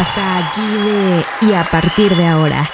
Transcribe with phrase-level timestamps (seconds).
[0.00, 2.70] Hasta aquí de y a partir de ahora.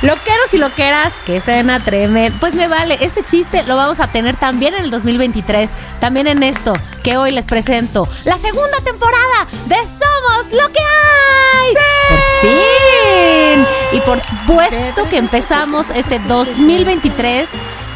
[0.00, 2.38] Loqueros y loqueras, que suena tremendo.
[2.38, 5.68] Pues me vale, este chiste lo vamos a tener también en el 2023.
[5.98, 6.72] También en esto
[7.02, 8.06] que hoy les presento.
[8.24, 11.74] La segunda temporada de Somos lo que hay.
[12.10, 13.66] Por fin.
[13.90, 17.48] Y por supuesto que empezamos este 2023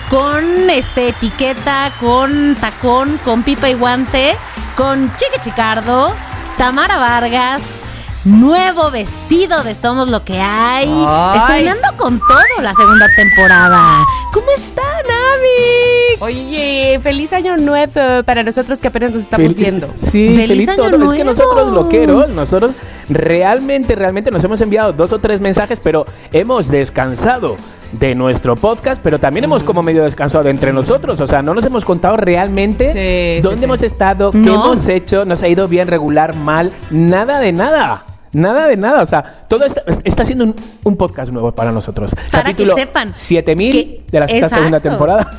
[0.09, 4.37] con este etiqueta, con tacón, con pipa y guante,
[4.77, 6.13] con Chique Chicardo,
[6.57, 7.85] Tamara Vargas
[8.25, 10.89] nuevo vestido de Somos lo que hay.
[11.07, 11.39] Ay.
[11.39, 14.05] Estrenando con todo la segunda temporada.
[14.33, 16.21] ¿Cómo están, Ami?
[16.21, 19.89] Oye, feliz año nuevo para nosotros que apenas nos estamos Fel- viendo.
[19.97, 20.87] Sí, Feliz feliz, año todo.
[20.89, 21.25] Es que nuevo.
[21.25, 22.73] nosotros loqueros, nosotros
[23.09, 27.57] realmente, realmente nos hemos enviado dos o tres mensajes, pero hemos descansado
[27.93, 31.65] de nuestro podcast, pero también hemos como medio descansado entre nosotros, o sea, no nos
[31.65, 32.93] hemos contado realmente
[33.37, 33.65] Sí, dónde sí.
[33.65, 34.55] hemos estado, qué No.
[34.67, 38.05] hemos hecho, nos ha ido bien, regular, mal, nada de nada.
[38.33, 42.13] Nada de nada, o sea, todo está, está siendo un, un podcast nuevo para nosotros.
[42.31, 45.31] Para que Capítulo sepan 7000 que- de la segunda temporada.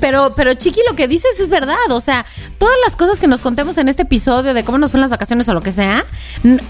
[0.00, 1.76] Pero, pero Chiqui, lo que dices es verdad.
[1.90, 2.24] O sea,
[2.58, 5.48] todas las cosas que nos contemos en este episodio de cómo nos fueron las vacaciones
[5.48, 6.04] o lo que sea,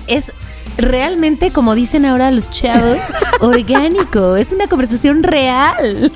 [0.08, 0.32] es
[0.76, 4.36] realmente, como dicen ahora los chavos, orgánico.
[4.36, 6.12] Es una conversación real.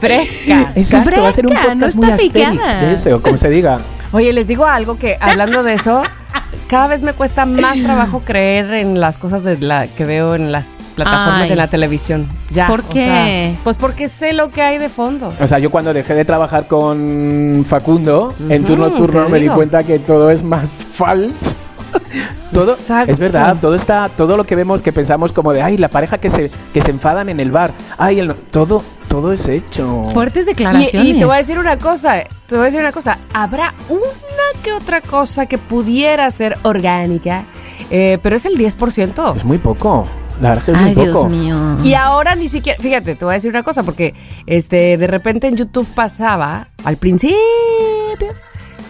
[0.00, 0.72] Fresca.
[0.76, 2.16] Exacto, va a ser un Fresca, podcast no está
[2.48, 3.80] muy de eso, como se diga.
[4.12, 6.02] Oye, les digo algo que hablando de eso,
[6.68, 10.52] cada vez me cuesta más trabajo creer en las cosas de la que veo en
[10.52, 11.48] las plataformas Ay.
[11.50, 12.28] de la televisión.
[12.50, 12.66] Ya.
[12.66, 13.04] ¿Por o qué?
[13.06, 15.32] sea, pues porque sé lo que hay de fondo.
[15.40, 19.82] O sea, yo cuando dejé de trabajar con Facundo en turno turno me di cuenta
[19.84, 21.54] que todo es más falso.
[22.52, 23.12] todo Exacto.
[23.12, 26.18] es verdad, todo está todo lo que vemos que pensamos como de, ay, la pareja
[26.18, 27.72] que se que se enfadan en el bar.
[27.98, 30.04] Ay, el no- todo todo es hecho.
[30.12, 31.14] Fuertes Y, declaraciones.
[31.14, 32.14] y te voy a decir una cosa,
[32.46, 37.44] te voy a decir una cosa, habrá una que otra cosa que pudiera ser orgánica,
[37.90, 39.36] eh, pero es el 10%.
[39.36, 40.06] Es muy poco.
[40.40, 41.28] La verdad es que es Ay, muy Dios poco.
[41.28, 41.76] mío.
[41.84, 44.14] Y ahora ni siquiera, fíjate, te voy a decir una cosa, porque
[44.46, 47.36] este, de repente en YouTube pasaba al principio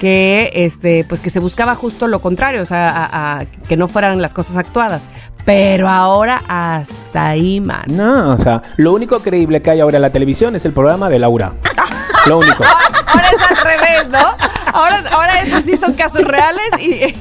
[0.03, 3.87] que este, pues que se buscaba justo lo contrario, o sea, a- a- que no
[3.87, 5.05] fueran las cosas actuadas.
[5.45, 7.85] Pero ahora hasta ahí, man.
[7.87, 11.09] No, o sea, lo único creíble que hay ahora en la televisión es el programa
[11.09, 11.53] de Laura.
[12.27, 12.65] lo único.
[13.07, 14.35] Ahora es al revés, ¿no?
[14.73, 17.15] Ahora, ahora estos sí son casos reales y.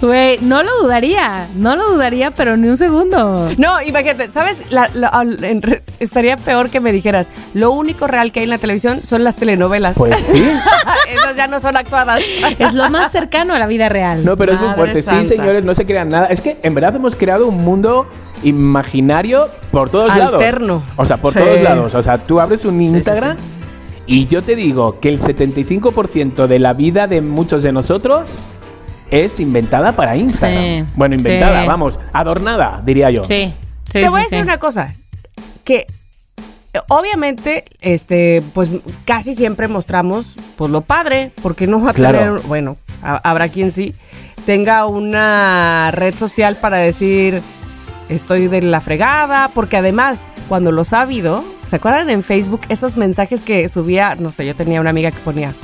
[0.06, 1.46] Güey, no lo dudaría.
[1.56, 3.48] No lo dudaría, pero ni un segundo.
[3.58, 4.62] No, imagínate, ¿sabes?
[4.70, 8.44] La- la- al- en re- estaría peor que me dijeras, lo único real que hay
[8.44, 9.96] en la televisión son las telenovelas.
[9.96, 10.44] Pues sí.
[11.10, 12.20] Esas ya no son actuadas.
[12.58, 14.24] Es lo más cercano a la vida real.
[14.24, 15.02] No, pero es muy fuerte.
[15.02, 15.22] santa.
[15.22, 16.26] Sí, señores, no se crean nada.
[16.26, 18.08] Es que en verdad hemos creado un mundo
[18.42, 20.34] imaginario por todos lados.
[20.34, 20.82] Alterno.
[20.96, 21.38] O sea, por Sí.
[21.40, 21.94] todos lados.
[21.94, 23.36] O sea, tú abres un Instagram
[24.12, 28.28] y yo te digo que el 75% de la vida de muchos de nosotros
[29.10, 30.62] es inventada para Instagram.
[30.86, 31.68] Sí, Bueno, inventada, sí.
[31.68, 33.22] vamos, adornada, diría yo.
[33.24, 33.52] Sí.
[33.84, 34.42] sí Te voy a decir sí.
[34.42, 34.92] una cosa,
[35.64, 35.86] que
[36.72, 38.70] eh, obviamente, este, pues
[39.04, 42.18] casi siempre mostramos, pues lo padre, porque no va a Claro.
[42.18, 43.94] tener, bueno, ha- habrá quien sí,
[44.46, 47.42] tenga una red social para decir,
[48.08, 52.96] estoy de la fregada, porque además, cuando los ha habido, ¿se acuerdan en Facebook esos
[52.96, 55.54] mensajes que subía, no sé, yo tenía una amiga que ponía,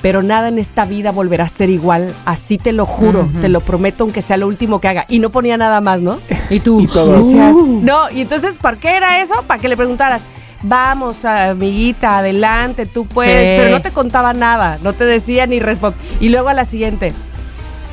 [0.00, 3.60] pero nada en esta vida volverá a ser igual, así te lo juro, te lo
[3.60, 6.18] prometo, aunque sea lo último que haga, y no ponía nada más, ¿no?
[6.50, 6.80] Y tú.
[6.80, 6.86] Y.
[6.86, 9.34] Decías, no, y entonces, ¿para qué era eso?
[9.46, 10.22] Para que le preguntaras,
[10.62, 13.54] vamos, amiguita, adelante, tú puedes, Sí.
[13.58, 16.00] pero no te contaba nada, no te decía ni respondía.
[16.20, 17.12] Y luego a la siguiente,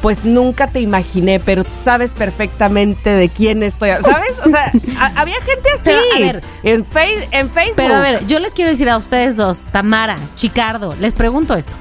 [0.01, 4.35] pues nunca te imaginé, pero sabes perfectamente de quién estoy, hablando", ¿sabes?
[4.45, 5.83] O sea, a- había gente así.
[5.85, 6.43] Pero, a ver.
[6.63, 7.75] en, Face- en Facebook.
[7.77, 11.75] Pero a ver, yo les quiero decir a ustedes dos, Tamara, Chicardo, les pregunto esto.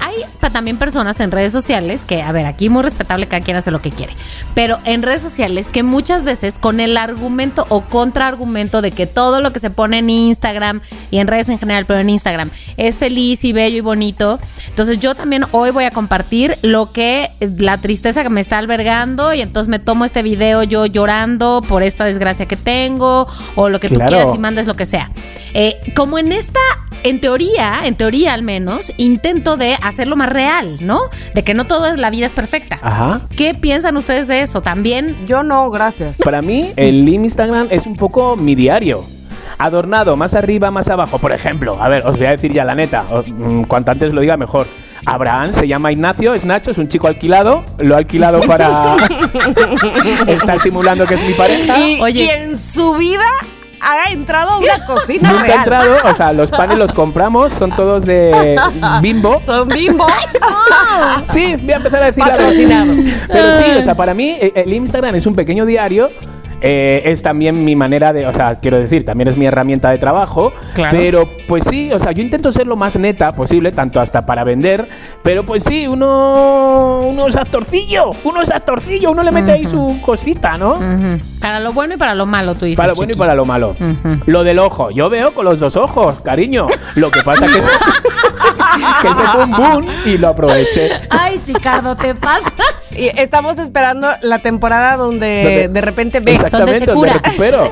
[0.00, 0.14] Hay
[0.52, 3.82] también personas en redes sociales que, a ver, aquí muy respetable, cada quien hace lo
[3.82, 4.14] que quiere,
[4.54, 9.40] pero en redes sociales que muchas veces con el argumento o contraargumento de que todo
[9.40, 12.96] lo que se pone en Instagram y en redes en general, pero en Instagram, es
[12.96, 14.38] feliz y bello y bonito.
[14.68, 19.34] Entonces yo también hoy voy a compartir lo que, la tristeza que me está albergando
[19.34, 23.26] y entonces me tomo este video yo llorando por esta desgracia que tengo
[23.56, 25.10] o lo que tú quieras y mandes lo que sea.
[25.54, 26.60] Eh, como en esta,
[27.02, 31.00] en teoría, en teoría al menos, intento de hacerlo más real, ¿no?
[31.34, 32.78] De que no toda la vida es perfecta.
[32.82, 33.20] Ajá.
[33.36, 34.60] ¿Qué piensan ustedes de eso?
[34.62, 36.18] También Yo no, gracias.
[36.18, 39.04] Para mí, el Instagram es un poco mi diario.
[39.58, 41.18] Adornado, más arriba, más abajo.
[41.18, 43.04] Por ejemplo, a ver, os voy a decir ya la neta.
[43.26, 44.66] mm, Cuanto antes lo diga, mejor.
[45.06, 47.62] Abraham se llama Ignacio, es Nacho, es un chico alquilado.
[47.78, 48.96] Lo ha alquilado para.
[50.26, 51.78] Está simulando que es mi pareja.
[51.78, 52.24] Y, Oye.
[52.24, 53.24] y en su vida
[53.84, 57.74] ha entrado a una cocina Nunca ha entrado, o sea, los panes los compramos, son
[57.74, 58.58] todos de
[59.00, 59.38] bimbo.
[59.44, 60.06] Son bimbo.
[61.26, 62.92] Sí, voy a empezar a decir la Patrocinado.
[63.28, 66.10] Pero sí, o sea, para mí eh, el Instagram es un pequeño diario.
[66.66, 69.98] Eh, es también mi manera de, o sea, quiero decir, también es mi herramienta de
[69.98, 70.50] trabajo.
[70.74, 70.96] Claro.
[70.98, 74.44] Pero pues sí, o sea, yo intento ser lo más neta posible, tanto hasta para
[74.44, 74.88] vender.
[75.22, 80.00] Pero pues sí, uno, uno es actorcillo, uno es actorcillo, uno le mete ahí su
[80.00, 80.76] cosita, ¿no?
[80.76, 82.78] ujú, para lo bueno y para lo malo, tú dices.
[82.78, 83.76] Para lo bueno y para lo malo.
[83.78, 84.20] Ujú.
[84.24, 84.90] Lo del ojo.
[84.90, 86.64] Yo veo con los dos ojos, cariño.
[86.94, 87.52] Lo que pasa que,
[89.02, 90.88] que se fue un boom y lo aproveché.
[91.10, 92.52] Ay, Chicardo, te pasas.
[92.96, 96.32] Y estamos esperando la temporada donde Donde- de repente ve.
[96.58, 97.12] Exactamente, se cura.
[97.14, 97.70] recupero.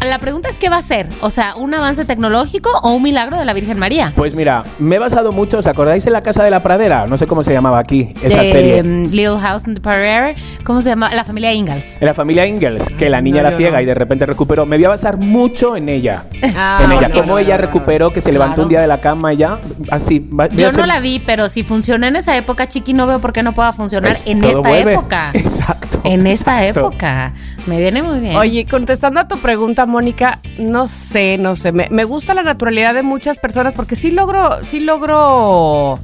[0.08, 1.08] La pregunta es: ¿qué va a ser?
[1.20, 4.12] O sea, ¿un avance tecnológico o un milagro de la Virgen María?
[4.14, 7.06] Pues mira, me he basado mucho, ¿os acordáis en la Casa de la Pradera?
[7.06, 8.80] No sé cómo se llamaba aquí, esa de serie.
[8.82, 10.34] um, Little House in the Prairie.
[10.64, 11.12] ¿Cómo se llama?
[11.14, 12.00] La familia Ingalls.
[12.00, 13.82] En la familia Ingalls, que la niña No, era ciega no.
[13.82, 14.66] y de repente recuperó.
[14.66, 16.24] Me voy a basar mucho en ella.
[16.56, 19.38] Ah, en ella, cómo ella recuperó, que se levantó un día de la cama y
[19.38, 19.60] ya,
[19.90, 20.28] así.
[20.52, 23.42] Yo no la vi, pero si funcionó en esa época, Chiqui, no veo por qué
[23.42, 24.92] no pueda funcionar Es- en esta vuelve.
[24.92, 25.30] época.
[25.34, 26.00] Exacto.
[26.04, 26.88] En esta exacto.
[26.90, 27.32] época.
[27.66, 28.36] Me viene muy bien.
[28.36, 31.72] Oye, contestando a tu pregunta, Mónica, no sé, no sé.
[31.72, 35.98] Me, me gusta la naturalidad de muchas personas porque sí logro, sí logro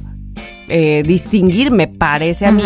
[0.73, 2.63] eh, distinguir, me parece a mí,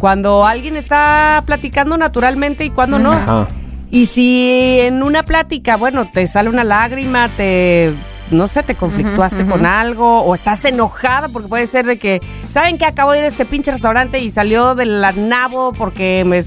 [0.00, 3.46] cuando alguien está platicando naturalmente y cuando no.
[3.90, 7.94] Y si en una plática, bueno, te sale una lágrima, te,
[8.32, 12.78] no sé, te conflictuaste con algo o estás enojada porque puede ser de que, ¿saben
[12.78, 16.42] que acabo de ir a este pinche restaurante y salió del nabo porque me,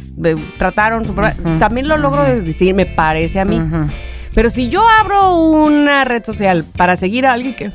[0.58, 1.34] trataron super...
[1.60, 3.62] También lo logro distinguir, me parece a mí.
[4.34, 7.72] Pero si yo abro una red social para seguir a alguien que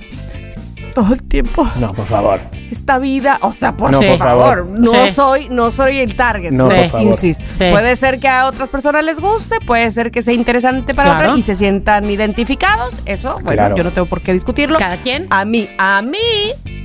[1.02, 2.38] todo el tiempo No, por favor.
[2.70, 4.66] esta vida, o sea, por, No, favor, por favor.
[4.78, 5.14] no Sí.
[5.14, 6.52] soy, no soy el target.
[6.52, 6.76] No, Sí.
[6.76, 7.06] por favor.
[7.06, 7.44] Insisto.
[7.44, 7.64] Sí.
[7.70, 11.28] Puede ser que a otras personas les guste, puede ser que sea interesante para Claro.
[11.30, 13.02] otras y se sientan identificados.
[13.06, 13.76] Eso, bueno, Claro.
[13.76, 14.78] yo no tengo por qué discutirlo.
[14.78, 15.26] Cada quien.
[15.30, 16.18] A mí, a mí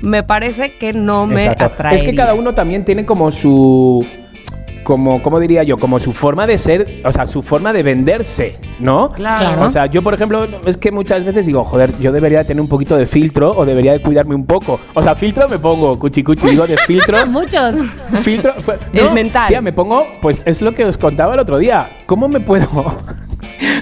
[0.02, 1.66] me parece que no me Exacto.
[1.66, 1.96] atrae.
[1.96, 4.06] Es que cada uno también tiene como su.
[4.86, 5.78] Como, ¿cómo diría yo?
[5.78, 9.10] Como su forma de ser, o sea, su forma de venderse, ¿no?
[9.10, 9.64] Claro.
[9.66, 12.62] O sea, yo, por ejemplo, es que muchas veces digo, joder, yo debería de tener
[12.62, 14.80] un poquito de filtro o debería de cuidarme un poco.
[14.94, 17.18] O sea, filtro me pongo, cuchi cuchi, digo de filtro.
[17.28, 17.76] Muchos.
[18.22, 18.54] filtro.
[18.62, 19.48] fue- Es mental.
[19.48, 21.98] Tía, me pongo, pues es lo que os contaba el otro día.
[22.06, 22.68] ¿Cómo me puedo,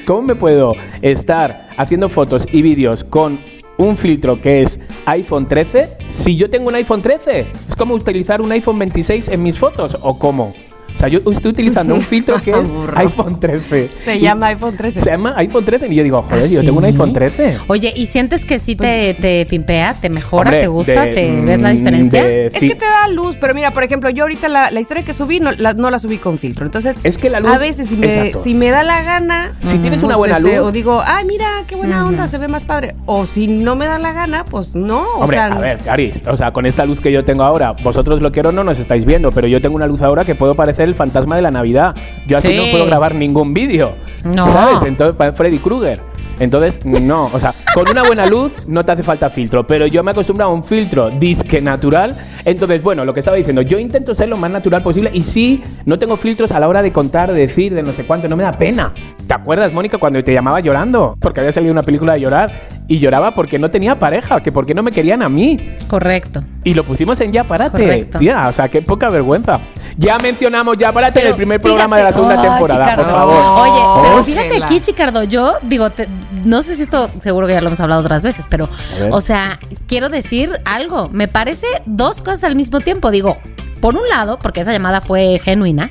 [0.07, 3.39] cómo me puedo estar haciendo fotos y vídeos con
[3.77, 7.47] un filtro que es iPhone 13 si yo tengo un iPhone 13?
[7.67, 10.53] Es como utilizar un iPhone 26 en mis fotos o cómo?
[10.95, 13.89] O sea, yo estoy utilizando un filtro que es iPhone 13.
[13.95, 15.01] Se Y- llama iPhone 13.
[15.01, 16.91] Se llama iPhone 13 y yo digo, joder, ¿Ah, yo tengo un sí?
[16.91, 17.57] iPhone 13.
[17.67, 21.41] Oye, ¿y sientes que sí te, te pimpea, te mejora, Hombre, te gusta, de- te
[21.41, 22.23] ves la mm, diferencia?
[22.23, 22.67] de- Es sí.
[22.69, 25.39] que te da luz, pero mira, por ejemplo, yo ahorita la, la historia que subí
[25.39, 26.65] no la, no la subí con filtro.
[26.65, 29.77] Entonces, Es que la luz- a veces si me, si me da la gana, Si
[29.79, 32.47] tienes una pues, buena este, luz- o digo, ay, mira, qué buena onda, se ve
[32.47, 32.95] más padre.
[33.05, 35.01] O si no me da la gana, pues no.
[35.15, 37.71] Hombre, o sea, a ver, Cari, o sea, con esta luz que yo tengo ahora,
[37.73, 40.35] vosotros lo quiero o no nos estáis viendo, pero yo tengo una luz ahora que
[40.35, 41.95] puedo parecer el fantasma de la Navidad.
[42.27, 42.57] Yo así Sí.
[42.57, 43.93] no puedo grabar ningún vídeo.
[44.23, 44.51] No.
[44.51, 44.83] ¿Sabes?
[44.87, 45.99] Entonces, para Freddy Krueger.
[46.39, 50.03] Entonces, no, o sea, con una buena luz no te hace falta filtro, pero yo
[50.03, 52.15] me he acostumbrado a un filtro disque natural.
[52.45, 55.63] Entonces, bueno, lo que estaba diciendo, yo intento ser lo más natural posible y sí,
[55.85, 58.35] no tengo filtros a la hora de contar, de decir, de no sé cuánto, no
[58.35, 58.91] me da pena.
[59.27, 61.15] ¿Te acuerdas, Mónica, cuando te llamaba llorando?
[61.19, 64.73] Porque había salido una película de llorar y lloraba porque no tenía pareja, que porque
[64.75, 65.75] no me querían a mí.
[65.87, 66.41] Correcto.
[66.65, 67.71] Y lo pusimos en Ya Parate.
[67.71, 68.19] Correcto.
[68.19, 69.61] Tía, o sea, qué poca vergüenza.
[69.97, 72.83] Ya mencionamos Ya Parate en Pero el primer fíjate- programa de la segunda Ay, temporada,
[72.83, 73.15] por Chicardo.
[73.17, 73.61] favor.
[73.61, 74.65] Oye, pero Oh, fíjate Chela.
[74.65, 76.07] aquí, Chicardo, yo digo, te-
[76.43, 78.69] no sé si esto, seguro que ya lo hemos hablado otras veces, pero,
[79.11, 81.09] o sea, quiero decir algo.
[81.09, 83.09] Me parece dos cosas al mismo tiempo.
[83.11, 83.37] Digo,
[83.81, 85.89] por un lado, porque esa llamada fue genuina,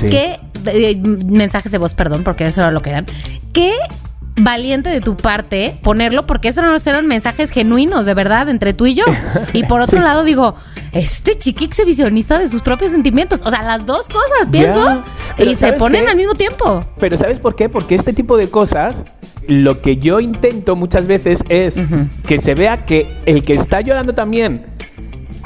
[0.00, 0.10] Sí.
[0.10, 0.96] que eh,
[1.26, 3.06] mensajes de voz, perdón, porque eso era lo que eran.
[3.52, 3.72] Qué
[4.40, 8.86] valiente de tu parte ponerlo, porque esos no eran mensajes genuinos, de verdad, entre tú
[8.86, 9.04] y yo.
[9.52, 10.54] Y por otro lado, digo,
[10.92, 13.42] este chiqui exhibicionista de sus propios sentimientos.
[13.44, 15.02] O sea, las dos cosas, pienso,
[15.38, 16.10] y se ¿sabes ponen qué?
[16.10, 16.84] al mismo tiempo.
[17.00, 17.68] Pero ¿sabes por qué?
[17.68, 18.94] Porque este tipo de cosas,
[19.48, 21.82] lo que yo intento muchas veces es
[22.26, 24.62] que se vea que el que está llorando también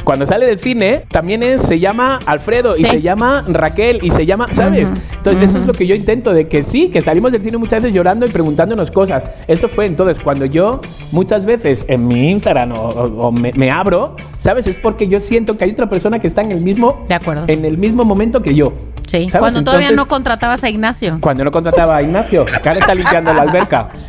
[0.05, 2.85] cuando sale del cine, también es, se llama Alfredo Sí.
[2.85, 4.89] y se llama Raquel y se llama, ¿sabes?
[5.17, 7.83] Entonces, eso es lo que yo intento, de que sí, que salimos del cine muchas
[7.83, 9.25] veces llorando y preguntándonos cosas.
[9.47, 10.81] Eso fue entonces cuando yo
[11.13, 14.67] muchas veces en mi Instagram o, o- o me, me abro, ¿sabes?
[14.67, 17.45] Es porque yo siento que hay otra persona que está en el mismo, De acuerdo.
[17.47, 18.73] en el mismo momento que yo.
[19.07, 19.39] Sí, ¿sabes?
[19.41, 21.19] cuando todavía Entonces, no contratabas a Ignacio.
[21.21, 23.91] Cuando no contrataba a Ignacio, que ahora está limpiando la alberca.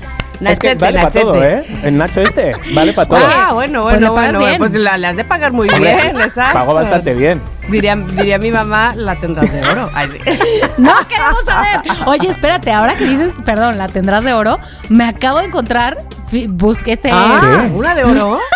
[0.42, 1.25] es que Nachete, vale para Nachete.
[1.25, 1.80] todo, ¿eh?
[1.84, 3.20] El Nacho este, vale para todo.
[3.22, 4.58] Ah, bueno, Pues bueno, pagas bueno, bien.
[4.60, 6.54] pues la, le has de pagar muy Hombre, bien, exacto.
[6.60, 7.42] Pago bastante bien.
[7.70, 9.90] Diría, diría mi mamá, la tendrás de oro.
[9.94, 10.20] Ay, sí.
[10.78, 11.80] No queremos saber.
[12.08, 14.60] Oye, espérate, ahora que dices, perdón, la tendrás de oro,
[14.90, 15.98] me acabo de encontrar,
[16.50, 18.40] busqué este, Ah, una de oro.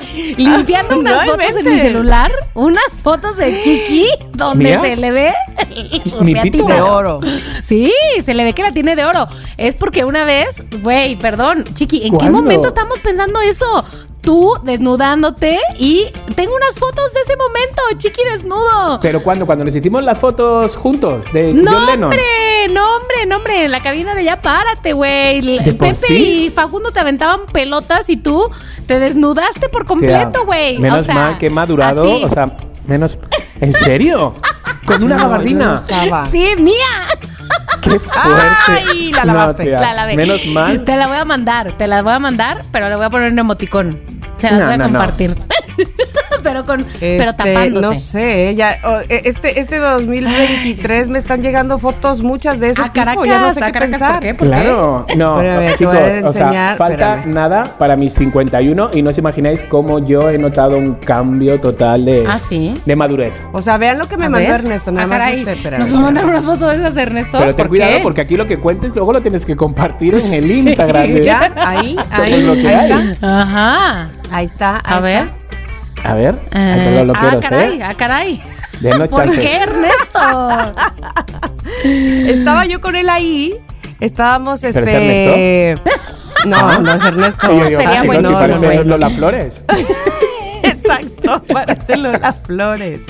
[0.36, 4.80] limpiando unas No fotos en mi celular, unas fotos de Chiqui, donde ¿Mía?
[4.82, 5.32] se le ve
[6.08, 6.64] su Mi pito.
[6.66, 7.20] De oro.
[7.66, 7.92] Sí,
[8.24, 9.28] se le ve que la tiene de oro.
[9.56, 13.84] Es porque una vez, güey, perdón, Chiqui, ¿en qué momento estamos pensando eso?
[14.20, 16.04] Tú desnudándote y
[16.34, 18.98] tengo unas fotos de ese momento, Chiqui desnudo.
[19.00, 22.04] Pero cuando, cuando nos hicimos las fotos juntos de No, John Lennon.
[22.04, 22.22] hombre,
[22.70, 25.40] no, hombre, no, hombre, en la cabina de ya párate, güey.
[25.40, 26.44] ¿De por Pepe sí?
[26.46, 28.50] y Facundo te aventaban pelotas y tú
[28.86, 30.78] te desnudaste por completo, güey.
[30.78, 32.24] Menos O sea, mal que he madurado, así.
[32.24, 32.50] o sea,
[32.86, 33.18] menos.
[33.60, 34.34] ¿En serio?
[34.86, 35.74] Con una No, no gabardina.
[35.76, 36.26] estaba.
[36.26, 36.74] Sí, mía.
[37.82, 38.56] Qué fuerte.
[38.66, 39.62] Ay, la lavaste.
[39.64, 40.16] tía, La lavé.
[40.16, 40.84] Menos mal.
[40.84, 43.32] Te la voy a mandar, te la voy a mandar, pero le voy a poner
[43.32, 44.00] un emoticón.
[44.38, 44.90] Se las No, voy a no, no.
[44.90, 45.36] compartir.
[46.42, 47.80] pero con, pero Este, tapándote.
[47.86, 52.80] No sé, ya, oh, eh, este, este 2023 me están llegando fotos muchas de ese
[52.80, 54.12] A tipo, Caracas, ya no sé a qué Caracas, pensar.
[54.12, 54.34] ¿por qué?
[54.34, 57.34] ¿Por Claro, no, Pero a ver, te chicos, voy a o sea, enseñar, falta espérame.
[57.34, 62.04] nada para mis 51 y no os imagináis cómo yo he notado un cambio total
[62.04, 62.74] de, Ah, ¿sí?
[62.84, 63.32] de madurez.
[63.52, 64.60] O sea, vean lo que me A mandó ver.
[64.60, 66.44] Ernesto, nada Ah, más caray, espérame, Nos va a mandar espérame.
[66.44, 67.38] unas fotos de esas de Ernesto.
[67.38, 68.02] Pero ten ¿Por cuidado qué?
[68.02, 71.14] porque aquí lo que cuentes luego lo tienes que compartir en el Instagram.
[71.14, 73.40] de- Ya, ahí, Somos ahí, ahí está.
[73.42, 74.08] Ajá.
[74.32, 75.28] Ahí está, ahí A ver.
[76.04, 77.82] A ver, Eh, lo ah, caray, hacer.
[77.84, 78.42] ah, caray.
[78.80, 79.40] Denos ¿Por chance.
[79.40, 80.72] qué, Ernesto?
[82.26, 83.54] Estaba yo con él ahí,
[84.00, 85.78] estábamos ¿Pero es este...
[86.46, 87.48] No, no es Ernesto.
[87.48, 88.84] Yo digo, sería chicos, bueno, si no, no, no.
[88.84, 89.62] Lola Flores.
[90.62, 93.00] Exacto, parece las flores.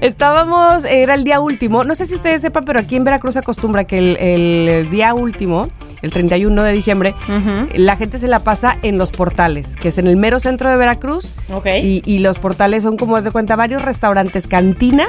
[0.00, 3.40] Estábamos, era el día último, no sé si ustedes sepan, pero aquí en Veracruz se
[3.40, 5.68] acostumbra que el, el día último,
[6.02, 7.14] el 31 de diciembre,
[7.74, 10.76] la gente se la pasa en los portales, que es en el mero centro de
[10.76, 11.32] Veracruz.
[11.52, 11.66] Ok.
[11.82, 15.06] Y, y los portales son, como haz de cuenta, varios restaurantes cantina,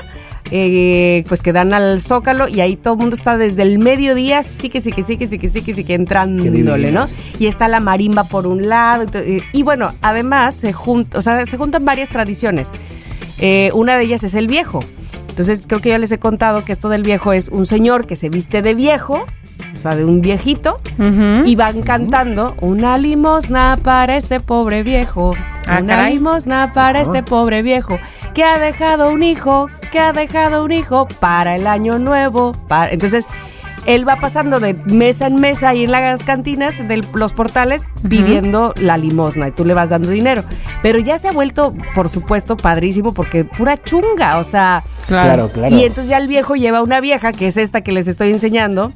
[0.51, 4.41] eh, pues que dan al zócalo y ahí todo el mundo está desde el mediodía,
[4.41, 7.05] sí que sí que sí que sí que sí que sí que entrándole, ¿no?
[7.38, 9.05] Y está la marimba por un lado.
[9.25, 12.72] y y bueno, además se, jun- o sea, se juntan varias tradiciones.
[13.39, 14.79] Eh, una de ellas es el viejo.
[15.29, 18.15] Entonces creo que ya les he contado que esto del viejo es un señor que
[18.15, 19.25] se viste de viejo,
[19.75, 20.79] o sea, de un viejito,
[21.45, 25.31] y van cantando una limosna para este pobre viejo.
[25.67, 26.13] Ah, una caray.
[26.15, 27.01] limosna para Ah.
[27.03, 27.99] este pobre viejo
[28.33, 32.53] que ha dejado un hijo, que ha dejado un hijo para el año nuevo.
[32.67, 33.25] para- Entonces,
[33.85, 38.73] él va pasando de mesa en mesa y en las cantinas de los portales pidiendo
[38.77, 40.43] la limosna y tú le vas dando dinero.
[40.83, 44.83] Pero ya se ha vuelto, por supuesto, padrísimo porque pura chunga, o sea...
[45.07, 45.73] Claro, claro.
[45.75, 48.91] Y entonces ya el viejo lleva una vieja, que es esta que les estoy enseñando,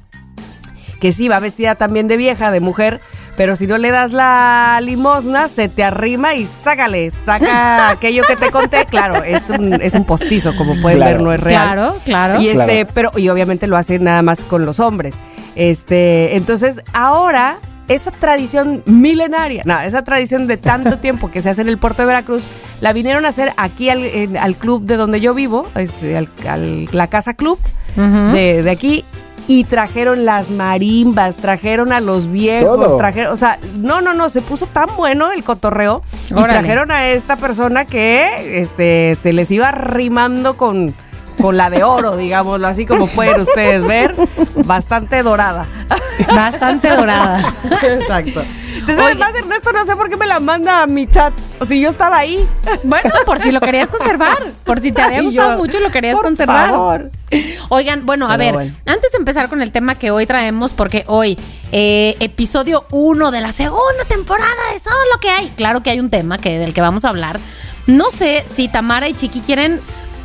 [1.03, 3.01] que sí va vestida también de vieja, de mujer,
[3.35, 8.37] pero si no le das la limosna, se te arrima y sácale, saca aquello que
[8.37, 8.85] te conté.
[8.85, 11.11] Claro, es un, es un postizo, como pueden Claro.
[11.17, 11.63] ver, no es real.
[11.73, 12.41] Claro, claro.
[12.41, 12.89] Y este, Claro.
[12.93, 15.13] pero, y obviamente lo hace nada más con los hombres.
[15.55, 17.57] Este, entonces, ahora,
[17.89, 22.03] esa tradición milenaria, no, esa tradición de tanto tiempo que se hace en el puerto
[22.03, 22.45] de Veracruz,
[22.79, 25.89] la vinieron a hacer aquí al, en- al club de donde yo vivo, al,
[26.47, 27.59] al- la Casa Club
[27.97, 29.03] de, de aquí.
[29.47, 32.97] Y trajeron las marimbas, trajeron a los viejos, Todo.
[32.97, 36.01] trajeron, o sea, no, no, no, se puso tan bueno el cotorreo.
[36.29, 40.93] Y trajeron a esta persona que este, se les iba rimando con,
[41.41, 44.15] con la de oro, digámoslo así, como pueden ustedes ver,
[44.65, 45.65] bastante dorada.
[46.27, 47.39] Bastante dorada.
[47.81, 48.41] Exacto.
[48.75, 49.05] Entonces, Oye.
[49.11, 51.33] además, Ernesto, no sé por qué me la manda a mi chat.
[51.59, 52.45] O si yo estaba ahí.
[52.83, 54.37] Bueno, por si lo querías conservar.
[54.65, 56.69] Por si te había gustado yo, mucho y lo querías por conservar.
[56.69, 57.11] favor.
[57.69, 58.71] Oigan, bueno, a Pero ver, bueno.
[58.85, 61.37] antes de empezar con el tema que hoy traemos, porque hoy,
[61.71, 65.47] eh, episodio 1 de la segunda temporada de Solo lo que hay.
[65.55, 67.39] Claro que hay un tema que, del que vamos a hablar.
[67.87, 69.81] No sé si Tamara y Chiqui quieren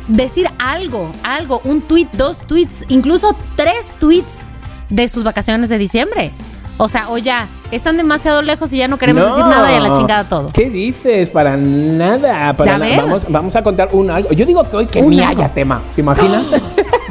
[0.09, 4.51] decir algo, algo, un tweet, dos tweets, incluso tres tweets
[4.89, 6.31] de sus vacaciones de diciembre.
[6.81, 9.81] O sea, o ya, están demasiado lejos y ya no queremos decir nada y a
[9.81, 10.49] la chingada todo.
[10.53, 11.27] ¿Qué dices?
[11.29, 12.53] Para nada.
[12.53, 13.01] Para A na- ver.
[13.01, 14.31] Vamos, vamos a contar un algo.
[14.31, 15.41] Yo digo que hoy que ni algo.
[15.41, 15.81] haya tema.
[15.93, 16.45] ¿Te imaginas?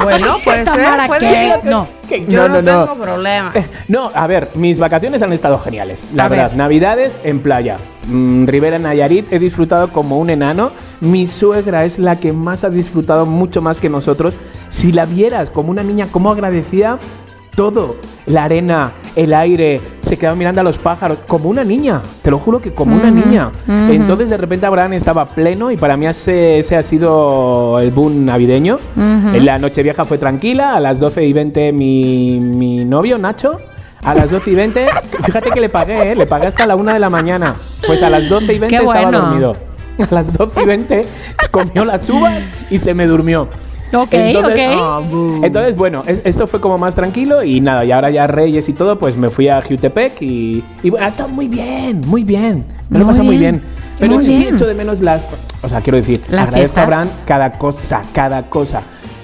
[0.01, 0.65] Bueno, puede ser.
[0.65, 1.35] ¿Tamara puede qué?
[1.35, 1.65] ser.
[1.65, 1.87] No.
[2.09, 3.53] Que- Yo no, tengo problema.
[3.89, 5.99] No, a ver, mis vacaciones han estado geniales.
[6.15, 6.57] La A verdad, ver.
[6.57, 7.77] Navidades en playa.
[8.07, 10.71] Mm, Rivera Nayarit, he disfrutado como un enano.
[11.01, 14.35] Mi suegra es la que más ha disfrutado, mucho más que nosotros.
[14.71, 16.99] Si la vieras como una niña, cómo agradecía
[17.59, 17.97] todo.
[18.27, 22.39] La arena, el aire, se quedaba mirando a los pájaros, como una niña, te lo
[22.39, 23.51] juro que como una niña.
[23.67, 28.25] Entonces de repente Abraham estaba pleno y para mí ese, ese ha sido el boom
[28.25, 28.77] navideño.
[28.97, 33.59] En La noche vieja fue tranquila, a las 12 y 20 mi, mi novio Nacho,
[34.05, 34.87] a las 12 y 20,
[35.25, 36.15] fíjate que le pagué, ¿eh?
[36.15, 37.57] le pagué hasta la 1 de la mañana.
[37.85, 39.21] Pues a las 12 y 20 Qué estaba bueno.
[39.21, 39.57] dormido.
[39.99, 41.07] A las 12 y 20
[41.51, 43.49] comió las uvas y se me durmió.
[43.95, 45.05] Ok, Entonces- ok.
[45.11, 45.41] Bu.
[45.45, 48.73] Entonces, bueno, es- esto fue como más tranquilo y nada, y ahora ya Reyes y
[48.75, 52.65] todo, pues me fui a Jutepec y, y bueno, ha estado muy bien, muy bien.
[52.91, 53.63] Me lo he Muy pasado muy bien.
[53.99, 55.23] Pero muy sí, echo de menos las.
[55.63, 57.07] O sea, quiero decir, Las agradezco fiestas.
[57.09, 58.81] a cada cosa, cada cosa.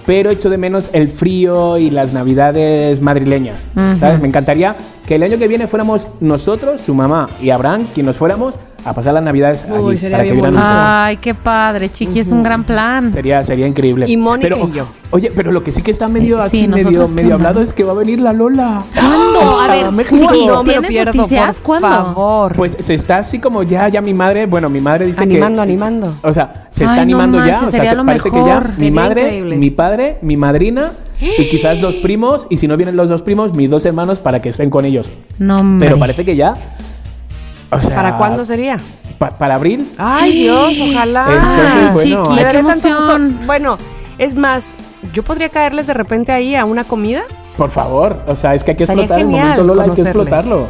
[0.06, 3.66] Pero echo de menos el frío y las navidades madrileñas.
[4.00, 4.20] ¿Sabes?
[4.20, 4.74] Me encantaría
[5.06, 8.92] que el año que viene fuéramos nosotros, su mamá y Abraham, quien nos fuéramos a
[8.92, 10.62] pasar las navidades Uy, allí, sería para que bien bonito.
[10.64, 13.12] Ay, qué padre, chiqui, es un gran plan.
[13.12, 14.04] Sería, sería increíble.
[14.08, 14.86] Y Mónica Pero, y yo.
[15.10, 17.36] Oye, pero lo que sí que está medio Eh, así, sí, medio, ¿nosotros qué medio
[17.36, 17.48] onda?
[17.48, 18.82] hablado es que va a venir la Lola.
[18.94, 19.60] ¿Cuándo?
[19.60, 20.16] A ver, México.
[20.20, 21.56] chiqui, no me lo ¿tienes pierdo, noticias?
[21.60, 21.88] por ¿Cuándo?
[21.88, 22.52] favor.
[22.56, 25.62] Pues se está así como ya, ya mi madre, bueno, mi madre dice Animando, que...
[25.62, 26.14] animando.
[26.22, 27.44] O sea, se Ay, está no animando ya.
[27.44, 29.56] manches, O sea, sería se lo parece que mejor, ya mi sería madre, increíble.
[29.56, 32.46] mi padre, mi madrina y quizás dos primos.
[32.50, 35.08] Y si no vienen los dos primos, mis dos hermanos para que estén con ellos.
[35.38, 35.88] No, hombre.
[35.88, 36.52] Pero parece que ya...
[37.70, 38.76] O sea, ¿Para cuándo sería?
[39.18, 39.88] pa- ¿Para abril?
[39.98, 41.26] Ay, Dios, ojalá.
[41.28, 43.38] Entonces, bueno, chiqui, qué emoción.
[43.46, 43.78] Bueno,
[44.18, 44.72] es más,
[45.12, 47.22] yo podría caerles de repente ahí a una comida.
[47.56, 50.02] Por favor, o sea, es que hay que explotar el genial momento Lola, hay que
[50.02, 50.66] explotarlo.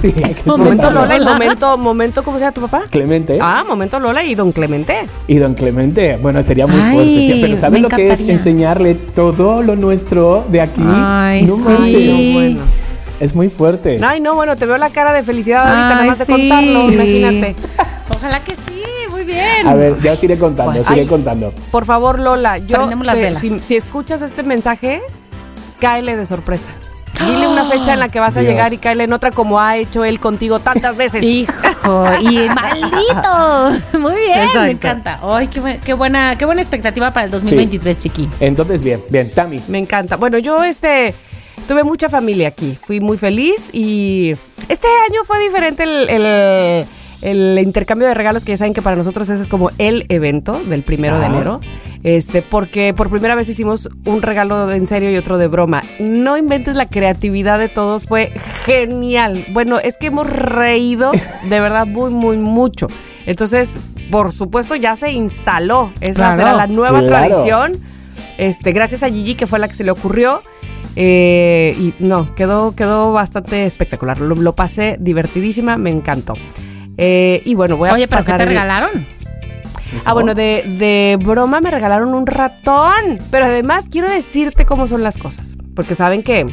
[0.00, 1.00] Sí, hay que Momento explotarlo.
[1.02, 2.82] Lola y momento, momento, ¿cómo se llama tu papá?
[2.90, 3.38] Clemente.
[3.40, 4.96] Ah, momento Lola y don Clemente.
[5.28, 7.10] Y don Clemente, bueno, sería muy Ay, fuerte.
[7.34, 10.80] tía, Pero ¿sabes lo que es enseñarle todo lo nuestro de aquí?
[10.84, 11.62] Ay, no sí.
[11.68, 12.08] manches.
[12.08, 12.60] No, bueno.
[13.22, 13.98] Es muy fuerte.
[14.04, 17.54] Ay, no, bueno, te veo la cara de felicidad ahorita, nada más de contarlo, imagínate.
[18.16, 19.64] Ojalá que sí, muy bien.
[19.64, 21.06] A ver, ya os iré contando, os iré Ay.
[21.06, 21.52] contando.
[21.70, 23.40] Por favor, Lola, yo Prendemos las te- velas.
[23.40, 25.02] si, si escuchas este mensaje,
[25.78, 26.68] cáele de sorpresa.
[27.24, 28.50] Dile una fecha en la que vas a Dios.
[28.52, 31.22] llegar y cáele en otra como ha hecho él contigo tantas veces.
[31.22, 31.52] Hijo,
[32.20, 33.98] y maldito.
[34.00, 34.60] Muy bien, Exacto.
[34.62, 35.20] me encanta.
[35.22, 38.28] Ay, qué, qué buena, qué buena expectativa para el 2023, chiqui.
[38.40, 39.62] Entonces, bien, bien, Tami.
[39.68, 40.16] Me encanta.
[40.16, 41.14] Bueno, yo este
[41.66, 42.76] tuve mucha familia aquí.
[42.80, 44.30] Fui muy feliz y
[44.68, 46.86] este año fue diferente el, el-
[47.22, 50.60] el intercambio de regalos que ya saben que para nosotros ese es como el evento
[50.66, 51.60] del primero de enero.
[52.02, 55.84] Este, porque por primera vez hicimos un regalo en serio y otro de broma.
[56.00, 58.32] No inventes la creatividad de todos, fue
[58.64, 59.46] genial.
[59.52, 61.12] Bueno, es que hemos reído
[61.48, 62.88] de verdad muy, muy mucho.
[63.24, 63.76] Entonces,
[64.10, 65.92] por supuesto, ya se instaló.
[66.00, 66.36] Esa Claro.
[66.38, 67.28] será la nueva Claro.
[67.28, 67.78] tradición.
[68.36, 70.42] Este, gracias a Gigi, que fue la que se le ocurrió.
[70.96, 74.20] Eh, y no, quedó, quedó bastante espectacular.
[74.20, 76.34] Lo, lo pasé divertidísima, me encantó.
[76.98, 79.06] Eh, y bueno, voy a Oye, ¿pero qué pasar te el- regalaron?
[80.06, 83.18] Ah, bueno, de, de broma me regalaron un ratón.
[83.30, 85.56] Pero además quiero decirte cómo son las cosas.
[85.74, 86.44] Porque saben que.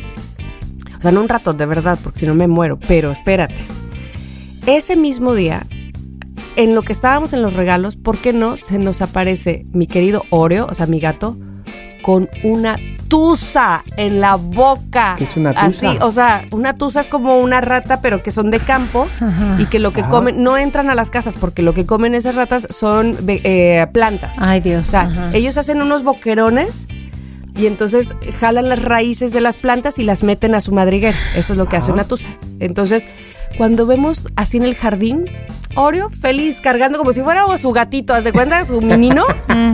[0.97, 2.77] O sea, no un ratón de verdad, porque si no me muero.
[2.87, 3.55] Pero espérate.
[4.65, 5.65] Ese mismo día,
[6.57, 8.57] en lo que estábamos en los regalos, ¿por qué no?
[8.57, 11.37] Se nos aparece mi querido Oreo, o sea, mi gato,
[12.01, 15.15] con una tusa en la boca.
[15.17, 15.65] ¿Qué es una tusa?
[15.65, 19.07] Así, o sea, una tusa es como una rata, pero que son de campo
[19.57, 22.35] y que lo que comen, no entran a las casas porque lo que comen esas
[22.35, 24.35] ratas son eh, plantas.
[24.39, 24.87] Ay, Dios.
[24.87, 25.29] o sea, ajá.
[25.33, 26.87] ellos hacen unos boquerones
[27.55, 31.17] y entonces jalan las raíces de las plantas y las meten a su madriguera.
[31.35, 31.95] Eso es lo que hace Ah.
[31.95, 32.29] una tusa.
[32.59, 33.07] Entonces,
[33.57, 35.25] cuando vemos así en el jardín,
[35.75, 38.63] Oreo feliz, cargando como si fuera su gatito, ¿haz de cuenta?
[38.65, 39.23] Su menino.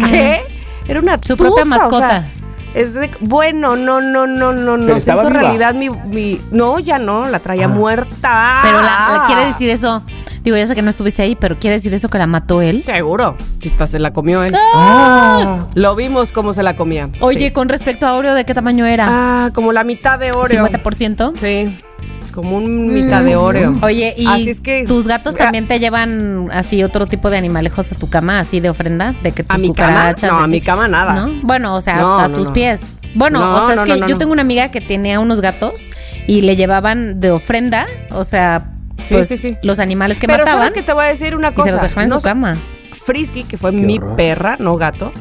[0.10, 0.42] ¿Qué?
[0.88, 2.28] Era una Su tusa, propia o sea, mascota.
[2.74, 5.00] es de- bueno, no, no, no, no, no.
[5.00, 5.40] Se hizo viva.
[5.40, 7.70] realidad mi, mi- No, ya no, la traía Ah.
[7.70, 8.60] muerta.
[8.64, 10.04] Pero la, la- quiere decir eso.
[10.44, 12.84] Digo, ya sé que no estuviste ahí, pero quiere decir eso que la mató él.
[12.86, 13.36] Seguro.
[13.64, 14.54] Esta se la comió él.
[14.76, 17.10] Ah, Lo vimos cómo se la comía.
[17.20, 17.52] Oye, Sí.
[17.52, 19.08] con respecto a Oreo, ¿de qué tamaño era?
[19.10, 20.64] Ah, como la mitad de Oreo.
[20.68, 21.34] ¿50%?
[21.40, 21.76] Sí.
[22.36, 23.72] Como un mitad de Oreo.
[23.72, 23.84] Mm.
[23.84, 27.92] Oye, ¿y Así es que- tus gatos también te llevan así otro tipo de animalejos
[27.92, 29.16] a tu cama, así de ofrenda?
[29.24, 30.14] De que tus ¿A mi cama?
[30.22, 31.14] No, a mi cama nada.
[31.16, 31.40] ¿No?
[31.44, 32.54] Bueno, o sea, No, a no, tus no.
[32.54, 32.98] pies.
[33.16, 34.20] Bueno, No, o sea, es que no, no, yo no.
[34.20, 35.90] tengo una amiga que tenía unos gatos
[36.28, 38.72] y le llevaban de ofrenda, o sea,
[39.10, 39.56] pues sí, sí.
[39.64, 41.68] los animales que Pero mataban sabes que te voy a decir una y cosa.
[41.68, 42.58] se los dejaban en No su cama.
[42.92, 44.16] Frisky, que fue Qué mi horror.
[44.18, 45.14] perra, no gato,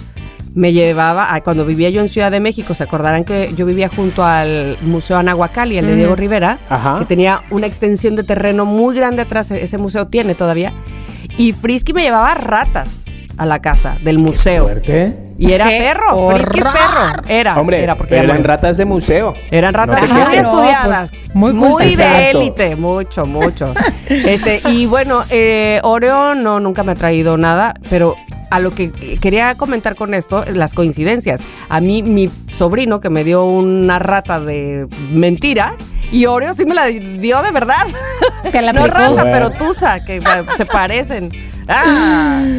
[0.54, 3.88] me llevaba, a- cuando vivía yo en Ciudad de México, se acordarán que yo vivía
[3.88, 6.96] junto al Museo Anahuacalli, el de Diego Rivera, Ajá.
[6.98, 10.72] que tenía una extensión de terreno muy grande atrás, e- ese museo tiene todavía,
[11.36, 13.04] y Frisky me llevaba ratas
[13.36, 14.64] a la casa del museo.
[14.64, 15.16] Fuerte.
[15.36, 17.22] Y era ¡Qué perro, Frisky es perro.
[17.28, 19.34] Era, Hombre, era porque eran ratas de museo.
[19.50, 21.10] Eran ratas No muy Claro, estudiadas.
[21.10, 23.74] pues, muy muy de élite, mucho, mucho.
[24.08, 28.14] Este, y bueno, eh, Oreo no, nunca me ha traído nada, pero
[28.50, 31.42] a lo que quería comentar con esto, las coincidencias.
[31.68, 35.74] A mí, mi sobrino que me dio una rata de mentiras,
[36.16, 37.86] y Oreo sí me la dio de verdad.
[38.50, 38.98] Te la no aplicó.
[38.98, 39.30] rata, Bueno.
[39.30, 40.22] pero tusa, que
[40.56, 41.30] se parecen.
[41.68, 42.42] Ah.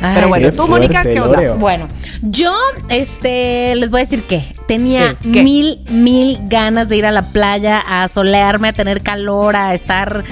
[0.00, 1.38] Ay, pero bueno, tú, Mónica, ¿qué onda?
[1.38, 1.56] Oreo.
[1.56, 1.88] Bueno,
[2.22, 2.52] yo
[2.88, 5.42] este les voy a decir que tenía Sí, ¿qué?
[5.42, 10.22] mil, mil ganas de ir a la playa, a solearme, a tener calor, a estar.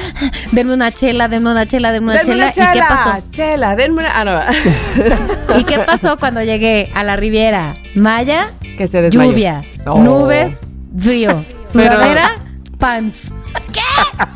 [0.52, 2.44] Denme una chela, denme una chela, denme una, Denme chela.
[2.44, 3.10] una chela, ¿Y qué pasó?
[3.32, 4.12] Chela, denme una.
[4.20, 4.40] Ah, no.
[5.58, 7.74] ¿Y qué pasó cuando llegué a la Riviera?
[7.96, 9.30] Maya, Que se desmayó.
[9.32, 9.98] lluvia, Oh.
[9.98, 10.62] nubes,
[10.98, 12.36] frío, sudadera,
[12.78, 13.28] pants.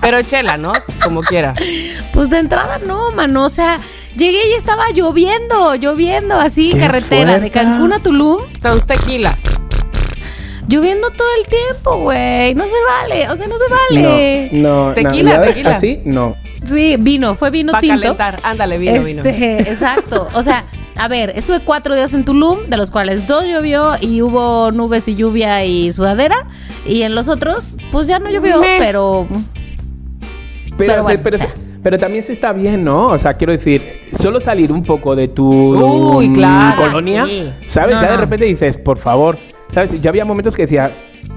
[0.00, 0.72] Pero chela, ¿no?
[1.02, 1.54] Como quiera.
[2.12, 3.44] Pues de entrada no, mano.
[3.44, 3.78] O sea,
[4.16, 7.50] llegué y estaba lloviendo, lloviendo así, Qué carretera de.
[7.50, 8.42] Cancún a Tulum.
[8.52, 9.36] Entonces tequila.
[10.68, 12.54] Lloviendo todo el tiempo, güey.
[12.54, 13.28] No se vale.
[13.28, 14.48] O sea, no se vale.
[14.52, 14.94] No, no.
[14.94, 15.70] Tequila, Navidades tequila.
[15.70, 16.36] Así, no.
[16.64, 18.00] Sí, vino, fue vino Para tinto.
[18.00, 18.36] calentar.
[18.44, 19.22] Ándale, vino, vino.
[19.24, 20.28] Este, exacto.
[20.34, 20.64] O sea,
[21.00, 25.08] a ver, estuve cuatro días en Tulum, de los cuales dos llovió y hubo nubes
[25.08, 26.36] y lluvia y sudadera.
[26.86, 28.76] Y en los otros, pues ya no llovió, Meh.
[28.78, 29.26] pero.
[30.76, 31.48] Pero, Pero bueno, pero, o sea.
[31.50, 33.08] se- pero también se está bien, ¿no?
[33.08, 36.82] O sea, quiero decir, solo salir un poco de tu Uy, mm, claro.
[36.82, 37.50] colonia, Sí.
[37.66, 37.94] ¿sabes?
[37.94, 39.38] No, ya de repente dices, por favor,
[39.72, 40.00] ¿sabes?
[40.00, 40.90] Yo había momentos que decía,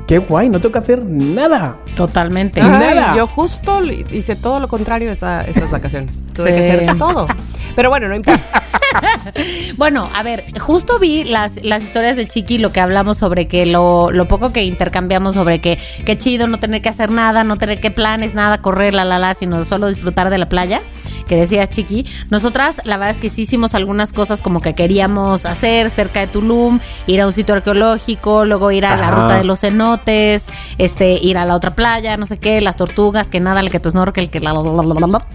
[0.07, 1.77] qué guay, no tengo que hacer nada.
[1.95, 2.61] Totalmente.
[2.61, 3.15] Ay, nada.
[3.15, 6.11] Yo justo hice todo lo contrario esta, estas vacaciones.
[6.33, 6.55] Tuve Sí.
[6.57, 7.27] que hacer todo.
[7.75, 8.41] Pero bueno, no importa.
[9.77, 13.65] Bueno, a ver, justo vi las, las historias de Chiqui, lo que hablamos sobre que
[13.65, 17.57] lo, lo poco que intercambiamos sobre que qué chido no tener que hacer nada, no
[17.57, 20.81] tener que planes, nada, correr, la, la, la, sino solo disfrutar de la playa,
[21.27, 22.05] que decías Chiqui.
[22.29, 26.27] Nosotras, la verdad es que sí hicimos algunas cosas como que queríamos hacer cerca de
[26.27, 31.13] Tulum, ir a un sitio arqueológico, luego ir a la ruta de los cenotes, este,
[31.13, 33.89] ir a la otra playa, no sé qué, las tortugas, que nada, el que tu
[33.89, 35.25] snorkel, que la, la, la, la, la.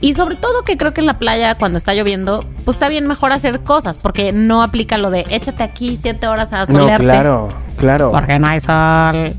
[0.00, 3.06] Y sobre todo que creo que en la playa cuando está lloviendo, pues está bien
[3.06, 7.04] mejor hacer cosas, porque no aplica lo de échate aquí siete horas a No, solearte.
[7.04, 8.10] claro, claro.
[8.12, 9.34] Porque no hay sol.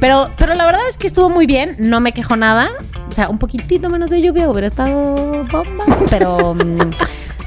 [0.00, 2.68] Pero, pero la verdad es que estuvo muy bien, no me quejo nada.
[3.08, 6.90] O sea, un poquitito menos de lluvia hubiera estado bomba, pero, mm,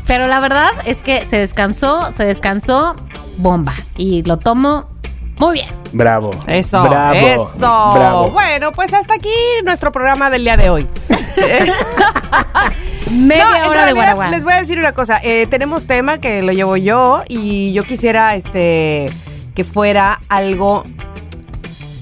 [0.07, 2.95] pero la verdad es que se descansó, se descansó
[3.37, 3.73] bomba.
[3.97, 4.85] Y lo tomo
[5.39, 5.69] muy bien.
[5.95, 6.31] Bravo.
[6.45, 6.83] Eso.
[6.83, 7.13] Bravo.
[7.13, 7.91] Eso.
[7.93, 8.29] Bravo.
[8.31, 9.31] Bueno, pues hasta aquí
[9.63, 10.87] nuestro programa del día de hoy.
[13.11, 14.29] Media No, hora de Guaraguá.
[14.29, 15.19] Les voy a decir una cosa.
[15.23, 19.05] eh, tenemos tema que lo llevo yo y yo quisiera este
[19.53, 20.83] que fuera algo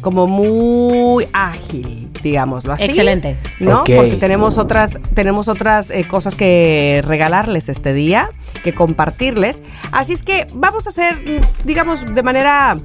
[0.01, 2.85] como muy ágil, digámoslo así.
[2.85, 3.37] Excelente.
[3.59, 3.83] ¿No?
[3.83, 8.29] Porque tenemos otras, tenemos otras eh, cosas que regalarles este día,
[8.63, 9.61] que compartirles.
[9.91, 11.15] Así es que vamos a hacer,
[11.63, 12.75] digamos, de manera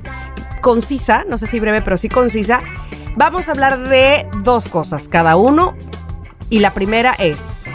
[0.59, 2.61] concisa, no sé si breve, pero sí concisa.
[3.17, 5.75] Vamos a hablar de dos cosas cada uno.
[6.51, 7.67] Y la primera es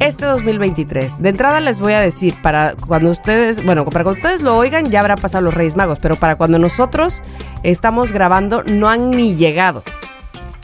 [0.00, 1.22] este 2023.
[1.22, 4.90] De entrada les voy a decir, para cuando ustedes, bueno, para cuando ustedes lo oigan
[4.90, 7.22] ya habrá pasado los Reyes Magos, pero para cuando nosotros
[7.62, 9.82] estamos grabando no han ni llegado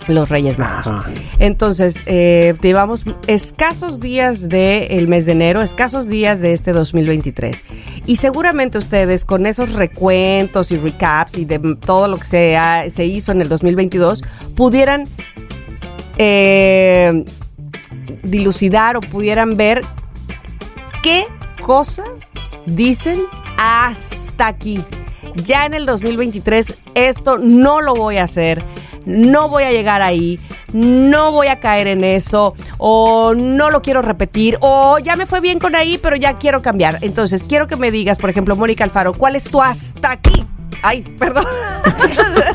[0.08, 0.86] los Reyes Magos.
[0.86, 1.04] Ajá.
[1.38, 7.62] Entonces, eh, llevamos escasos días del mes de enero, escasos días de este 2023.
[8.06, 12.88] Y seguramente ustedes con esos recuentos y recaps y de todo lo que se, ha-
[12.90, 14.22] se hizo en el 2022
[14.56, 15.04] pudieran
[16.18, 17.24] eh,
[18.22, 19.82] dilucidar o pudieran ver
[21.02, 21.24] qué
[21.62, 22.04] cosa
[22.66, 23.18] dicen
[23.58, 24.80] hasta aquí.
[25.44, 28.62] Ya en el 2023 esto no lo voy a hacer,
[29.06, 30.38] no voy a llegar ahí,
[30.72, 35.40] no voy a caer en eso, o no lo quiero repetir, o ya me fue
[35.40, 36.98] bien con ahí, pero ya quiero cambiar.
[37.02, 40.44] Entonces quiero que me digas, por ejemplo, Mónica Alfaro, ¿cuál es tu hasta aquí?
[40.82, 41.44] Ay, perdón.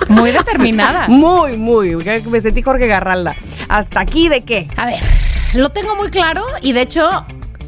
[0.09, 1.07] Muy determinada.
[1.07, 1.95] Muy, muy.
[2.29, 3.35] Me sentí Jorge Garralda.
[3.69, 4.67] ¿Hasta aquí de qué?
[4.75, 4.99] A ver,
[5.55, 7.09] lo tengo muy claro y de hecho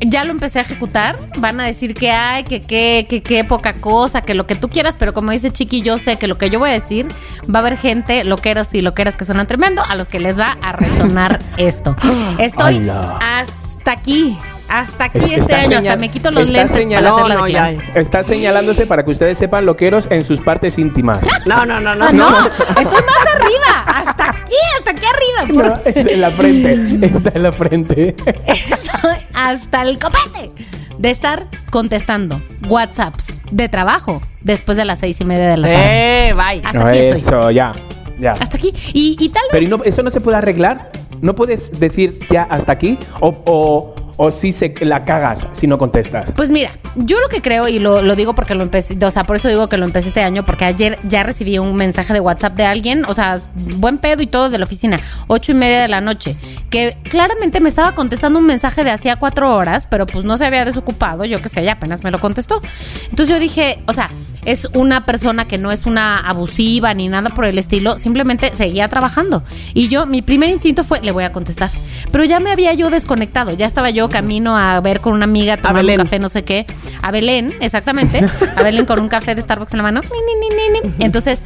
[0.01, 1.19] ya lo empecé a ejecutar.
[1.37, 4.69] Van a decir que hay, que qué, que qué poca cosa, que lo que tú
[4.69, 7.07] quieras, pero como dice Chiqui, yo sé que lo que yo voy a decir
[7.53, 10.57] va a haber gente, loqueros y loqueras que suenan tremendo, a los que les va
[10.61, 11.95] a resonar esto.
[12.37, 13.17] Estoy Ala.
[13.21, 14.37] hasta aquí,
[14.69, 17.33] hasta aquí Es- este está año, hasta me quito los está lentes para hacer la
[17.35, 17.71] No, no, ya.
[17.95, 21.19] Está señalándose para que ustedes sepan loqueros en sus partes íntimas.
[21.45, 22.05] No, no, no, no.
[22.05, 25.67] Ah, No, estoy más arriba, hasta aquí, hasta aquí arriba.
[25.69, 27.05] No, en la frente.
[27.05, 28.15] Está en la frente.
[28.45, 30.51] Estoy hasta el copete.
[30.97, 36.29] de estar contestando WhatsApps de trabajo después de las seis y media de la tarde.
[36.29, 36.61] Eh, bye.
[36.65, 37.19] Hasta aquí estoy.
[37.21, 37.73] Eso, ya.
[38.19, 38.31] Ya.
[38.31, 38.73] Hasta aquí.
[38.93, 39.69] Y, y tal Pero vez.
[39.69, 40.91] ¿y no- eso no se puede arreglar.
[41.21, 42.97] ¿No puedes decir ya hasta aquí?
[43.19, 46.31] ¿O, o, o si se la cagas si no contestas?
[46.35, 49.23] Pues mira, yo lo que creo, y lo, lo digo porque lo empecé, o sea,
[49.23, 52.19] por eso digo que lo empecé este año, porque ayer ya recibí un mensaje de
[52.19, 53.39] WhatsApp de alguien, o sea,
[53.77, 56.35] buen pedo y todo de la oficina, ocho y media de la noche,
[56.69, 60.45] que claramente me estaba contestando un mensaje de hacía cuatro horas, pero pues no se
[60.45, 62.61] había desocupado, yo qué sé, ya apenas me lo contestó.
[63.09, 64.09] Entonces yo dije, o sea,
[64.45, 68.87] es una persona que no es una abusiva ni nada por el estilo, simplemente seguía
[68.87, 69.43] trabajando.
[69.73, 71.69] Y yo, mi primer instinto fue, le voy a contestar.
[72.17, 75.55] Pero ya me había yo desconectado, ya estaba yo camino a ver con una amiga,
[75.57, 76.65] tomar un café, no sé qué.
[77.03, 78.25] A Belén, exactamente.
[78.55, 80.01] A Belén con un café de Starbucks en la mano.
[80.01, 81.05] Ni, ni, ni, ni, ni.
[81.05, 81.43] Entonces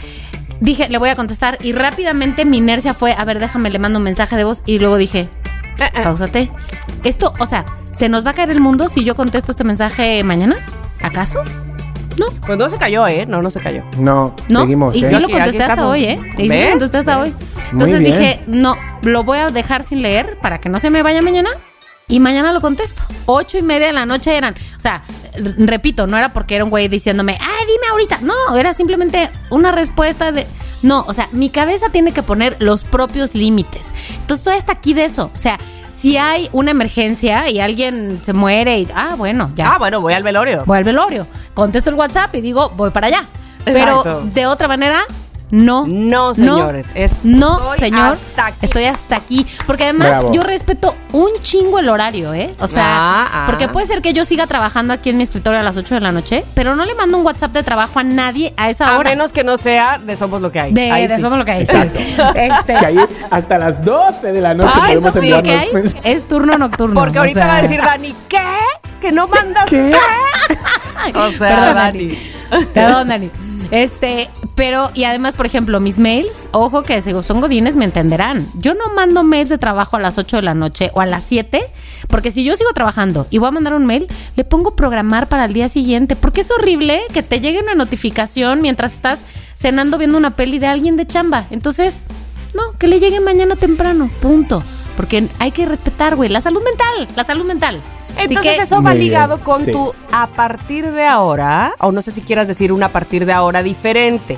[0.62, 1.58] dije, le voy a contestar.
[1.62, 4.64] Y rápidamente mi inercia fue, a ver, déjame, le mando un mensaje de voz.
[4.66, 5.28] Y luego dije,
[5.78, 6.04] Eh, eh.
[6.04, 6.50] pausate.
[7.04, 10.24] Esto, o sea, ¿se nos va a caer el mundo si yo contesto este mensaje
[10.24, 10.56] mañana?
[11.02, 11.44] ¿Acaso?
[12.18, 12.28] No.
[12.48, 13.26] Pues no se cayó, ¿eh?
[13.26, 13.84] No, no se cayó.
[13.98, 14.96] No, No, seguimos.
[14.96, 15.10] y ¿eh?
[15.10, 16.20] sí lo contesté hasta hoy, ¿eh?
[16.36, 16.70] Y sí lo ¿Ves?
[16.70, 17.34] contesté hasta hoy.
[17.74, 21.22] Entonces dije, no, lo voy a dejar sin leer para que no se me vaya
[21.22, 21.50] mañana.
[22.08, 23.04] Y mañana lo contesto.
[23.26, 24.54] Ocho y media de la noche eran.
[24.76, 25.02] O sea,
[25.58, 28.20] repito, no era porque era un güey diciéndome, ay, dime ahorita.
[28.22, 30.46] No, era simplemente una respuesta de.
[30.84, 33.94] No, o sea, mi cabeza tiene que poner los propios límites.
[34.20, 35.32] Entonces, todo está aquí de eso.
[35.34, 38.88] O sea, si hay una emergencia y alguien se muere y.
[38.94, 40.64] Ah, bueno, ya Ah, bueno, voy al velorio.
[40.66, 43.26] voy al velorio, contesto el WhatsApp y digo, voy para allá.
[43.64, 44.22] Pero Exacto.
[44.34, 45.04] de otra manera,
[45.52, 45.86] no.
[45.88, 48.14] No, señores, es- no, estoy señor.
[48.14, 48.58] hasta aquí.
[48.62, 49.46] Estoy hasta aquí.
[49.68, 50.32] Porque además Bravo.
[50.34, 52.54] yo respeto un chingo el horario, ¿eh?
[52.60, 53.44] O sea, Ah, ah.
[53.46, 56.02] porque puede ser que yo siga trabajando aquí en mi escritorio a las 8 de
[56.02, 58.98] la noche, pero no le mando un WhatsApp de trabajo a nadie a esa A
[58.98, 59.10] hora.
[59.10, 60.74] menos que no sea de Somos lo que hay.
[60.74, 61.22] de, Ahí de sí.
[61.22, 61.62] somos lo que hay.
[61.64, 62.00] Exacto.
[62.36, 62.98] Este, Que ahí
[63.30, 65.74] hasta las 12 de la noche Ay, podemos sí, ¿qué hay?
[65.74, 66.02] mensajes.
[66.06, 66.96] Es turno nocturno.
[67.00, 67.48] Porque o ahorita sea.
[67.48, 68.40] va a decir Dani, ¿qué?
[69.02, 69.92] ¿Que no mandas qué?
[71.16, 72.18] O sea, perdón, Dani.
[72.74, 73.32] Perdón, Dani.
[73.72, 78.48] Este, pero, y además, por ejemplo, mis mails, ojo que si son godines me entenderán.
[78.56, 81.24] Yo no mando mails de trabajo a las 8 de la noche o a las
[81.24, 81.62] 7,
[82.10, 85.46] porque si yo sigo trabajando y voy a mandar un mail, le pongo programar para
[85.46, 89.22] el día siguiente, porque es horrible que te llegue una notificación mientras estás
[89.56, 91.48] cenando viendo una peli de alguien de chamba.
[91.50, 92.06] Entonces,
[92.54, 94.64] no, que le llegue mañana temprano, punto.
[94.98, 97.82] Porque hay que respetar, güey, la salud mental, la salud mental.
[98.17, 99.71] Entonces que- eso va bien, ligado con sí.
[99.71, 103.34] tu a partir de ahora, o no sé si quieras decir una a partir de
[103.34, 104.38] ahora diferente.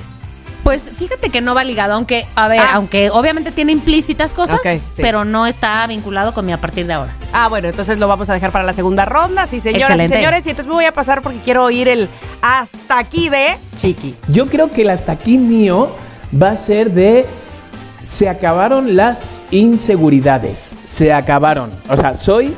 [0.62, 2.70] Pues fíjate que no va ligado, aunque, a ver, Ah.
[2.74, 4.80] aunque obviamente tiene implícitas cosas, sí.
[5.02, 7.12] pero no está vinculado con mi a partir de ahora.
[7.34, 10.14] Ah, bueno, entonces lo vamos a dejar para la segunda ronda, sí, señoras Excelente.
[10.14, 10.46] y señores.
[10.46, 12.08] Y entonces me voy a pasar porque quiero oír el
[12.40, 14.14] hasta aquí de Chiqui.
[14.28, 15.94] Yo creo que el hasta aquí mío
[16.42, 17.26] va a ser de
[18.02, 20.74] se acabaron las inseguridades.
[20.86, 21.70] Se acabaron.
[21.90, 22.54] O sea, soy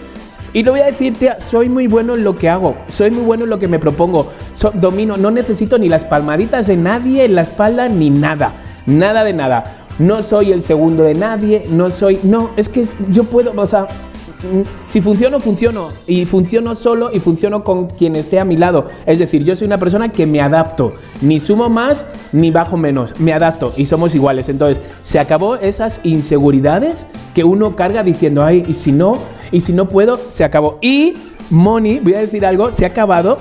[0.56, 3.22] y lo voy a decir, tía, soy muy bueno en lo que hago, soy muy
[3.24, 7.26] bueno en lo que me propongo, So- domino, no necesito ni las palmaditas de nadie
[7.26, 8.52] en la espalda ni nada,
[8.86, 9.64] nada de nada.
[9.98, 13.82] No soy el segundo de nadie, no soy, no, es que yo puedo, o sea,
[13.82, 15.88] mm, si funciono, funciono.
[16.06, 18.86] Y funciono solo y funciono con quien esté a mi lado.
[19.04, 20.88] Es decir, yo soy una persona que me adapto.
[21.20, 23.18] Ni sumo más ni bajo menos.
[23.20, 24.48] Me adapto y somos iguales.
[24.48, 26.94] Entonces, se acabó esas inseguridades
[27.34, 29.18] que uno carga diciendo, ay, y si no,
[29.52, 30.78] y si no puedo, se acabó.
[30.82, 31.14] Y,
[31.50, 33.38] Moni, voy a decir algo, se ha acabado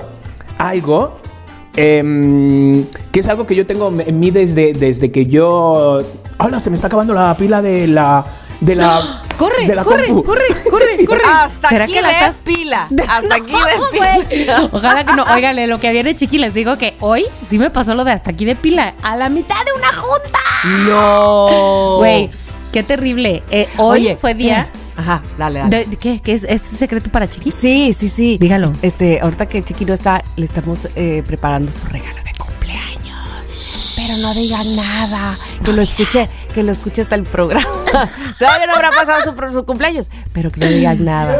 [0.58, 1.18] algo
[1.76, 5.98] em, que es algo que yo tengo en mí desde, desde que yo...
[6.38, 6.60] ¡Hola!
[6.60, 8.24] Se me está acabando la pila de la...
[8.60, 9.02] De la
[9.36, 10.22] Corre, de la corre, compu.
[10.22, 11.20] corre, corre, corre.
[11.26, 12.88] Hasta ¿Será aquí que la de estás pila.
[13.08, 14.28] Hasta aquí No, de güey.
[14.30, 14.68] pila.
[14.72, 15.24] Ojalá que no.
[15.24, 18.30] Óigale, lo que viene chiqui, les digo que hoy sí me pasó lo de hasta
[18.30, 18.94] aquí de pila.
[19.02, 20.38] A la mitad de una junta.
[20.88, 21.96] No.
[21.98, 22.30] Güey,
[22.72, 23.42] qué terrible.
[23.50, 24.68] Eh, hoy Oye, fue día.
[24.72, 25.84] eh, Ajá, dale, dale.
[25.84, 26.20] de- ¿Qué?
[26.22, 27.50] ¿Qué es, es secreto para chiqui?
[27.52, 28.38] Sí, sí, sí.
[28.40, 28.72] Dígalo.
[28.82, 33.92] Este, ahorita que Chiqui no está, le estamos eh, preparando su regalo de cumpleaños.
[33.96, 35.36] Pero no digan nada.
[35.64, 37.66] Que lo escuche, que lo escuche hasta el programa.
[38.38, 40.10] Todavía no habrá pasado su, su cumpleaños.
[40.32, 41.36] Pero que no digan nada.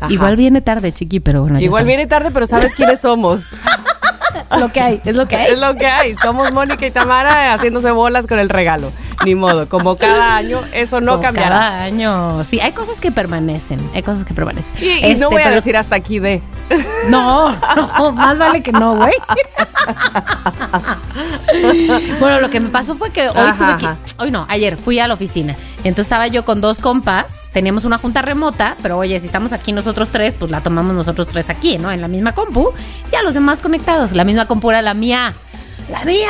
[0.00, 0.12] Ajá.
[0.12, 1.60] Igual viene tarde, chiqui, pero bueno.
[1.60, 3.44] Igual viene tarde, pero sabes quiénes somos.
[4.58, 5.52] lo que hay, es lo que hay.
[5.52, 6.14] Es lo que hay.
[6.16, 8.92] Somos Mónica y Tamara haciéndose bolas con el regalo.
[9.24, 9.68] Ni modo.
[9.68, 11.56] Como cada año, eso no Como cambiará.
[11.58, 12.42] Cada año.
[12.44, 13.78] Sí, hay cosas que permanecen.
[13.94, 14.74] Hay cosas que permanecen.
[14.80, 16.42] Y, y Este, no voy a decir hasta aquí de.
[17.08, 19.12] No, no, más vale que no, güey.
[22.18, 23.86] bueno, lo que me pasó fue que hoy Ajá, tuve que.
[23.86, 23.96] ajá.
[24.18, 25.54] Hoy no, ayer fui a la oficina.
[25.78, 27.42] Entonces estaba yo con dos compas.
[27.52, 31.26] Teníamos una junta remota, pero oye, si estamos aquí nosotros tres, pues la tomamos nosotros
[31.28, 31.90] tres aquí, ¿no?
[31.90, 32.70] En la misma compu.
[33.10, 34.12] Ya los demás conectados.
[34.20, 35.32] La misma compu era la mía.
[35.90, 36.28] ¡La mía!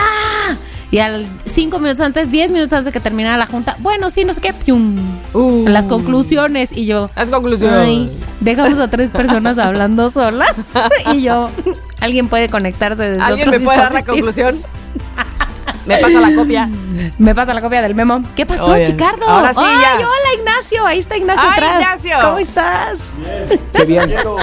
[0.93, 4.25] Y al cinco minutos antes, diez minutos antes de que terminara la junta, bueno, sí,
[4.25, 4.97] no sé qué, ¡pium!
[5.33, 5.67] Uh.
[5.67, 6.71] Las conclusiones.
[6.71, 7.81] Y yo, Las conclusiones.
[7.81, 10.55] Ay, dejamos a tres personas hablando solas.
[11.15, 11.51] y yo,
[11.99, 14.63] ¿alguien puede conectarse desde ¿Alguien me puede dar la conclusión?
[15.97, 16.69] me pasa la copia.
[17.19, 18.23] Me pasa la copia del memo.
[18.37, 19.27] ¿Qué pasó, Oye, Chicardo?
[19.29, 20.07] ahora sí, Ay, ya.
[20.07, 20.87] hola, Ignacio.
[20.87, 21.75] Ahí está Ignacio Ay, atrás.
[21.81, 22.17] Ignacio.
[22.29, 22.99] ¿Cómo estás?
[23.73, 24.11] Qué bien.
[24.11, 24.37] Eso,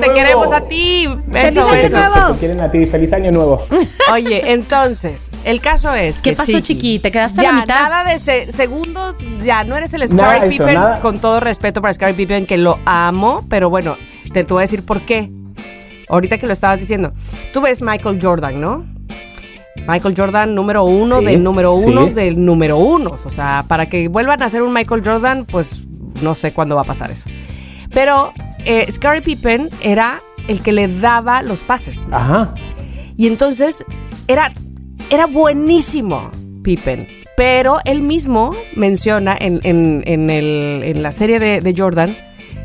[0.00, 1.04] te queremos a ti.
[1.32, 1.96] Eso, año eso.
[1.96, 2.32] nuevo.
[2.32, 2.84] Te quieren a ti.
[2.86, 3.64] Feliz año nuevo.
[4.12, 6.98] Oye, entonces, el caso es ¿Qué que pasó, Chiqui?
[6.98, 7.82] ¿Te quedaste a ya, la mitad?
[7.82, 11.00] nada de se- segundos, ya no eres el Scary Pippen, nada.
[11.00, 13.96] con todo respeto para Scary Pippen, que lo amo, pero bueno,
[14.32, 15.30] te, te voy a decir por qué.
[16.08, 17.12] Ahorita que lo estabas diciendo.
[17.52, 18.84] Tú ves Michael Jordan, ¿no?
[19.86, 21.84] Michael Jordan número uno Sí, del número sí.
[21.86, 23.16] uno del número uno.
[23.24, 25.82] O sea, para que vuelvan a ser un Michael Jordan, pues
[26.22, 27.24] no sé cuándo va a pasar eso.
[27.92, 28.32] Pero
[28.64, 32.06] eh, Scary Pippen era el que le daba los pases.
[32.10, 32.54] Ajá.
[33.16, 33.84] Y entonces
[34.28, 34.52] era,
[35.10, 36.30] era buenísimo
[36.62, 37.08] Pippen.
[37.36, 42.16] Pero él mismo menciona en, en- en el- en la serie de, de Jordan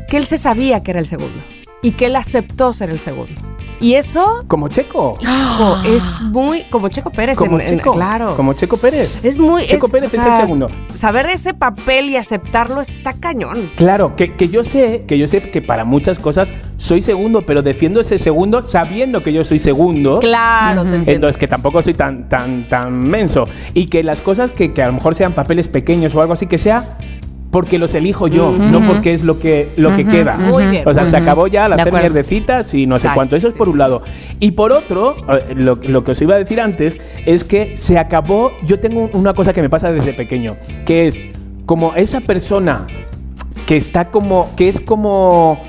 [0.08, 1.42] que él se sabía que era el segundo.
[1.82, 3.32] Y que él aceptó ser el segundo.
[3.80, 5.16] Y eso, Como Checo.
[5.22, 6.64] hijo, es muy.
[6.64, 7.92] Como Checo Pérez, Como en- en- Checo.
[7.94, 8.36] claro.
[8.36, 9.18] Como Checo Pérez.
[9.24, 9.66] es muy.
[9.66, 10.68] Checo Pérez es el segundo.
[10.94, 13.70] Saber ese papel y aceptarlo está cañón.
[13.76, 17.62] Claro, que, que yo sé, que yo sé que para muchas cosas soy segundo, pero
[17.62, 20.20] defiendo ese segundo sabiendo que yo soy segundo.
[20.20, 21.12] Claro, te entiendo.
[21.12, 23.48] Entonces, que tampoco soy tan, tan, tan menso.
[23.72, 26.46] Y que las cosas que, que a lo mejor sean papeles pequeños o algo así,
[26.46, 26.98] que sea
[27.50, 30.36] porque los elijo yo, no porque es lo que, lo que queda.
[30.36, 30.86] Muy bien.
[30.86, 32.14] O sea, se acabó ya la De hacer acuerdo.
[32.14, 33.34] mierdecitas y no sé cuánto.
[33.34, 34.02] Eso es por un lado.
[34.38, 35.14] Y por otro,
[35.56, 38.52] lo, lo que os iba a decir antes es que se acabó.
[38.66, 41.20] Yo tengo una cosa que me pasa desde pequeño, que es
[41.66, 42.86] como esa persona
[43.66, 45.60] que está como, que es como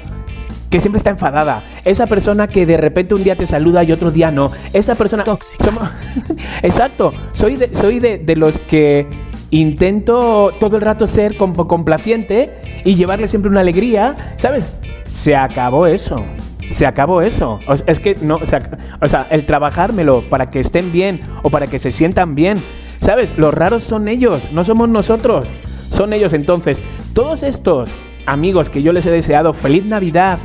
[0.70, 1.64] que siempre está enfadada.
[1.84, 4.52] Esa persona que de repente un día te saluda y otro día no.
[4.72, 5.24] Esa persona...
[5.24, 5.66] Tóxica.
[5.66, 5.90] Somos-
[6.64, 7.12] Exacto.
[7.34, 9.06] Soy, de, soy de, de los que
[9.52, 12.50] intento todo el rato ser com- complaciente
[12.84, 14.16] y llevarle siempre una alegría.
[14.38, 14.74] ¿Sabes?
[15.06, 16.24] Se acabó eso.
[16.68, 17.60] Se acabó eso.
[17.86, 18.46] Es que no, o
[19.08, 22.58] sea, el trabajármelo para que estén bien o para que se sientan bien.
[23.02, 23.38] ¿Sabes?
[23.38, 25.46] Los raros son ellos, no somos nosotros.
[25.90, 26.34] Son ellos.
[26.34, 26.82] Entonces,
[27.14, 27.90] todos estos
[28.26, 30.40] amigos que yo les he deseado feliz Navidad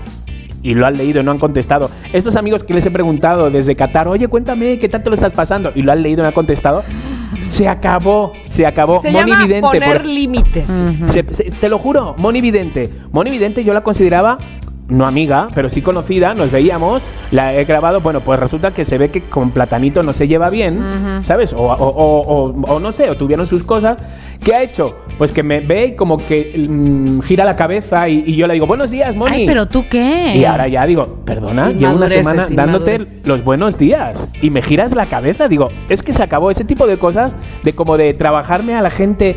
[0.71, 1.91] y lo han leído y no han contestado.
[2.13, 5.71] Estos amigos que les he preguntado desde Qatar, oye, cuéntame, ¿qué tanto lo estás pasando?
[5.75, 6.83] Y lo han leído y no han contestado.
[7.43, 9.01] Se acabó, se acabó.
[9.01, 10.69] Se Moni llama Vidente, poner por- límites.
[11.09, 12.91] se- se- te lo juro, Moni Vidente.
[13.13, 14.39] Moni Vidente yo la consideraba
[14.89, 17.03] no amiga, pero sí conocida, nos veíamos,
[17.33, 20.49] la he grabado, bueno, pues resulta que se ve que con Platanito no se lleva
[20.49, 20.79] bien,
[21.23, 21.53] ¿sabes?
[21.53, 23.99] O, o- o- o- o no sé, o tuvieron sus cosas.
[24.39, 24.97] ¿Qué ha hecho?
[25.19, 28.55] Pues que me ve y como que mm, gira la cabeza y, y yo le
[28.55, 29.33] digo, buenos días, Moni.
[29.33, 30.37] Ay, pero tú qué.
[30.37, 34.95] Y ahora ya digo, perdona, llevo una semana dándote los buenos días y me giras
[34.95, 35.49] la cabeza.
[35.49, 38.91] Digo, es que se acabó ese tipo de cosas, de como de trabajarme a la
[38.91, 39.37] gente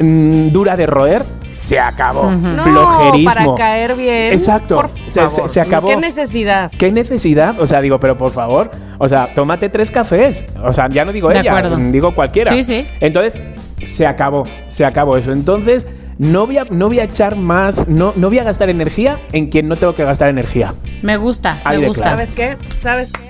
[0.00, 1.22] mm, dura de roer,
[1.58, 2.30] se acabó.
[2.30, 3.34] No, Flojerismo.
[3.34, 4.32] para caer bien.
[4.32, 4.76] Exacto.
[4.76, 5.48] Por Se- se- favor.
[5.48, 5.88] se acabó.
[5.88, 6.70] ¿Qué necesidad?
[6.78, 7.58] ¿Qué necesidad?
[7.60, 10.44] O sea, digo, pero por favor, o sea, tómate tres cafés.
[10.62, 11.76] O sea, ya no digo De ella, acuerdo.
[11.76, 12.52] digo cualquiera.
[12.52, 12.86] Sí, sí.
[13.00, 13.40] Entonces,
[13.84, 15.32] se acabó, se acabó eso.
[15.32, 15.84] Entonces,
[16.18, 19.48] no voy a, no voy a echar más, no, no voy a gastar energía en
[19.48, 20.74] quien no tengo que gastar energía.
[21.02, 22.02] Me gusta, Ahí me gusta.
[22.02, 22.16] claro.
[22.18, 22.56] ¿Sabes qué?
[22.78, 23.20] ¿Sabes qué?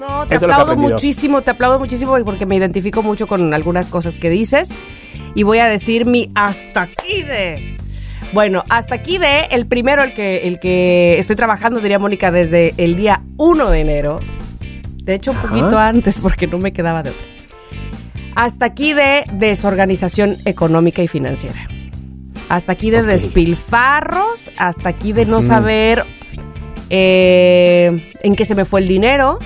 [0.00, 4.16] No, te Eso aplaudo muchísimo, te aplaudo muchísimo porque me identifico mucho con algunas cosas
[4.16, 4.74] que dices
[5.34, 7.76] y voy a decir mi hasta aquí de...
[8.32, 12.74] Bueno, hasta aquí de el primero, el que, el que estoy trabajando, diría Mónica, desde
[12.76, 14.20] el día 1 de enero.
[15.02, 15.48] De hecho, un Ajá.
[15.48, 17.26] poquito antes porque no me quedaba de otra.
[18.36, 21.58] Hasta aquí de desorganización económica y financiera.
[22.48, 26.04] Hasta aquí de despilfarros, hasta aquí de no saber
[26.88, 29.38] eh, en qué se me fue el dinero.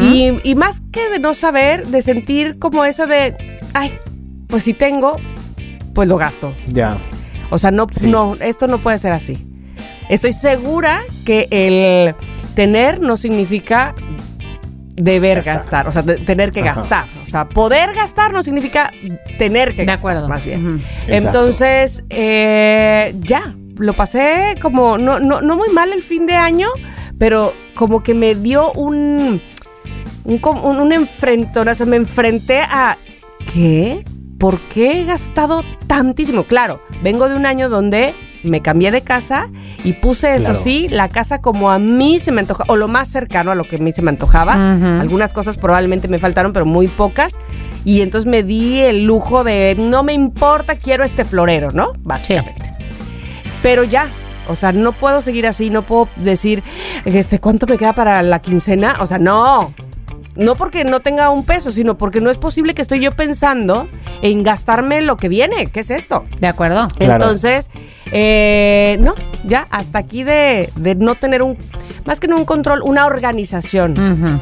[0.00, 3.92] Y, y más que de no saber, de sentir como eso de, ay,
[4.48, 5.18] pues si tengo,
[5.94, 6.54] pues lo gasto.
[6.66, 6.98] Ya.
[7.50, 8.06] O sea, no, Sí.
[8.08, 9.46] no, esto no puede ser así.
[10.08, 12.14] Estoy segura que el
[12.54, 13.94] tener no significa
[14.96, 15.54] deber Gastar.
[15.54, 16.74] gastar, o sea, de- tener que Ajá.
[16.80, 17.08] gastar.
[17.22, 18.90] O sea, poder gastar no significa
[19.38, 20.28] tener que De gastar, acuerdo.
[20.28, 20.82] más bien.
[21.06, 26.66] Entonces, eh, ya, lo pasé como, no, no, no muy mal el fin de año,
[27.18, 29.40] pero como que me dio un,
[30.24, 32.96] un, un enfrentón, o sea, me enfrenté a,
[33.54, 34.04] ¿qué?
[34.38, 36.44] ¿Por qué he gastado tantísimo?
[36.44, 39.48] Claro, vengo de un año donde me cambié de casa
[39.82, 40.58] y puse, eso Claro.
[40.60, 43.64] sí, la casa como a mí se me antoja, o lo más cercano a lo
[43.64, 45.00] que a mí se me antojaba.
[45.00, 47.36] Algunas cosas probablemente me faltaron, pero muy pocas.
[47.84, 51.92] Y entonces me di el lujo de, no me importa, quiero este florero, ¿no?
[52.02, 52.72] Básicamente.
[53.62, 54.08] Pero ya,
[54.48, 56.62] o sea, no puedo seguir así, no puedo decir,
[57.04, 58.96] este, ¿cuánto me queda para la quincena?
[59.00, 59.72] O sea, no.
[60.38, 63.88] No porque no tenga un peso, sino porque no es posible que estoy yo pensando
[64.22, 65.66] en gastarme lo que viene.
[65.66, 66.24] ¿Qué es esto?
[66.40, 66.88] De acuerdo.
[66.96, 67.14] Claro.
[67.14, 67.68] Entonces,
[68.12, 71.58] eh, no, ya hasta aquí de, de no tener un,
[72.06, 74.40] más que no un control, una organización.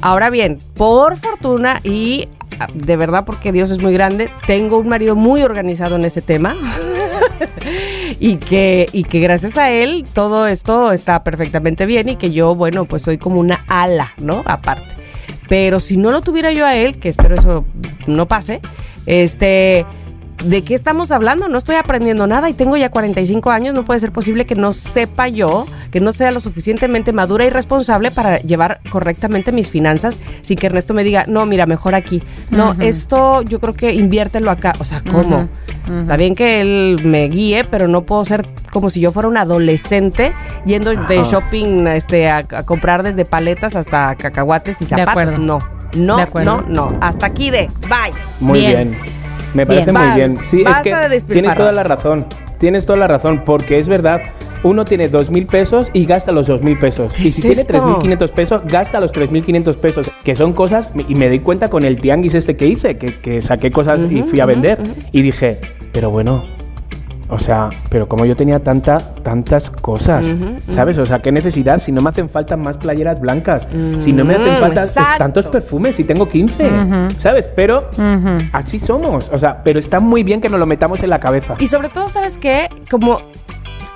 [0.00, 2.28] Ahora bien, por fortuna y
[2.60, 6.22] ah, de verdad porque Dios es muy grande, tengo un marido muy organizado en ese
[6.22, 6.56] tema.
[8.20, 12.54] y que y que gracias a él todo esto está perfectamente bien y que yo,
[12.54, 14.42] bueno, pues soy como una ala, ¿no?
[14.44, 15.01] Aparte.
[15.52, 17.66] Pero si no lo tuviera yo a él, que espero eso
[18.06, 18.62] no pase,
[19.04, 19.84] este
[20.44, 21.48] ¿De qué estamos hablando?
[21.48, 23.74] No estoy aprendiendo nada y tengo ya 45 años.
[23.74, 27.50] No puede ser posible que no sepa yo, que no sea lo suficientemente madura y
[27.50, 32.22] responsable para llevar correctamente mis finanzas sin que Ernesto me diga, no, mira, mejor aquí.
[32.50, 34.72] No, esto yo creo que inviértelo acá.
[34.80, 35.48] O sea, ¿cómo?
[36.00, 39.36] Está bien que él me guíe, pero no puedo ser como si yo fuera un
[39.36, 40.32] adolescente
[40.66, 45.10] yendo de shopping este, a, a comprar desde paletas hasta cacahuates y De zapatos.
[45.10, 45.38] acuerdo.
[45.38, 45.58] No,
[45.94, 46.64] no, De acuerdo.
[46.68, 46.98] no, no.
[47.00, 48.12] Hasta aquí de bye.
[48.40, 48.90] Muy Bien.
[48.90, 49.21] bien.
[49.54, 49.96] Me parece Bien.
[49.98, 50.38] muy Va- bien.
[50.44, 52.26] Sí, es que de tienes toda la razón.
[52.58, 54.20] Tienes toda la razón, porque es verdad.
[54.64, 57.12] Uno tiene dos mil pesos y gasta los dos mil pesos.
[57.14, 60.08] ¿Qué Y si tiene tres mil quinientos pesos, gasta los tres mil quinientos pesos.
[60.24, 63.40] Que son cosas, y me di cuenta con el tianguis este que hice, que, que
[63.40, 64.78] saqué cosas y fui a vender.
[65.10, 65.58] Y dije,
[65.92, 66.44] pero bueno,
[67.32, 70.26] o sea, pero como yo tenía tanta, tantas cosas,
[70.68, 70.98] ¿sabes?
[70.98, 73.66] O sea, qué necesidad, si no me hacen falta más playeras blancas,
[74.00, 75.18] si no me hacen falta exacto.
[75.18, 76.70] tantos perfumes, si tengo 15,
[77.18, 77.48] ¿sabes?
[77.56, 77.88] Pero
[78.52, 81.56] así somos, o sea, pero está muy bien que nos lo metamos en la cabeza.
[81.58, 82.68] Y sobre todo, ¿sabes qué?
[82.90, 83.18] Como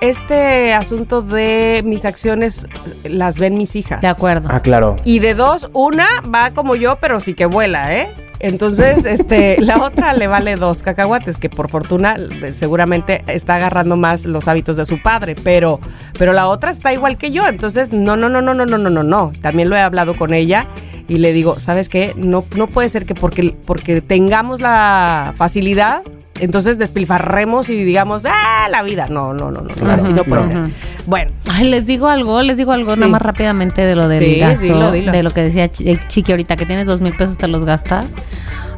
[0.01, 2.67] este asunto de mis acciones
[3.05, 4.01] las ven mis hijas.
[4.01, 4.49] De acuerdo.
[4.51, 4.97] Ah, claro.
[5.05, 8.15] Y de dos, una va como yo, pero sí que vuela, ¿eh?
[8.41, 12.17] Entonces, este, la otra le vale dos cacahuates, que por fortuna
[12.53, 15.81] seguramente está agarrando más los hábitos de su padre, pero,
[16.19, 17.47] pero la otra está igual que yo.
[17.49, 19.33] Entonces, no, no, no, no, no, no, no, no, no.
[19.41, 20.67] También lo he hablado con ella
[21.09, 22.13] y le digo, ¿sabes qué?
[22.17, 26.03] No, no puede ser que porque, porque tengamos la facilidad,
[26.41, 29.07] entonces despilfarremos y digamos, ¡ah, la vida!
[29.09, 30.59] No, no, no, no, así no puede ser.
[31.07, 33.01] Bueno, Ay, les digo algo, les digo algo Sí.
[33.01, 35.13] nada más rápidamente de lo del Sí, gasto, dilo, dilo.
[35.13, 38.17] de lo que decía eh, Chiqui ahorita, que tienes dos mil pesos, te los gastas.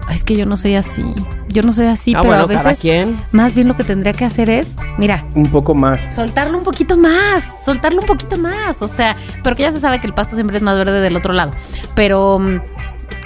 [0.06, 1.04] Ay, es que yo no soy así.
[1.48, 3.18] Yo no soy así, Ah, pero bueno, a cada veces quien.
[3.32, 6.00] más bien lo que tendría que hacer es, mira, Un poco más.
[6.14, 10.06] soltarlo un poquito más, soltarlo un poquito más, o sea, porque ya se sabe que
[10.06, 11.52] el pasto siempre es más verde del otro lado,
[11.94, 12.60] pero mm,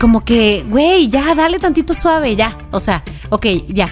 [0.01, 3.89] como que, güey, ya, dale tantito suave, ya, o sea, ok, ya,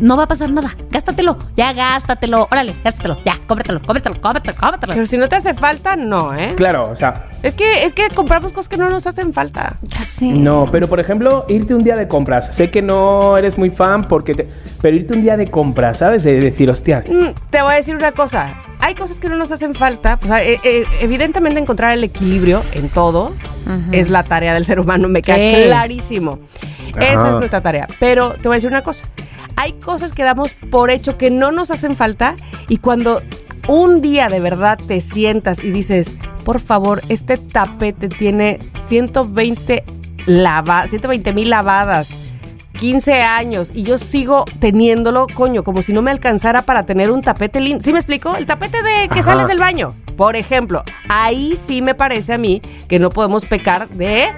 [0.00, 4.92] no va a pasar nada, gástatelo, ya, gástatelo, órale, gástatelo, ya, cómpratelo, cómpratelo, cómpratelo, cómpratelo.
[4.94, 6.54] pero si no te hace falta, no, ¿eh?
[6.56, 9.76] Claro, o sea, Es que, es que compramos cosas que no nos hacen falta.
[9.82, 10.26] Ya sé.
[10.26, 12.54] no, pero por ejemplo, irte un día de compras.
[12.54, 14.48] Sé que no eres muy fan porque te-
[14.82, 16.22] pero irte un día de compras, ¿sabes?
[16.22, 18.60] De decir, hostia, Mm, te voy a decir una cosa.
[18.80, 20.16] Hay cosas que no nos hacen falta.
[20.18, 23.32] Pues, eh, eh, evidentemente encontrar el equilibrio en todo
[23.92, 25.08] es la tarea del ser humano.
[25.08, 25.64] Me queda Sí.
[25.66, 26.38] clarísimo.
[26.98, 27.86] Esa es nuestra tarea.
[28.00, 29.06] Pero te voy a decir una cosa.
[29.60, 32.34] Hay cosas que damos por hecho que no nos hacen falta
[32.68, 33.20] y cuando
[33.68, 36.14] un día de verdad te sientas y dices,
[36.46, 38.58] por favor, este tapete tiene
[38.88, 39.84] 120
[40.24, 42.32] lava, 120 mil lavadas.
[42.78, 47.20] 15 años y yo sigo teniéndolo, coño, como si no me alcanzara para tener un
[47.20, 47.84] tapete lindo.
[47.84, 48.34] ¿Sí me explico?
[48.36, 49.32] El tapete de que Ajá.
[49.32, 50.84] sales del baño, por ejemplo.
[51.10, 54.28] Ahí sí me parece a mí que no podemos pecar de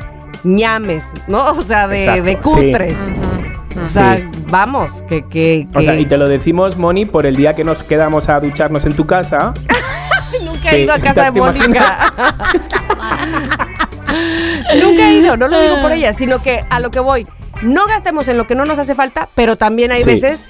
[0.42, 1.44] ñames, ¿no?
[1.52, 2.66] O sea, de, Exacto, de
[2.96, 3.41] sí.
[3.76, 4.24] O sea, Sí.
[4.48, 5.24] vamos, que...
[5.26, 8.40] que, o sea, y te lo decimos, Moni, por el día que nos quedamos a
[8.40, 9.54] ducharnos en tu casa.
[10.44, 11.40] Nunca he ido a casa de.
[11.40, 12.12] Mónica.
[14.80, 17.26] Nunca he ido, no lo digo por ella, sino que a lo que voy,
[17.62, 20.08] no gastemos en lo que no nos hace falta, pero también hay Sí.
[20.10, 20.46] veces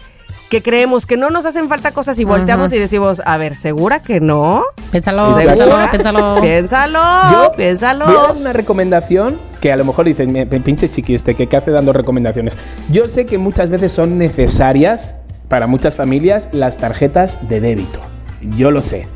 [0.52, 4.02] que creemos que no nos hacen falta cosas y volteamos y decimos, a ver, ¿segura
[4.02, 4.62] que no?
[4.90, 6.40] Piénsalo, piénsalo, piénsalo.
[6.42, 7.00] Piénsalo,
[7.32, 8.04] Yo piénsalo.
[8.04, 11.34] Voy a dar una recomendación que a lo mejor dicen, "Me- me pinche chiqui este,
[11.34, 12.54] que qué hace dando recomendaciones.
[12.90, 15.14] Yo sé que muchas veces son necesarias
[15.48, 18.00] para muchas familias las tarjetas de débito.
[18.42, 19.06] Yo lo sé.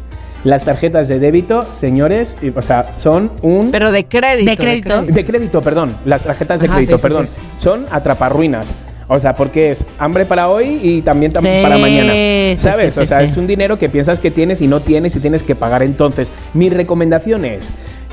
[0.42, 3.70] Las tarjetas de débito, señores, y- o sea, son un...
[3.72, 4.50] Pero de crédito.
[4.50, 5.02] De crédito.
[5.02, 5.98] de crédito, perdón.
[6.06, 7.28] Las tarjetas de Ajá, crédito, sí, sí, perdón.
[7.60, 8.68] Son atraparruinas.
[9.08, 12.12] O sea, porque es hambre para hoy y también tam- Sí, para mañana.
[12.12, 12.92] sí, ¿Sabes?
[12.94, 13.24] sí, o sí, sea, sí.
[13.26, 15.82] es un dinero que piensas que tienes y no tienes y tienes que pagar.
[15.84, 17.68] Entonces, mi recomendación es,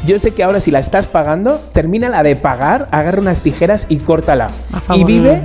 [0.05, 3.87] yo sé que ahora si la estás pagando, termina la de pagar, agarra unas tijeras
[3.89, 4.49] y córtala.
[4.71, 5.01] A favor.
[5.01, 5.39] Y vive,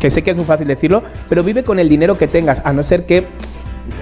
[0.00, 2.72] que sé que es muy fácil decirlo, pero vive con el dinero que tengas, a
[2.74, 3.24] no ser que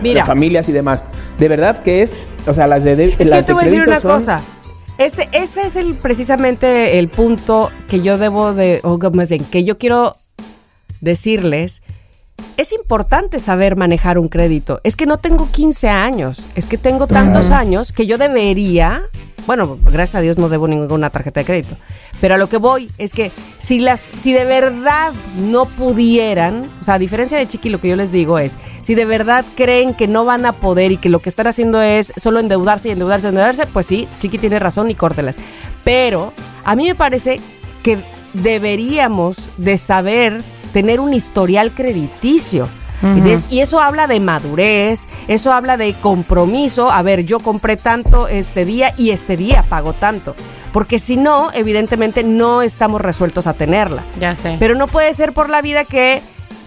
[0.03, 0.23] Mira.
[0.23, 1.03] de familias y demás.
[1.39, 3.63] De verdad que es, o sea, las de, de- Es que las yo te voy
[3.63, 4.41] a decir una son- cosa.
[4.99, 9.45] Ese, ese es el precisamente el punto que yo debo de, o que más bien,
[9.45, 10.13] que yo quiero
[11.03, 11.83] decirles.
[12.57, 14.81] Es importante saber manejar un crédito.
[14.85, 19.03] Es que no tengo 15 años, es que tengo tantos años que yo debería
[19.45, 21.77] Bueno, gracias a Dios no debo ninguna tarjeta de crédito.
[22.21, 26.85] Pero a lo que voy es que si las, si de verdad no pudieran, o
[26.85, 29.95] sea, a diferencia de Chiqui, lo que yo les digo es, si de verdad creen
[29.95, 32.93] que no van a poder y que lo que están haciendo es solo endeudarse y
[32.93, 35.35] endeudarse y endeudarse, pues sí, Chiqui tiene razón y córtelas.
[35.83, 36.33] Pero
[36.63, 37.41] a mí me parece
[37.83, 37.99] que
[38.35, 40.41] deberíamos de saber
[40.73, 42.69] tener un historial crediticio.
[43.51, 46.89] Y eso habla de madurez, eso habla de compromiso.
[46.89, 50.37] A ver, yo compré tanto este día y este día pago tanto.
[50.73, 54.05] Porque si no, evidentemente no estamos resueltos a tenerla.
[54.21, 54.57] Ya sé.
[54.61, 56.23] Pero no puede ser por la vida que,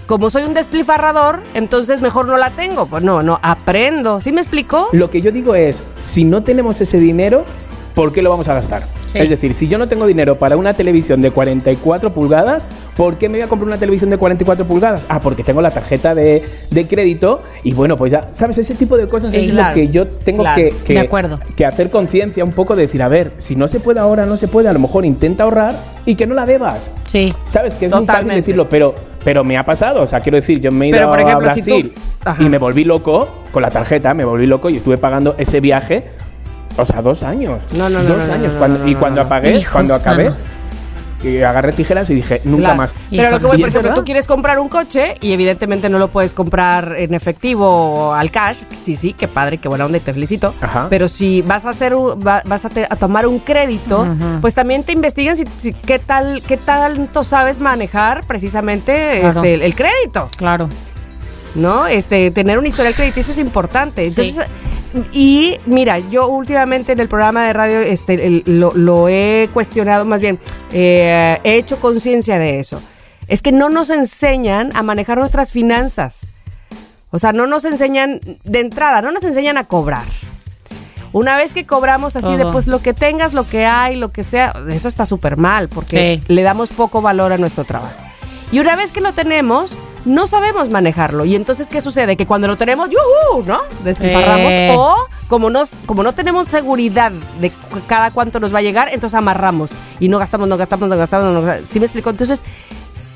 [0.07, 2.85] como soy un despilfarrador, entonces mejor no la tengo.
[2.85, 4.19] Pues no, no, aprendo.
[4.19, 4.89] ¿Sí me explicó?
[4.91, 7.45] Lo que yo digo es, si no tenemos ese dinero,
[7.93, 8.83] ¿por qué lo vamos a gastar?
[9.15, 9.21] Sí.
[9.23, 12.63] Es decir, si yo no tengo dinero para una televisión de 44 pulgadas,
[12.97, 15.05] ¿por qué me voy a comprar una televisión de 44 pulgadas?
[15.07, 18.57] Ah, porque tengo la tarjeta de, de crédito y bueno, pues ya, ¿sabes?
[18.57, 19.69] Ese tipo de cosas Sí, es claro.
[19.69, 20.61] lo que yo tengo Claro.
[20.61, 21.39] que, que- De acuerdo.
[21.55, 24.35] que hacer conciencia un poco de decir, a ver, si no se puede ahora, no
[24.37, 26.91] se puede, a lo mejor intenta ahorrar y que no la debas.
[27.05, 27.33] Sí.
[27.49, 27.75] ¿Sabes?
[27.75, 28.41] Que es muy fácil Totalmente.
[28.41, 28.93] decirlo, pero,
[29.23, 30.01] pero me ha pasado.
[30.01, 31.93] O sea, quiero decir, yo me he ido Pero, por ejemplo, a si tú- Brasil
[32.39, 36.03] y me volví loco con la tarjeta, me volví loco y estuve pagando ese viaje,
[36.77, 37.59] o sea, dos años.
[37.73, 38.53] No, no, no, Dos no, no, años.
[38.53, 40.35] no, Cuando- no, y cuando apagué, Hijos, cuando acabé, mano.
[41.23, 42.75] y agarré tijeras y dije, nunca Claro.
[42.75, 42.93] más.
[43.09, 43.95] Pero lo que voy, ¿Y por es ejemplo, verdad?
[43.95, 48.29] tú quieres comprar un coche y evidentemente no lo puedes comprar en efectivo o al
[48.29, 48.59] cash.
[48.83, 50.53] Sí, sí, qué padre, qué buena onda y te felicito.
[50.61, 50.85] Ajá.
[50.89, 54.05] Pero si vas a hacer un- va- vas a, te- a tomar un crédito,
[54.41, 59.39] pues también te investigan si, si- qué tal qué tanto sabes manejar precisamente Claro.
[59.39, 60.69] este, el, el crédito, Claro.
[61.55, 61.87] ¿no?
[61.87, 64.07] Este tener un historial crediticio es importante.
[64.11, 64.35] Sí.
[65.11, 70.05] Y mira, yo últimamente en el programa de radio este, el- lo, lo he cuestionado,
[70.05, 70.39] más bien,
[70.71, 72.81] eh, he hecho conciencia de eso.
[73.27, 76.19] Es que no nos enseñan a manejar nuestras finanzas.
[77.11, 80.03] O sea, no nos enseñan de entrada, no nos enseñan a cobrar.
[81.13, 82.51] Una vez que cobramos así de Todo.
[82.51, 86.21] pues lo que tengas, lo que hay, lo que sea, eso está súper mal porque
[86.25, 86.33] Sí.
[86.33, 88.01] le damos poco valor a nuestro trabajo.
[88.51, 89.71] Y una vez que lo tenemos,
[90.05, 91.25] no sabemos manejarlo.
[91.25, 92.15] Y entonces, ¿qué sucede?
[92.15, 93.43] Que cuando lo tenemos, ¡yuhu!
[93.43, 93.61] ¿no?
[93.83, 94.51] Despilfarramos.
[94.51, 94.75] Eh.
[94.77, 94.95] O
[95.27, 97.51] como, nos, como no tenemos seguridad de
[97.87, 99.71] cada cuánto nos va a llegar, entonces amarramos.
[99.99, 101.33] Y no gastamos, no gastamos, no gastamos.
[101.33, 101.69] No gastamos.
[101.69, 102.09] ¿Sí me explico?
[102.09, 102.43] Entonces,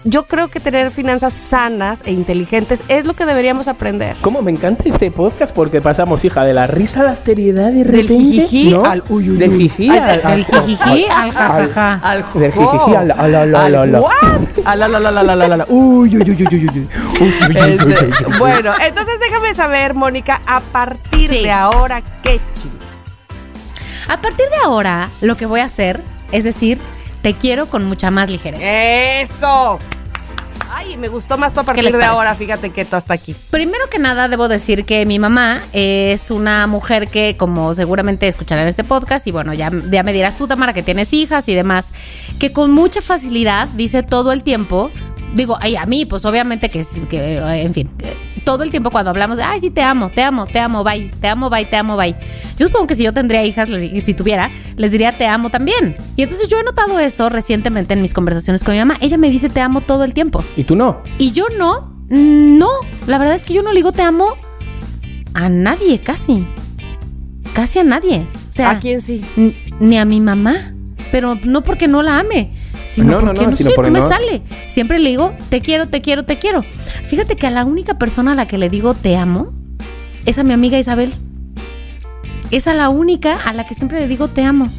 [0.06, 4.16] yo creo que tener finanzas sanas e inteligentes es lo que deberíamos aprender.
[4.22, 5.54] ¿Cómo me encanta este podcast?
[5.54, 8.86] Porque pasamos, hija, de la risa a la seriedad y Del repente, jijiji ¿no?
[8.86, 9.70] al uy, uy, Del uy.
[9.70, 11.94] jiji Al- al, Del jijiji al jajaja.
[12.02, 14.14] Al Del jijiji al- al- al- al- al- ¿What?
[14.66, 16.88] Al- al- al- al- al- al- al- Uy, uy, uy, uy, uy, uy.
[18.38, 21.44] Bueno, entonces déjame saber, Mónica, a partir Sí.
[21.44, 22.72] de ahora, ¿qué ching?
[24.08, 26.80] A partir de ahora, lo que voy a hacer es decir,
[27.22, 28.66] te quiero con mucha más ligereza.
[28.66, 29.80] ¡Eso!
[30.72, 33.36] Ay, me gustó más tu a partir de ahora, fíjate que tú hasta aquí.
[33.50, 38.68] Primero que nada, debo decir que mi mamá es una mujer que, como seguramente escucharán
[38.68, 41.92] este podcast, y bueno, ya, ya me dirás tú, Tamara, que tienes hijas y demás,
[42.40, 44.92] que con mucha facilidad dice todo el tiempo.
[45.34, 47.90] Digo, ay, a mí, pues obviamente que, que en fin,
[48.52, 51.28] todo el tiempo cuando hablamos, ay, sí, te amo, te amo, te amo, bye, te
[51.28, 52.16] amo, bye, te amo, bye.
[52.58, 55.52] Yo supongo que si yo tendría hijas, les- y si tuviera, les diría te amo
[55.52, 55.96] también.
[56.16, 58.98] Y entonces yo he notado eso recientemente en mis conversaciones con mi mamá.
[59.02, 60.44] Ella me dice te amo todo el tiempo.
[60.58, 61.04] Y tú no.
[61.20, 62.70] Y yo no, no,
[63.06, 64.26] la verdad es que yo no le digo te amo
[65.36, 66.48] a nadie, casi.
[67.54, 68.28] Casi a nadie.
[68.50, 69.24] O sea, ¿A quién sí?
[69.80, 70.56] ni a mi mamá.
[71.12, 72.52] Pero no porque no la ame,
[72.90, 74.42] sino No, no, porque no, no, sino no me sale.
[74.68, 76.64] Siempre le digo te quiero, te quiero, te quiero.
[76.64, 79.54] Fíjate que a la única persona a la que le digo te amo
[80.26, 81.14] es a mi amiga Isabel.
[82.52, 84.70] Es a la única a la que siempre le digo te amo.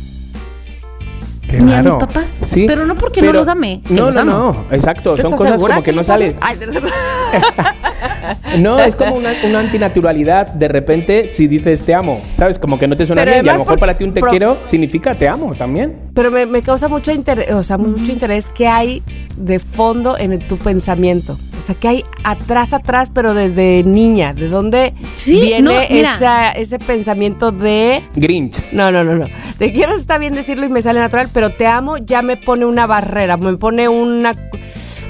[1.52, 2.52] Ni a mis papás.
[2.54, 4.32] Pero no porque no los ame, que No, los no, amo.
[4.32, 4.66] no.
[4.74, 5.14] Exacto.
[5.14, 6.36] ¿Tú Son cosas como que no sabes?
[6.40, 6.56] Ay,
[8.58, 10.48] No, es como una, una antinaturalidad.
[10.48, 12.58] De repente, si dices te amo, ¿sabes?
[12.58, 13.46] Como que no te suena Pero bien.
[13.46, 15.96] Y a lo mejor por- para ti un te pro- quiero significa te amo también.
[16.14, 19.02] Pero me, me causa mucho interés, o sea, mucho interés que hay
[19.36, 21.38] de fondo en tu pensamiento.
[21.58, 24.32] O sea, que hay atrás, atrás, pero desde niña.
[24.34, 28.02] ¿De dónde Sí, no, viene esa- ese pensamiento de...
[28.16, 28.60] Grinch.
[28.72, 29.26] No, no, no, no.
[29.58, 32.64] Te quiero, está bien decirlo y me sale natural, pero te amo ya me pone
[32.64, 34.34] una barrera, me pone una...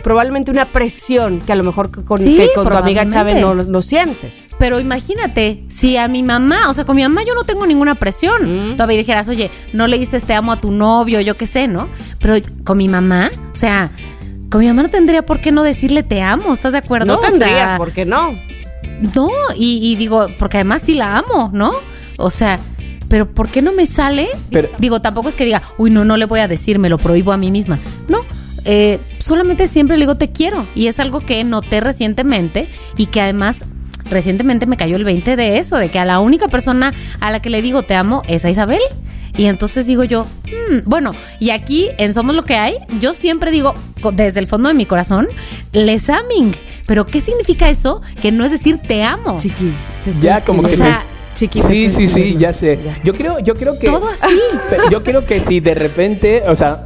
[0.03, 3.09] Probablemente una presión que a lo mejor con, Sí, que con tu amiga.
[3.09, 4.47] Chávez no, no sientes.
[4.59, 7.95] Pero imagínate, si a mi mamá, o sea, con mi mamá yo no tengo ninguna
[7.95, 8.73] presión.
[8.77, 11.89] Todavía dijeras, oye, no le dices te amo a tu novio, yo qué sé, ¿no?
[12.21, 12.35] Pero
[12.65, 13.91] con mi mamá, o sea,
[14.51, 17.07] con mi mamá no tendría por qué no decirle te amo, ¿estás de acuerdo?
[17.07, 18.39] No O sea, tendrías, ¿por qué no?
[19.15, 21.73] No, y, y digo, porque además sí la amo, ¿no?
[22.17, 22.59] O sea,
[23.09, 24.29] pero ¿por qué no me sale?
[24.51, 26.99] Pero- digo, tampoco es que diga, uy, no, no le voy a decir, me lo
[26.99, 27.79] prohíbo a mí misma.
[28.09, 28.21] No,
[28.65, 28.99] eh,
[29.31, 30.67] solamente siempre le digo te quiero.
[30.75, 33.65] Y es algo que noté recientemente y que además
[34.11, 37.41] recientemente me cayó el 20 de eso, de que a la única persona a la
[37.41, 38.81] que le digo te amo es a Isabel.
[39.37, 43.53] Y entonces digo yo, "Hmm, bueno, y aquí en Somos lo que hay, yo siempre
[43.53, 43.75] digo,
[44.13, 45.29] desde el fondo de mi corazón,
[45.73, 46.53] les aming.
[46.87, 48.03] Pero ¿qué significa eso?
[48.21, 49.39] Que no es decir te amo.
[49.39, 49.73] Chiqui,
[50.05, 51.01] te estoy Ya, como O que escribiendo.
[51.01, 51.07] sea,
[51.37, 52.81] Chiqui, te Sí, sí, sí, ya sé.
[52.85, 53.01] Ya.
[53.05, 53.87] Yo creo, yo creo que.
[53.87, 54.35] Todo así.
[54.71, 56.85] Pero Yo creo que si de repente, o sea,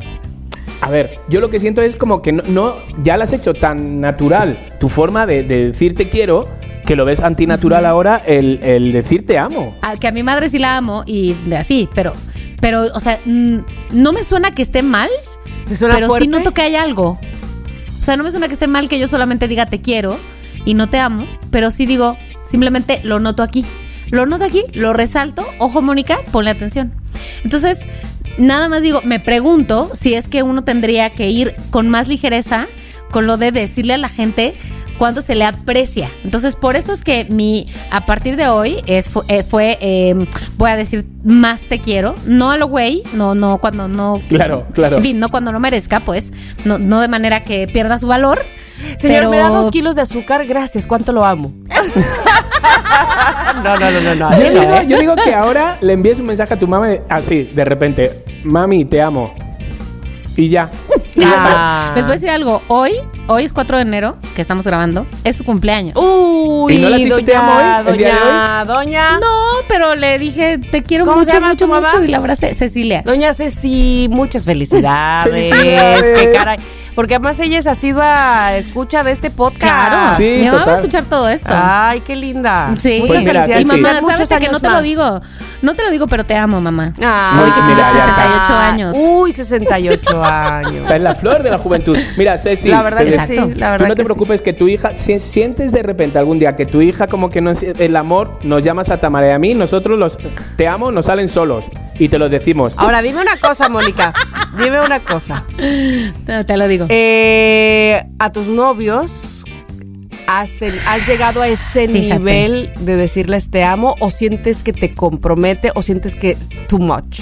[0.85, 3.55] a ver, yo lo que siento es como que no, no- ya lo has hecho
[3.55, 6.49] tan natural tu forma de, de decir te quiero
[6.87, 9.75] que lo ves antinatural ahora el, el decir te amo.
[9.83, 12.13] a- que a mi madre sí la amo y de así, pero,
[12.61, 13.59] pero, o sea, mm,
[13.93, 15.09] no me suena que esté mal,
[15.67, 16.25] ¿Te suena pero fuerte?
[16.27, 17.19] sí noto que hay algo.
[18.01, 20.19] O sea, no me suena que esté mal que yo solamente diga te quiero
[20.67, 23.65] y no te amo, pero sí digo, simplemente lo noto aquí.
[24.11, 25.47] Lo noto aquí, lo resalto.
[25.59, 26.93] Ojo, Mónica, ponle atención.
[27.45, 27.87] Entonces,
[28.39, 32.67] nada más digo, me pregunto si es que uno tendría que ir con más ligereza
[33.11, 34.57] con lo de decirle a la gente
[34.99, 36.09] cuánto se le aprecia.
[36.25, 40.27] Entonces, por eso es que mi, a partir de hoy, es, eh, fue, eh,
[40.57, 42.15] voy a decir, más te quiero.
[42.27, 44.21] No a lo güey, no, no, cuando no.
[44.29, 44.97] Claro, claro.
[44.97, 46.33] En fin, no cuando no merezca, pues,
[46.65, 48.45] no, no de manera que pierda su valor.
[48.99, 51.53] Señor, pero- me da dos kilos de azúcar, gracias, cuánto lo amo.
[53.63, 54.31] no, no, no, no, no.
[54.31, 54.87] Yo así no, digo, ¿eh?
[54.89, 58.25] yo digo que ahora le envíes un mensaje a tu mamá de- así, de repente,
[58.45, 59.35] mami, te amo.
[60.37, 60.69] Y ya.
[61.15, 61.93] Y les, voy- Ah.
[61.95, 62.61] les voy a decir algo.
[62.67, 62.93] Hoy,
[63.29, 65.95] hoy es 4 de enero, que estamos grabando, es su cumpleaños.
[65.97, 69.19] Uy, ¿Y no le has dicho doña, te amo hoy, el día de doña, doña.
[69.21, 69.29] No,
[69.69, 71.89] pero le dije, te quiero ¿Cómo se mucho, llama mucho, tu mamá?
[71.93, 72.03] mucho.
[72.03, 73.03] Y la abracé, Cecilia.
[73.05, 75.33] Doña Ceci, muchas felicidades.
[75.55, 76.19] Felicidades.
[76.19, 76.59] Qué caray.
[76.95, 79.63] Porque además ella es asidua escucha de este podcast.
[79.89, 80.15] Claro.
[80.17, 81.53] Sí, Mi mamá va a escuchar todo esto.
[81.53, 82.73] Ay, qué linda.
[82.79, 83.63] Sí, Muchas Pues felicidades.
[83.63, 85.21] y mamá, sabes que no te lo digo.
[85.63, 86.93] No te lo digo, pero te amo, mamá.
[87.03, 87.91] Ah, Hoy que está.
[87.91, 88.97] 68 años.
[88.99, 90.75] Uy, 68 años.
[90.83, 91.97] Está en la flor de la juventud.
[92.19, 93.55] Mira, Ceci, La verdad que des- sí, Exacto.
[93.59, 94.07] la verdad Tú no te que sí.
[94.07, 97.41] preocupes que tu hija, si sientes de repente algún día que tu hija como que
[97.41, 100.19] no es el amor, nos llamas a Tamara y a mí, nosotros los
[100.57, 101.65] te amo, nos salen solos
[101.99, 102.75] y te los decimos.
[102.77, 104.13] Ahora, dime una cosa, Mónica.
[104.59, 105.45] Dime una cosa.
[106.47, 106.84] Te lo digo.
[106.89, 109.45] Eh, a tus novios,
[110.27, 110.59] ¿has,
[111.07, 112.19] llegado a ese Fíjate.
[112.19, 116.79] nivel de decirles te amo o sientes que te compromete o sientes que es too
[116.79, 117.21] much?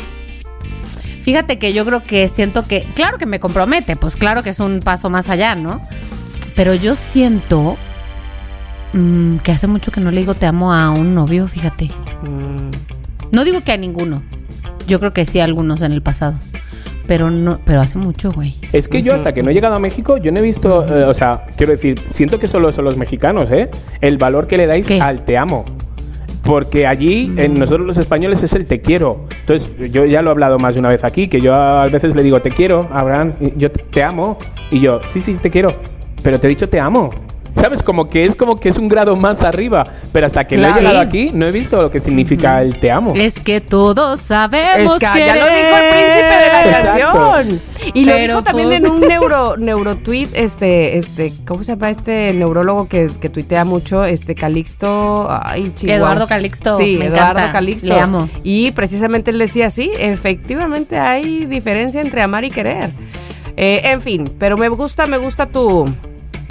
[1.20, 4.58] Fíjate que yo creo que siento que, claro que me compromete, pues claro que es
[4.58, 5.80] un paso más allá, ¿no?
[6.56, 7.76] Pero yo siento
[8.92, 11.86] mm, que hace mucho que no le digo te amo a un novio, fíjate.
[12.22, 12.70] Mm.
[13.30, 14.22] No digo que a ninguno.
[14.88, 16.34] Yo creo que sí a algunos en el pasado.
[17.06, 18.54] Pero no, pero hace mucho, güey.
[18.72, 21.04] Es que yo hasta que no he llegado a México, yo no he visto, eh,
[21.04, 23.70] o sea, quiero decir, siento que solo son los mexicanos, ¿eh?
[24.00, 25.00] El valor que le dais ¿Qué?
[25.00, 25.64] al te amo.
[26.44, 29.26] Porque allí, en nosotros los españoles, es el te quiero.
[29.40, 32.16] Entonces, yo ya lo he hablado más de una vez aquí, que yo a veces
[32.16, 34.38] le digo te quiero, Abraham, yo te amo.
[34.70, 35.72] Y yo, sí, sí, te quiero.
[36.22, 37.10] Pero te he dicho te amo.
[37.62, 37.80] ¿Sabes?
[37.82, 39.84] Como que es como que es un grado más arriba.
[40.12, 40.76] Pero hasta que no Claro.
[40.76, 43.12] he llegado aquí, no he visto lo que significa el te amo.
[43.14, 47.60] Es que todos sabemos Es que ya lo dijo el príncipe de la canción.
[47.94, 51.90] Y lo Pero, dijo también pues- en un neuro, neurotweet, este, este, ¿cómo se llama
[51.90, 54.04] este neurólogo que, que tuitea mucho?
[54.04, 55.96] Este Calixto, ay, Chihuahua.
[55.98, 57.86] Eduardo Calixto, Sí, me Eduardo encanta, Calixto.
[57.86, 58.28] le amo.
[58.42, 62.90] Y precisamente él decía, sí, efectivamente hay diferencia entre amar y querer.
[63.56, 65.84] Eh, en fin, pero me gusta, me gusta tu,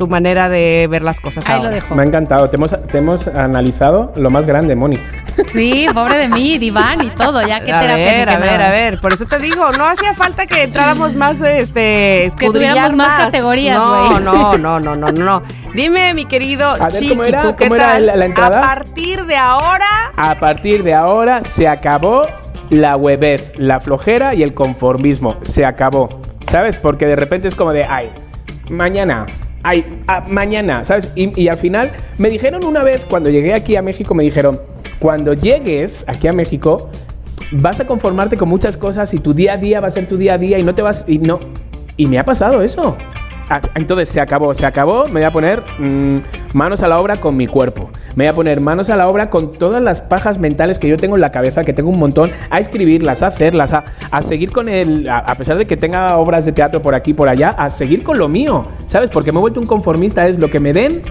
[0.01, 1.69] tu manera de ver las cosas Ahí ahora.
[1.69, 1.93] lo dejo.
[1.93, 2.49] Me ha encantado.
[2.49, 4.97] Te hemos, te hemos analizado lo más grande, Moni.
[5.47, 8.71] Sí, pobre de mí, diván y todo, ya que a terapia ver, a ver, a
[8.71, 8.99] ver.
[8.99, 13.77] Por eso te digo, no hacía falta que entráramos más, este, escudriñar tuviéramos más categorías,
[13.77, 14.23] No, güey.
[14.23, 15.43] no, no, no, no, no.
[15.73, 17.41] Dime, mi querido Chiqui, ¿cómo era?
[17.43, 18.05] ¿tú qué ¿Cómo era tal?
[18.07, 18.57] la- la entrada?
[18.59, 19.85] A partir de ahora,
[20.17, 22.23] A partir de ahora se acabó
[22.69, 25.37] la huevez, la flojera y el conformismo.
[25.43, 26.21] Se acabó.
[26.49, 26.75] ¿Sabes?
[26.77, 28.09] Porque de repente es como de, ay,
[28.69, 29.25] mañana,
[29.63, 31.13] ay, ah, mañana, ¿sabes?
[31.15, 34.59] Y, y al final me dijeron una vez, cuando llegué aquí a México, me dijeron,
[34.99, 36.89] cuando llegues aquí a México,
[37.51, 40.17] vas a conformarte con muchas cosas y tu día a día va a ser tu
[40.17, 41.39] día a día y no te vas, y no.
[41.97, 42.97] Y me ha pasado eso.
[43.53, 45.03] Ah, Entonces se acabó, se acabó.
[45.07, 46.19] Me voy a poner mm,
[46.53, 47.89] manos a la obra con mi cuerpo.
[48.15, 50.95] Me voy a poner manos a la obra con todas las pajas mentales que yo
[50.95, 54.53] tengo en la cabeza, que tengo un montón, a escribirlas, a hacerlas, a, a seguir
[54.53, 55.09] con el.
[55.09, 58.03] A, a pesar de que tenga obras de teatro por aquí por allá, a seguir
[58.03, 58.63] con lo mío.
[58.87, 59.09] ¿Sabes?
[59.09, 60.25] Porque me he vuelto un conformista.
[60.25, 61.01] Es lo que me den,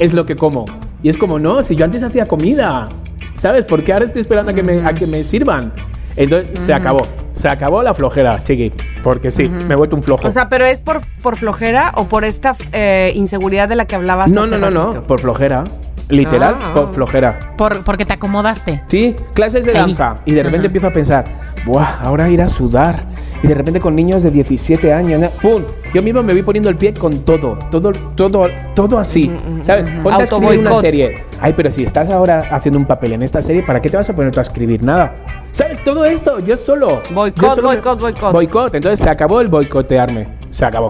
[0.00, 0.64] es lo que como.
[1.04, 2.88] Y es como, no, si yo antes hacía comida.
[3.36, 3.64] ¿Sabes?
[3.64, 5.72] Porque ahora estoy esperando a que me, a que me sirvan.
[6.16, 7.06] Entonces se acabó.
[7.40, 8.72] Se acabó la flojera, chiqui.
[9.02, 10.28] Porque sí, me he vuelto un flojo.
[10.28, 13.96] o sea, pero es por, por flojera o por esta eh, inseguridad de la que
[13.96, 15.64] hablabas No, hace no, no, no, por flojera.
[16.10, 16.72] Literal, Ah.
[16.74, 17.38] por flojera.
[17.56, 18.82] Por, porque te acomodaste.
[18.88, 20.16] Sí, clases de danza.
[20.26, 21.24] Y de repente empiezo a pensar,
[21.64, 22.00] ¡buah!
[22.02, 23.04] Ahora ir a sudar.
[23.42, 25.28] Y de repente con niños de 17 años, ¿no?
[25.30, 25.62] ¡pum!
[25.94, 29.30] Yo mismo me voy poniendo el pie con todo, todo, todo, todo así,
[29.62, 29.86] ¿sabes?
[30.02, 31.24] Ponte a escribir una serie.
[31.40, 34.08] Ay, pero si estás ahora haciendo un papel en esta serie, ¿para qué te vas
[34.10, 35.12] a poner tú a escribir nada?
[35.52, 35.82] ¿Sabes?
[35.82, 37.02] Todo esto, yo solo.
[37.10, 38.32] Boicot, boicot, boicot.
[38.32, 38.74] Boicot.
[38.74, 40.28] Entonces se acabó el boicotearme.
[40.52, 40.88] Se acabó.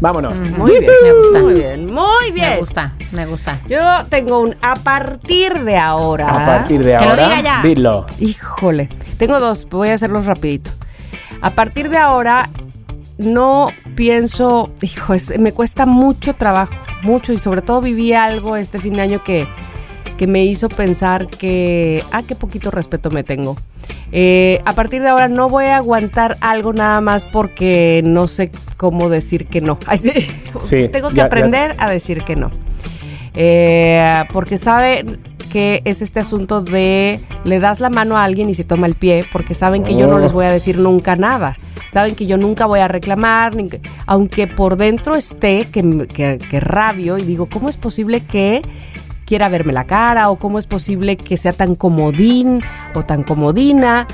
[0.00, 0.34] Vámonos.
[0.56, 0.84] Muy bien.
[1.02, 1.38] Me gusta.
[1.40, 2.50] Muy bien, muy bien.
[2.50, 3.58] Me gusta, me gusta.
[3.68, 6.28] Yo tengo un a partir de ahora.
[6.28, 7.62] A partir de Que lo ahora, diga ya.
[7.62, 8.06] dilo.
[8.20, 8.88] Híjole,
[9.18, 10.70] tengo dos, voy a hacerlos rapidito.
[11.40, 12.48] A partir de ahora
[13.18, 18.78] no pienso, hijo, es- me cuesta mucho trabajo, mucho y sobre todo viví algo este
[18.78, 19.46] fin de año que,
[20.16, 23.56] que me hizo pensar que, ah, qué poquito respeto me tengo.
[24.10, 28.50] Eh, a partir de ahora no voy a aguantar algo nada más porque no sé
[28.76, 29.78] cómo decir que no.
[29.86, 30.12] Ay, sí.
[30.64, 32.50] Sí, Tengo que ya- ya- aprender a decir que no.
[33.34, 35.04] Eh, porque sabe
[35.48, 38.94] que es este asunto de le das la mano a alguien y se toma el
[38.94, 40.18] pie, porque saben que yo no Oh.
[40.18, 41.56] les voy a decir nunca nada.
[41.92, 46.38] Saben que yo nunca voy a reclamar, ni que- aunque por dentro esté que, que,
[46.38, 48.62] que rabio y digo, ¿cómo es posible que
[49.24, 50.30] quiera verme la cara?
[50.30, 52.62] ¿O cómo es posible que sea tan comodín
[52.94, 54.06] o tan comodina?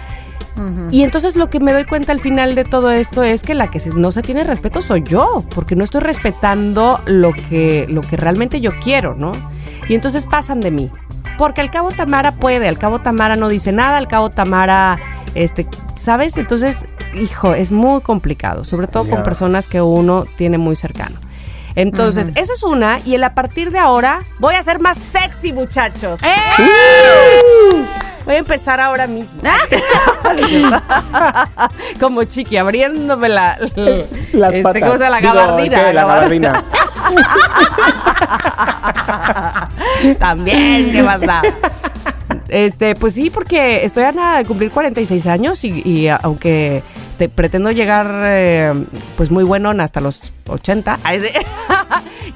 [0.93, 3.71] Y entonces lo que me doy cuenta al final de todo esto es que la
[3.73, 8.17] que no se tiene respeto soy yo, porque no estoy respetando lo que, lo que
[8.17, 9.33] realmente yo quiero, ¿no?
[9.89, 10.91] Y entonces pasan de mí.
[11.39, 14.99] Porque al cabo Tamara puede, al cabo Tamara no dice nada, al cabo Tamara,
[15.35, 15.67] este,
[15.99, 16.37] ¿sabes?
[16.37, 21.19] Entonces, hijo, es muy complicado, sobre todo con personas que uno tiene muy cercano.
[21.77, 25.53] Entonces, esa es una, y el a partir de ahora voy a ser más sexy,
[25.53, 26.21] muchachos.
[26.23, 28.04] ¡Eh!
[28.25, 29.43] Voy a empezar ahora mismo.
[32.01, 33.59] Como chiqui, abriéndome la.
[34.33, 34.83] Las este, patas.
[34.83, 35.11] ¿Cómo se llama?
[35.11, 35.85] La Digo, gabardina.
[35.85, 35.93] ¿qué?
[35.93, 36.65] La gabardina.
[40.19, 41.43] También, ¿qué más da?
[42.49, 46.83] Este, pues sí, porque estoy a nada de cumplir 46 años y, y aunque
[47.19, 48.73] te pretendo llegar eh,
[49.17, 51.29] pues muy bueno hasta los 80, ay, sí,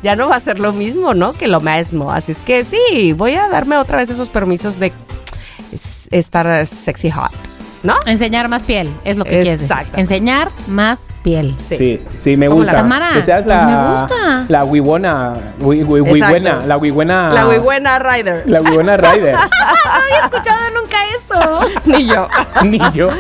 [0.03, 1.33] ya no va a ser lo mismo, ¿no?
[1.33, 2.13] Que lo mismo.
[2.13, 4.93] Así es que sí, voy a darme otra vez esos permisos de
[5.73, 7.31] estar sexy hot,
[7.83, 7.95] ¿no?
[8.07, 9.71] Enseñar más piel, es lo que quieres decir.
[9.73, 9.99] Exacto.
[9.99, 11.55] Enseñar más piel.
[11.59, 12.73] Sí, sí, me ¿Cómo gusta.
[12.73, 14.45] la- Tamara, que seas pues la, me gusta.
[14.49, 15.33] La huibuena.
[15.61, 16.13] hui- hui- Exacto.
[16.13, 16.77] huibuena, La
[17.47, 17.99] huibuena.
[17.99, 18.43] La Ryder.
[18.47, 19.35] La huibuena Rider.
[19.89, 21.81] No había escuchado nunca eso.
[21.87, 22.29] Ni yo.
[22.65, 23.11] Ni yo.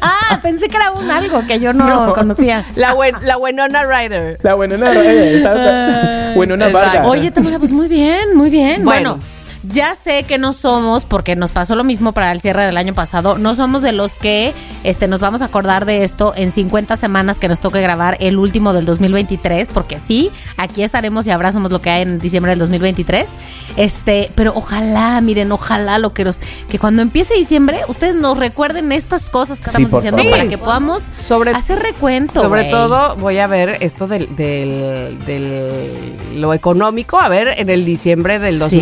[0.00, 2.12] Ah, pensé que era un algo que yo no, No.
[2.12, 2.64] conocía.
[2.76, 4.38] La, buen, la buenona Ryder.
[4.42, 5.34] La buenona Rider.
[5.36, 6.68] Está- Buenona.
[6.68, 7.06] Vargas.
[7.06, 8.84] Oye, Tamara, pues muy bien, muy bien.
[8.84, 9.16] Bueno.
[9.16, 9.37] Bueno.
[9.64, 12.94] Ya sé que no somos, porque nos pasó lo mismo para el cierre del año
[12.94, 14.52] pasado, no somos de los que
[14.84, 18.38] este, nos vamos a acordar de esto en 50 semanas que nos toque grabar el
[18.38, 22.60] último del 2023, porque sí, aquí estaremos y abrazamos lo que hay en diciembre del
[22.60, 23.30] 2023.
[23.76, 28.92] Este, pero ojalá, miren, ojalá lo que nos, que cuando empiece diciembre, ustedes nos recuerden
[28.92, 30.30] estas cosas que Sí, estamos diciendo favor.
[30.38, 32.40] para que podamos Sobre- hacer recuento.
[32.42, 37.84] Sobre todo voy a ver esto del, del, del- lo económico, a ver en el
[37.84, 38.78] diciembre del Sí.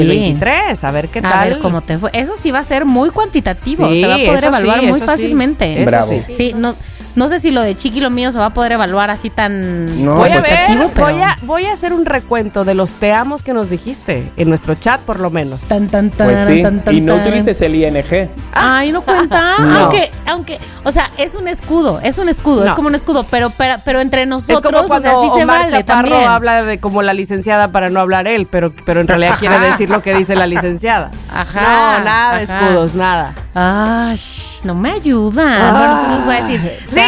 [0.69, 1.33] 2023, a ver qué tal.
[1.33, 2.11] A ver cómo te fue.
[2.13, 3.89] Eso sí va a ser muy cuantitativo.
[3.89, 5.07] Sí, se va a poder evaluar sí, muy eso sí.
[5.07, 5.83] fácilmente.
[5.83, 6.09] Eso Bravo.
[6.09, 6.35] sí.
[6.35, 6.75] Sí, no,
[7.17, 10.05] no sé si lo de Chiqui lo mío se va a poder evaluar así tan
[10.05, 10.61] No, Voy a pues, ver,
[10.95, 14.31] pero- voy, a, voy a hacer un recuento de los te amos que nos dijiste,
[14.37, 15.61] en nuestro chat por lo menos.
[15.63, 16.63] tan tan tan Pues sí.
[16.63, 17.27] tan tan Y no tan.
[17.27, 18.29] utilices el ING.
[18.55, 19.57] Ay, no cuenta.
[19.59, 19.79] No.
[19.81, 22.67] Aunque, aunque, o sea, es un escudo, es un escudo, No.
[22.69, 25.29] es como un escudo, pero, pero, pero entre Es nosotros, como o cuando sea, sí
[25.37, 26.29] se Omar vale Chaparro también.
[26.31, 29.89] habla de como la licenciada para no hablar él, pero, pero en realidad quiere decir
[29.91, 31.11] lo que dice la licenciada.
[31.33, 33.35] Ajá, No, nada de escudos, nada.
[33.55, 35.73] Ay, sh, no me ayuda.
[35.73, 36.61] Bueno, entonces voy a decir,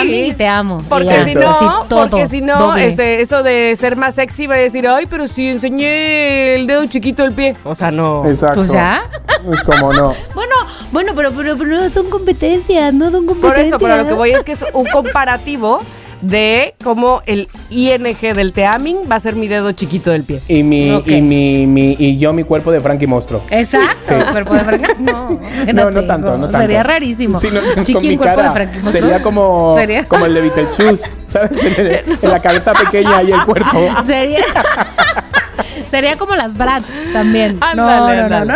[0.06, 0.78] te amo y te amo.
[0.88, 2.86] Porque si no, Así, todo, porque si no, doble.
[2.88, 6.86] este, eso de ser más sexy va a decir, ay, pero si enseñé el dedo
[6.86, 7.54] chiquito del pie.
[7.64, 8.24] O sea, no.
[8.26, 8.60] Exacto.
[8.60, 9.02] Pues ya.
[9.44, 10.14] Pues como no.
[10.34, 10.54] Bueno,
[10.92, 13.66] bueno, pero, pero, pero no son competencias, no son Por competencias.
[13.68, 15.80] eso, pero lo que voy es que es un comparativo
[16.20, 20.40] de cómo el ING del teaming va a ser mi dedo chiquito del pie.
[20.48, 23.42] Y mi, y mi, mi, y yo mi cuerpo de Frankie Monstruo.
[23.50, 24.24] Exacto, Sí.
[24.32, 24.86] cuerpo de Frankie.
[24.98, 25.40] No,
[25.74, 26.58] No, no tanto, no tanto.
[26.58, 27.38] Sería rarísimo.
[27.40, 28.48] Sí, no, Chiqui cuerpo cara.
[28.48, 29.02] de Frankie Monstruo.
[29.02, 31.50] Sería como, Sería- como el de Beetlejuice, ¿sabes?
[31.62, 33.78] En, el- en la cabeza pequeña y el cuerpo.
[34.02, 34.40] Sería.
[35.90, 37.56] Sería como las Bratz también.
[37.60, 38.54] Ándale, no, no, no.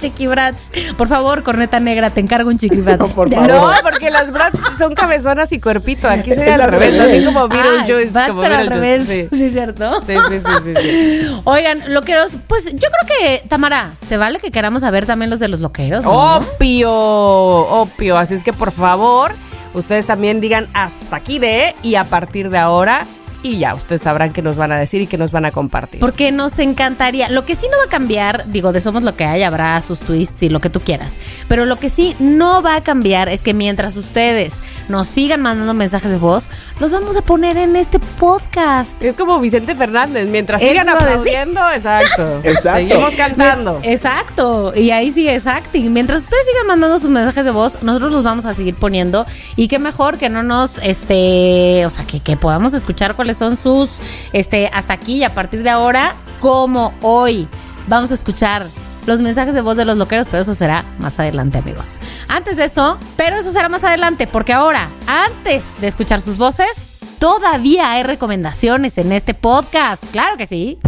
[0.00, 0.58] Chiqui Bratz.
[0.96, 2.98] Por favor, corneta negra, te encargo un Chiqui Bratz.
[3.00, 3.48] No, por favor.
[3.48, 6.08] No, porque las Bratz son cabezonas y cuerpito.
[6.08, 7.16] Aquí sería al revés, revés.
[7.16, 8.10] así como Ah, Beetlejuice.
[8.12, 9.06] Bratz, como al revés.
[9.06, 9.28] Sí.
[9.30, 10.02] Sí, ¿cierto?
[10.02, 11.40] Sí, sí, sí, sí, sí.
[11.44, 15.48] Oigan, loqueros, pues yo creo que, Tamara, ¿se vale que queramos saber también los de
[15.48, 16.04] los loqueros?
[16.04, 16.36] No?
[16.36, 18.18] Opio, opio.
[18.18, 19.32] Así es que por favor,
[19.74, 23.06] ustedes también digan hasta aquí de y a partir de ahora
[23.42, 26.00] y ya, ustedes sabrán qué nos van a decir y qué nos van a compartir.
[26.00, 27.28] Porque nos encantaría.
[27.30, 29.98] Lo que sí no va a cambiar, digo, de Somos lo que hay, habrá sus
[29.98, 31.18] twists y lo que tú quieras.
[31.48, 35.74] Pero lo que sí no va a cambiar es que mientras ustedes nos sigan mandando
[35.74, 39.02] mensajes de voz, los vamos a poner en este podcast.
[39.02, 42.40] Es como Vicente Fernández, mientras Eso sigan aplaudiendo, exacto.
[42.44, 42.78] Exacto.
[42.78, 43.80] Seguimos cantando.
[43.82, 45.40] Exacto, y ahí sigue.
[45.72, 49.26] Y mientras ustedes sigan mandando sus mensajes de voz, nosotros los vamos a seguir poniendo.
[49.56, 53.56] Y qué mejor que no nos, este, o sea, que, que podamos escuchar cuáles son
[53.56, 53.90] sus,
[54.32, 57.46] este, hasta aquí y a partir de ahora, como hoy.
[57.86, 58.66] Vamos a escuchar
[59.06, 62.00] los mensajes de voz de los loqueros, pero eso será más adelante, amigos.
[62.28, 66.96] Antes de eso, pero eso será más adelante, porque ahora, antes de escuchar sus voces,
[67.18, 70.04] todavía hay recomendaciones en este podcast.
[70.10, 70.78] Claro que sí.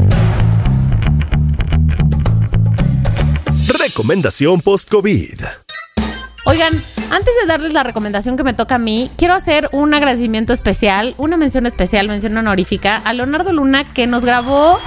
[3.67, 5.43] Recomendación post-COVID.
[6.45, 6.73] Oigan,
[7.13, 11.15] antes de darles la recomendación que me toca a mí, quiero hacer un agradecimiento especial,
[11.19, 14.79] una mención especial, mención honorífica a Leonardo Luna que nos grabó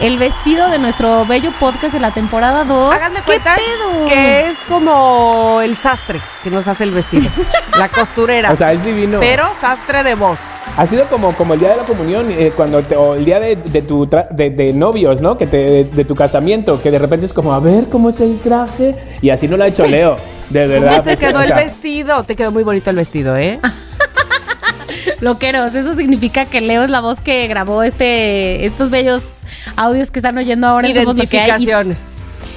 [0.00, 2.94] el vestido de nuestro bello podcast de la temporada 2.
[2.94, 4.06] Háganme ¿Qué cuenta pedo?
[4.06, 7.28] que es como el sastre que nos hace el vestido.
[7.78, 8.52] la costurera.
[8.52, 9.18] O sea, es divino.
[9.20, 10.38] pero sastre de voz.
[10.76, 13.38] Ha sido como, como el día de la comunión, eh, cuando te- o el día
[13.38, 15.36] de, de tu tra- de, de novios, ¿no?
[15.36, 18.20] Que te, de, de tu casamiento, que de repente es como, a ver cómo es
[18.20, 18.94] el traje.
[19.20, 20.16] Y así no lo ha hecho Leo.
[20.52, 20.90] De verdad.
[20.90, 22.24] ¿Cómo te pues, quedó o el vestido?
[22.24, 23.58] Te quedó muy bonito el vestido, ¿eh?
[25.20, 29.46] Loqueros, eso significa que Leo es la voz que grabó este, estos bellos
[29.76, 30.92] audios que están oyendo ahora hay.
[30.92, 31.98] Identificaciones.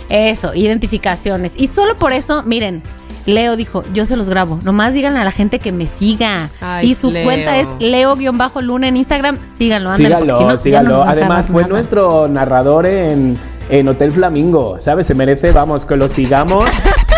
[0.10, 1.54] Eso, identificaciones.
[1.58, 2.84] Y solo por eso, miren,
[3.26, 4.60] Leo dijo, yo se los grabo.
[4.64, 6.50] Nomás díganle a la gente que me siga.
[6.62, 7.24] Ay, y su Leo.
[7.24, 9.40] cuenta es leo-luna en Instagram.
[9.58, 10.16] Síganlo, ándale,
[10.60, 11.74] si no, no va a Además, fue nada.
[11.74, 13.38] nuestro narrador en,
[13.70, 15.08] en Hotel Flamingo, ¿sabes?
[15.08, 16.66] Se merece, vamos, que lo sigamos.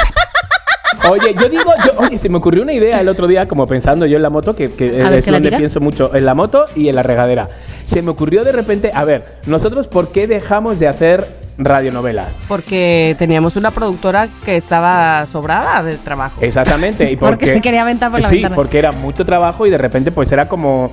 [1.11, 4.05] Oye, yo digo, yo- oye, se me ocurrió una idea el otro día, como pensando
[4.05, 6.25] yo en la moto, que, que A ver, es ¿que la donde pienso mucho, en
[6.25, 7.47] la moto y en la regadera.
[7.85, 11.25] Se me ocurrió de repente, a ver, nosotros, ¿por qué dejamos de hacer
[11.57, 12.27] radionovelas?
[12.47, 16.39] Porque teníamos una productora que estaba sobrada de trabajo.
[16.41, 17.09] Exactamente.
[17.11, 18.55] Y Porque se quería aventar por la sí, ventana.
[18.55, 20.91] porque era mucho trabajo y de repente pues era como...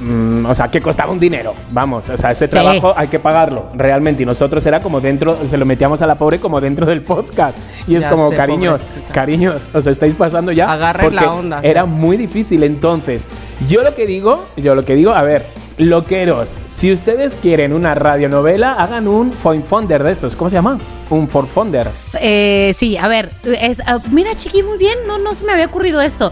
[0.00, 3.70] mm, o sea, que costaba un dinero, vamos, o sea, ese trabajo hay que pagarlo,
[3.74, 7.02] realmente, y nosotros era como dentro, se lo metíamos a la pobre como dentro del
[7.02, 9.12] podcast, y es como, sé, cariños, pobrecita.
[9.12, 11.88] cariños, os estáis pasando ya, Agarren la onda, era sí.
[11.88, 13.26] muy difícil, entonces,
[13.68, 15.44] yo lo que digo, yo lo que digo, a ver,
[15.78, 20.78] loqueros, si ustedes quieren una radionovela, hagan un Fonder de esos, ¿cómo se llama?
[21.10, 21.88] Un Forfonder.
[22.20, 25.66] Eh, sí, a ver, es, ah, mira, Chiqui, muy bien, no, no se me había
[25.66, 26.30] ocurrido esto.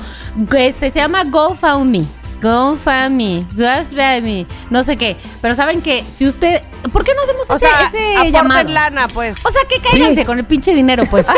[0.57, 2.05] Este se llama GoFundMe.
[2.45, 5.17] GoFundMe, GoFundMe, no sé qué.
[5.41, 6.61] Pero saben que si usted,
[6.93, 7.87] ¿por qué no hacemos O ese, sea,
[8.23, 8.69] ese llamado?
[8.69, 9.37] lana, pues.
[9.45, 10.25] O sea, que cáiganse Sí.
[10.27, 11.27] con el pinche dinero, pues.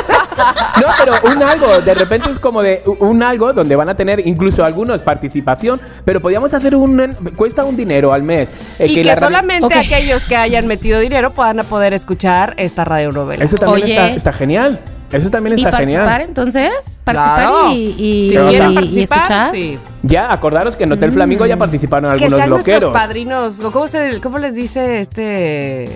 [0.81, 4.27] No, pero un algo, de repente es como de un algo donde van a tener
[4.27, 6.97] incluso algunos participación, pero podríamos hacer un
[7.37, 8.81] cuesta un dinero al mes.
[8.81, 12.85] eh, y que, la radio- solamente aquellos que hayan metido dinero puedan poder escuchar esta
[12.85, 13.45] radionovela.
[13.45, 13.93] Eso también Oye.
[13.95, 14.81] está, está genial.
[15.13, 16.29] Eso también y está participar, genial.
[16.29, 17.73] entonces, participar Claro.
[17.73, 19.51] y, y, si y- y participar, escuchar.
[19.53, 19.79] sí.
[20.03, 22.93] Ya, acordaros que en Hotel Flamingo ya participaron Que algunos sean nuestros loqueros.
[22.93, 23.55] padrinos.
[23.73, 25.85] ¿Cómo, se, ¿Cómo les dice este?
[25.85, 25.89] eh,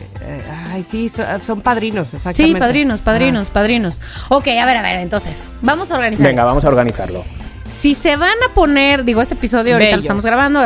[0.73, 2.57] ay, sí, so- son, padrinos, exactamente.
[2.57, 4.01] Sí, padrinos, padrinos, padrinos.
[4.29, 6.47] Ok, a ver, a ver, entonces, vamos a organizar Venga, esto.
[6.49, 7.25] vamos a organizarlo.
[7.69, 10.61] Si se van a poner, digo, este episodio ahorita lo estamos grabando,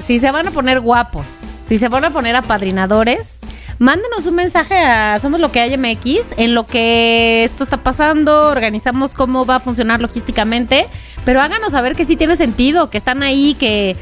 [0.00, 3.40] si se van a poner guapos, si se van a poner apadrinadores,
[3.78, 8.48] mándenos un mensaje a Somos Lo que hay MX en lo que esto está pasando,
[8.48, 10.86] organizamos cómo va a funcionar logísticamente,
[11.24, 13.96] pero háganos saber que sí tiene sentido, que están ahí, que,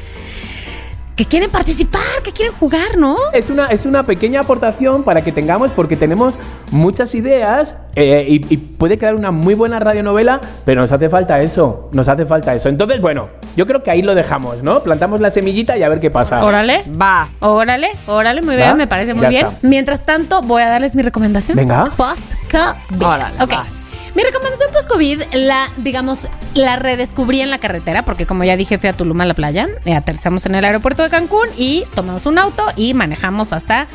[1.15, 3.17] que quieren participar, que quieren jugar, ¿no?
[3.33, 6.35] Es una, es una pequeña aportación para que tengamos, porque tenemos
[6.71, 11.39] muchas ideas eh, y, y puede quedar una muy buena radionovela, pero nos hace falta
[11.39, 12.69] eso, nos hace falta eso.
[12.69, 13.27] Entonces, bueno,
[13.57, 14.81] yo creo que ahí lo dejamos, ¿no?
[14.83, 16.39] Plantamos la semillita y a ver qué pasa.
[16.45, 16.83] Órale.
[16.99, 17.27] Va.
[17.41, 18.63] Órale, órale, muy ¿Va?
[18.65, 19.45] bien, me parece muy Ya bien.
[19.47, 19.57] está.
[19.67, 21.57] Mientras tanto, voy a darles mi recomendación.
[21.57, 21.91] Venga.
[21.97, 23.03] Post-COVID.
[23.03, 23.51] Órale, Ok.
[23.53, 23.65] va.
[24.15, 28.89] Mi recomendación post-COVID, la, digamos, la redescubrí en la carretera, porque como ya dije, fui
[28.89, 32.39] a Tulum a la playa, eh, aterrizamos en el aeropuerto de Cancún y tomamos un
[32.39, 33.85] auto y manejamos hasta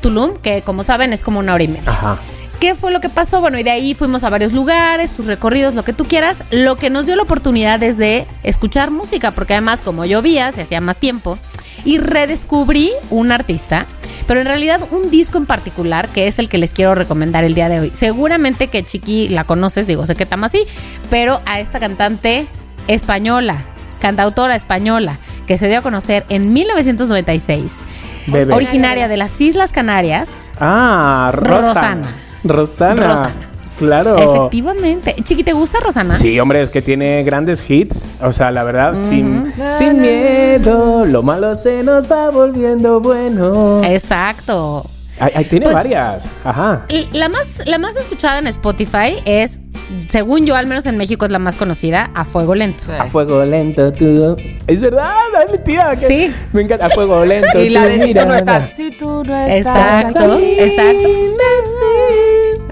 [0.00, 1.90] Tulum, que como saben es como una hora y media.
[1.90, 2.16] Ajá.
[2.60, 3.40] ¿Qué fue lo que pasó?
[3.40, 6.42] Bueno, y de ahí fuimos a varios lugares, tus recorridos, lo que tú quieras.
[6.50, 10.62] Lo que nos dio la oportunidad es de escuchar música, porque además como llovía, se
[10.62, 11.38] hacía más tiempo,
[11.84, 13.86] y redescubrí un artista,
[14.26, 17.54] pero en realidad un disco en particular, que es el que les quiero recomendar el
[17.54, 17.90] día de hoy.
[17.94, 20.64] Seguramente que Chiqui la conoces, digo, sé que así,
[21.10, 22.48] pero a esta cantante
[22.88, 23.58] española,
[24.00, 27.84] cantautora española, que se dio a conocer en 1996,
[28.26, 28.52] Bebé.
[28.52, 31.68] originaria de las Islas Canarias, Ah, Rosana.
[31.68, 32.08] Rosana.
[32.44, 33.08] Rosana.
[33.08, 33.32] Rosana.
[33.78, 34.16] Claro.
[34.18, 35.14] Efectivamente.
[35.22, 36.16] Chiqui, ¿te gusta Rosana?
[36.16, 37.96] Sí, hombre, es que tiene grandes hits.
[38.20, 43.80] O sea, la verdad, sin, sin miedo, lo malo se nos va volviendo bueno.
[43.84, 44.84] Exacto.
[45.20, 46.24] Ahí, ahí tiene Pues- varias.
[46.44, 46.86] Ajá.
[46.88, 49.60] Y la más, la más escuchada en Spotify es,
[50.08, 52.84] según yo, al menos en México es la más conocida, A Fuego Lento.
[52.98, 54.36] A fuego lento tú.
[54.66, 55.90] Es verdad, dale, tía.
[55.98, 56.34] que Sí.
[56.52, 56.86] Me encanta.
[56.86, 57.58] A fuego lento.
[57.62, 58.70] Y la tú, de si tú no estás.
[58.70, 59.56] Si tú no estás.
[59.56, 60.44] Exacto, aquí.
[60.58, 61.08] exacto.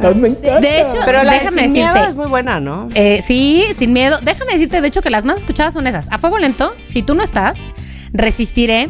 [0.03, 0.61] Ay, me encanta.
[0.61, 2.11] De hecho, Pero la déjame de Sin Miedo decirte.
[2.11, 2.89] es muy buena, ¿no?
[2.95, 4.19] Eh, sí, sin miedo.
[4.23, 6.11] Déjame decirte, de hecho, que las más escuchadas son esas.
[6.13, 7.57] A fuego lento, si tú no estás,
[8.13, 8.89] resistiré.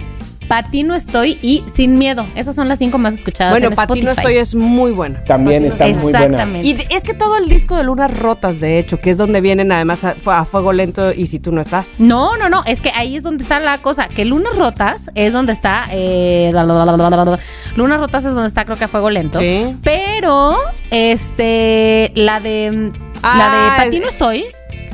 [0.49, 2.27] Pa' ti no estoy y sin miedo.
[2.37, 4.05] Esas son las cinco más escuchadas Bueno, en para ti Spotify.
[4.07, 5.25] no estoy es muy buena.
[5.25, 6.19] También está muy buena.
[6.21, 6.69] Exactamente.
[6.69, 9.73] Y es que todo el disco de Lunas Rotas, de hecho, que es donde vienen
[9.73, 11.95] además a, a fuego lento y si tú no estás.
[11.99, 15.33] No, no, no, es que ahí es donde está la cosa, que Lunas Rotas es
[15.33, 17.39] donde está, eh, la, la, la, la, la, la.
[17.75, 19.77] Lunas Rotas es donde está creo que a fuego lento, Sí.
[19.83, 20.57] pero
[20.91, 22.93] este, la de,
[23.23, 24.45] Ah, la de es- Patino Estoy,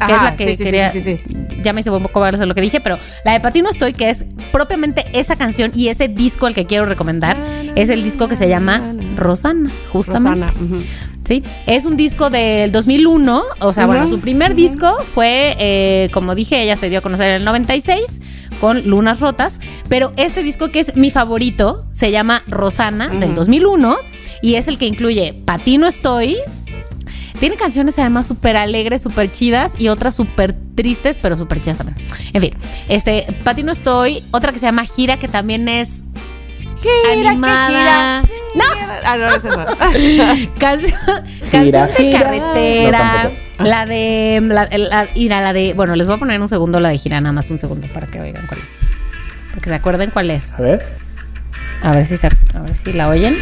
[0.06, 1.20] que Ajá, es la que sí, sí, quería, sí, sí,
[1.62, 4.10] ya me hice un poco varios lo que dije, pero la de Patino Estoy, que
[4.10, 7.36] es propiamente esa canción y ese disco al que quiero recomendar,
[7.74, 8.80] es el disco que se llama
[9.16, 10.52] Rosana, justamente.
[10.52, 10.82] Rosana.
[11.24, 16.34] Sí, es un disco del 2001, o sea, bueno, su primer disco fue, eh, como
[16.34, 18.20] dije, ella se dio a conocer en el 96
[18.60, 23.96] con Lunas Rotas, pero este disco que es mi favorito se llama Rosana del 2001
[24.42, 26.36] y es el que incluye Patino Estoy.
[27.42, 31.98] Tiene canciones además súper alegres, súper chidas y otras súper tristes, pero súper chidas también.
[32.32, 32.52] En fin,
[32.88, 36.04] este, Patino Estoy, otra que se llama Gira, que también es
[36.80, 38.22] Gira, que Animada.
[38.22, 38.64] gira, sí, No.
[38.72, 39.00] gira.
[39.04, 39.66] Ah, no, es esa.
[40.60, 40.92] Canción,
[41.50, 42.20] canción de gira.
[42.20, 42.98] carretera.
[43.14, 43.64] No, tampoco.
[43.64, 44.40] la de.
[44.44, 45.74] La, la, mira, la de.
[45.74, 48.06] Bueno, les voy a poner un segundo la de gira, nada más un segundo para
[48.06, 48.82] que oigan cuál es.
[49.48, 50.60] Para que se acuerden cuál es.
[50.60, 50.82] A ver.
[51.82, 53.36] A ver si se, a ver si la oyen.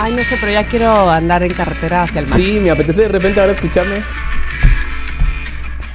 [0.00, 2.40] Ay, no sé, pero ya quiero andar en carretera hacia el mar.
[2.40, 3.96] Sí, me apetece de repente ahora escucharme.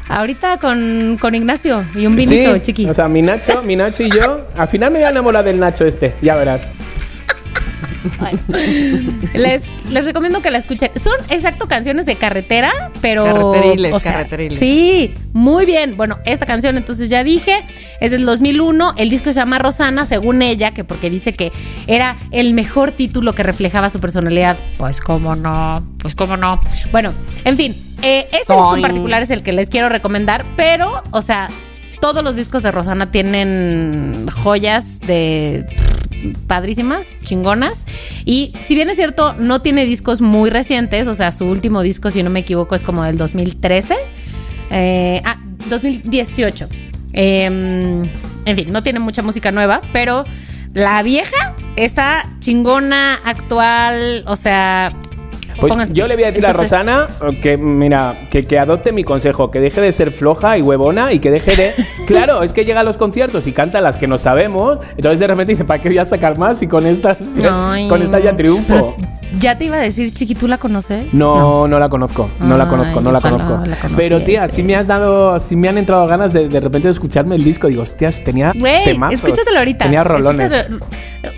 [0.09, 2.89] Ahorita con, con Ignacio y un vinito, sí, chiqui.
[2.89, 4.45] O sea, mi Nacho, mi Nacho y yo.
[4.57, 6.61] Al final me voy a enamorar del Nacho este, ya verás.
[9.33, 10.91] Les, les recomiendo que la escuchen.
[10.95, 12.71] Son exacto canciones de carretera,
[13.01, 13.25] pero.
[13.25, 14.59] Carreteriles, o sea, carreteriles.
[14.59, 15.97] Sí, muy bien.
[15.97, 17.63] Bueno, esta canción, entonces ya dije,
[17.99, 18.93] es del 2001.
[18.97, 21.51] El disco se llama Rosana, según ella, que porque dice que
[21.87, 24.57] era el mejor título que reflejaba su personalidad.
[24.77, 26.61] Pues, cómo no, pues, cómo no.
[26.91, 27.13] Bueno,
[27.43, 31.21] en fin, eh, este disco en particular es el que les quiero recomendar, pero, o
[31.21, 31.49] sea.
[32.01, 35.65] Todos los discos de Rosana tienen joyas de
[36.47, 37.85] padrísimas, chingonas.
[38.25, 42.09] Y si bien es cierto, no tiene discos muy recientes, o sea, su último disco,
[42.09, 43.95] si no me equivoco, es como del 2013.
[44.71, 45.37] Eh, ah,
[45.69, 46.69] 2018.
[47.13, 47.45] Eh,
[48.45, 50.25] en fin, no tiene mucha música nueva, pero
[50.73, 54.91] la vieja está chingona, actual, o sea...
[55.59, 57.07] Pues pónganse yo le voy a decir a Rosana
[57.41, 61.19] que, mira, que, que adopte mi consejo, que deje de ser floja y huevona y
[61.19, 61.71] que deje de...
[62.07, 65.27] claro, es que llega a los conciertos y canta las que no sabemos, entonces de
[65.27, 66.61] repente dice, ¿para qué voy a sacar más?
[66.61, 67.17] Y con estas,
[67.49, 68.95] ay, con esta ya triunfo.
[68.97, 71.13] pero ya te iba a decir, Chiqui, ¿tú la conoces?
[71.13, 73.61] No, no, la conozco, no la Ay, conozco, no la conozco.
[73.65, 76.87] la Pero tía, sí me has dado, sí me han entrado ganas de de repente
[76.87, 77.67] de escucharme el disco.
[77.67, 79.15] Digo, hostias, tenía Güey, temazos.
[79.15, 79.85] escúchatelo ahorita.
[79.85, 80.51] Tenía rolones.
[80.51, 80.85] Escúchatelo,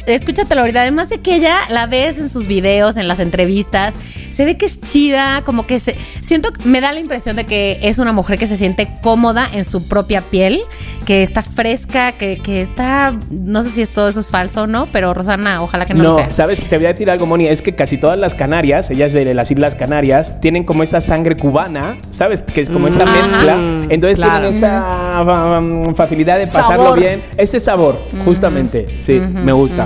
[0.07, 0.81] escúchatelo ahorita.
[0.81, 3.93] Además de que ella la ves en sus videos, en las entrevistas,
[4.29, 5.95] se ve que es chida, como que se.
[6.21, 9.63] Siento, me da la impresión de que es una mujer que se siente cómoda en
[9.63, 10.59] su propia piel,
[11.05, 13.17] que está fresca, que, que está.
[13.29, 16.03] No sé si es todo eso es falso o no, pero Rosana, ojalá que no,
[16.03, 16.31] lo No, sea.
[16.31, 19.31] sabes, te voy a decir algo, Moni, es que casi todas las Canarias, ellas de
[19.35, 22.41] las Islas Canarias, tienen como esa sangre cubana, ¿sabes?
[22.41, 23.11] Que es como esa Ajá.
[23.27, 23.53] mezcla.
[23.89, 24.49] Entonces Claro.
[24.49, 26.99] tienen esa um, facilidad de pasarlo Sabor.
[26.99, 27.23] bien.
[27.37, 29.85] Ese sabor, justamente, sí, me gusta.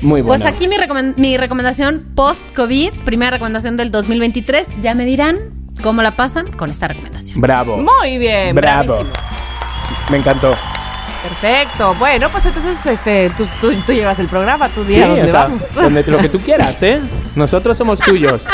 [0.00, 0.28] Muy bueno.
[0.42, 4.66] Pues aquí mi, recomen- mi recomendación post-COVID, primera recomendación del 2023.
[4.80, 5.36] Ya me dirán
[5.82, 7.38] cómo la pasan con esta recomendación.
[7.38, 7.76] Bravo.
[7.76, 8.84] Muy bien, Bravo.
[8.94, 9.10] bravísimo.
[10.10, 10.52] Me encantó.
[11.24, 11.94] Perfecto.
[11.98, 15.30] Bueno, pues entonces este, tú, tú, tú llevas el programa, tú Sí, día o dónde
[15.30, 15.74] sea, vamos.
[15.74, 17.00] donde- lo que tú quieras, ¿eh?
[17.34, 18.44] Nosotros somos tuyos.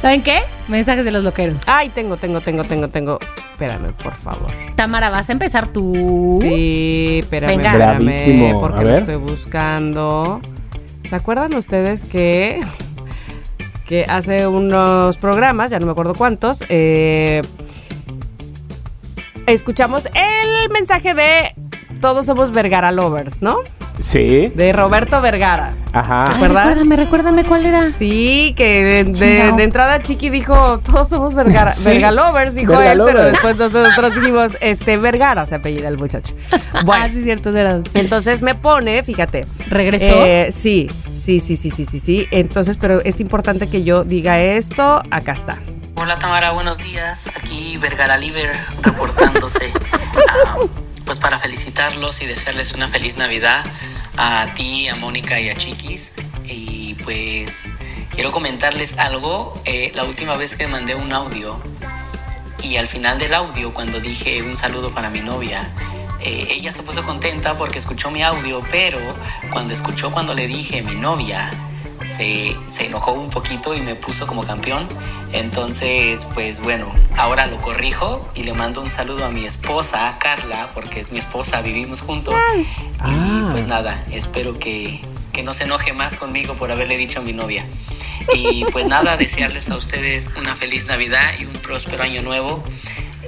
[0.00, 0.38] ¿Saben qué?
[0.68, 1.62] Mensajes de los loqueros.
[1.66, 3.18] Ay, tengo, tengo, tengo, tengo, tengo.
[3.52, 4.50] Espérame, por favor.
[4.76, 6.38] Tamara, vas a empezar tú.
[6.40, 7.72] Sí, espérame, Venga.
[7.72, 8.60] espérame, Bravísimo.
[8.60, 8.98] porque A lo ver.
[9.00, 10.40] estoy buscando.
[11.08, 12.60] ¿Se acuerdan ustedes que
[13.86, 17.42] que hace unos programas, ya no me acuerdo cuántos, eh,
[19.52, 21.54] escuchamos el mensaje de
[22.00, 23.58] todos somos Vergara lovers, ¿no?
[23.98, 24.48] Sí.
[24.54, 25.74] de Roberto Vergara.
[25.92, 26.24] Ajá.
[26.34, 27.90] Ay, recuérdame, recuérdame cuál era.
[27.92, 29.56] Sí, que de, de- Chingao.
[29.58, 31.84] de entrada Chiqui dijo, todos somos Vergara, Sí.
[31.90, 36.32] Vergalovers, dijo Verga él, pero después nosotros dijimos, este, Vergara se apellida el muchacho.
[36.86, 37.80] Bueno, Ah, sí, cierto, era.
[37.92, 39.44] entonces me pone, fíjate.
[39.68, 40.04] ¿Regresó?
[40.24, 42.26] eh, sí, sí, sí, sí, sí, sí, sí.
[42.30, 45.58] Entonces, pero es importante que yo diga esto, acá está.
[46.00, 47.28] Hola Tamara, buenos días.
[47.36, 49.70] Aquí Vergara Liver reportándose.
[50.30, 50.56] Ah,
[51.04, 53.62] pues para felicitarlos y desearles una feliz Navidad
[54.16, 56.14] a ti, a Mónica y a Chiquis.
[56.46, 57.68] Y pues
[58.14, 59.52] quiero comentarles algo.
[59.66, 61.60] Eh, la última vez que mandé un audio
[62.62, 65.70] y al final del audio, cuando dije un saludo para mi novia,
[66.20, 68.98] eh, ella se puso contenta porque escuchó mi audio, pero
[69.52, 71.50] cuando escuchó cuando le dije mi novia,
[72.04, 74.88] se, se enojó un poquito y me puso como campeón.
[75.32, 80.70] Entonces, pues bueno, ahora lo corrijo y le mando un saludo a mi esposa, Carla,
[80.74, 82.34] porque es mi esposa, vivimos juntos.
[83.06, 85.00] Y pues nada, espero que,
[85.32, 87.64] que no se enoje más conmigo por haberle dicho a mi novia.
[88.34, 92.62] Y pues nada, desearles a ustedes una feliz Navidad y un próspero año nuevo.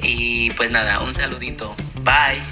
[0.03, 1.75] Y pues nada, un saludito.
[2.03, 2.43] Bye.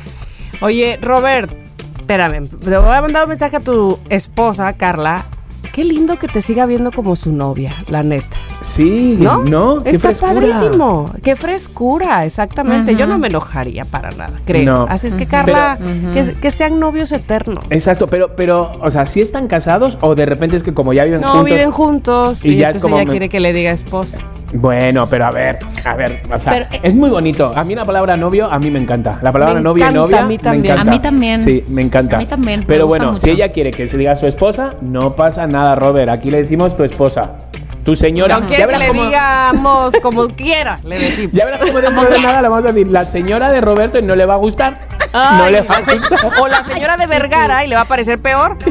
[0.60, 1.50] Oye, Robert,
[1.98, 5.26] espérame, le voy a mandar un mensaje a tu esposa, Carla.
[5.72, 8.36] Qué lindo que te siga viendo como su novia, la neta.
[8.60, 9.42] Sí, ¿No?
[9.44, 9.78] ¿no?
[9.82, 10.32] Qué Está frescura.
[10.34, 11.04] padrísimo.
[11.22, 12.94] Qué frescura, exactamente.
[12.96, 14.64] Yo no me enojaría para nada, creo.
[14.64, 14.86] No.
[14.90, 15.78] Así es que, Carla,
[16.12, 17.64] que, que sean novios eternos.
[17.70, 21.04] Exacto, pero, pero, o sea, ¿sí están casados o de repente es que como ya
[21.04, 21.44] viven No, juntos?
[21.46, 24.18] viven juntos Y y, ya es entonces como ella me- quiere que le diga esposa.
[24.52, 27.52] Bueno, pero a ver, a ver, o sea, Pero, eh, es muy bonito.
[27.54, 29.18] A mí la palabra novio, a mí me encanta.
[29.22, 30.64] La palabra Me novia y encanta, novia, a mí me también.
[30.74, 30.90] encanta.
[30.90, 31.40] A mí también.
[31.42, 32.16] Sí, me encanta.
[32.16, 33.20] A mí también, me Pero bueno, mucho.
[33.24, 36.10] si ella quiere que se diga a su esposa, no pasa nada, Robert.
[36.10, 37.36] Aquí le decimos tu esposa.
[37.84, 38.38] Tu señora.
[38.40, 41.32] No quiere que le cómo- digamos como quiera, le decimos.
[41.32, 44.02] Ya verás cómo dentro de nada le vamos a decir la señora de Roberto y
[44.02, 44.78] no le va a gustar.
[45.14, 46.30] no le va a gustar.
[46.40, 48.58] o la señora de Vergara y le va a parecer peor.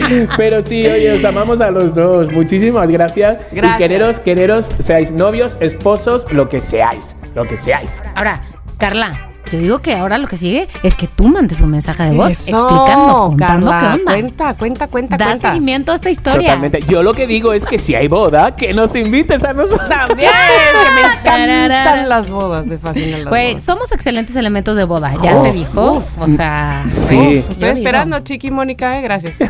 [0.36, 2.30] Pero sí, oye, os amamos a los dos.
[2.32, 3.38] Muchísimas gracias.
[3.52, 3.74] Gracias.
[3.74, 7.16] Y quereros, quereros, seáis novios, esposos, lo que seáis.
[7.34, 8.00] Lo que seáis.
[8.14, 8.42] Ahora,
[8.78, 12.16] Carla, yo digo que ahora lo que sigue es que tú mandes un mensaje de
[12.16, 14.12] voz Eso, explicando, contando Carla, qué onda.
[14.12, 15.48] Cuenta, cuenta, cuenta, Da cuenta.
[15.48, 16.48] seguimiento a esta historia.
[16.48, 16.80] Totalmente.
[16.88, 19.88] Yo lo que digo es que si hay boda, que nos invites a nosotros.
[19.88, 23.64] También, que me encantan las bodas, me fascinan las Güey, bodas.
[23.64, 25.92] somos excelentes elementos de boda, ya Uf, se dijo.
[25.92, 26.18] uf.
[26.20, 27.16] o sea, Sí.
[27.44, 29.34] uf, Estoy esperando, Chiqui Mónica, eh, gracias.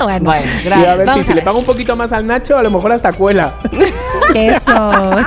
[0.00, 0.98] Bueno, Bueno, Y a gracias.
[0.98, 2.92] ver Vamos si, a si le pago un poquito más al Nacho, a lo mejor
[2.92, 3.54] hasta cuela.
[4.34, 4.90] eso.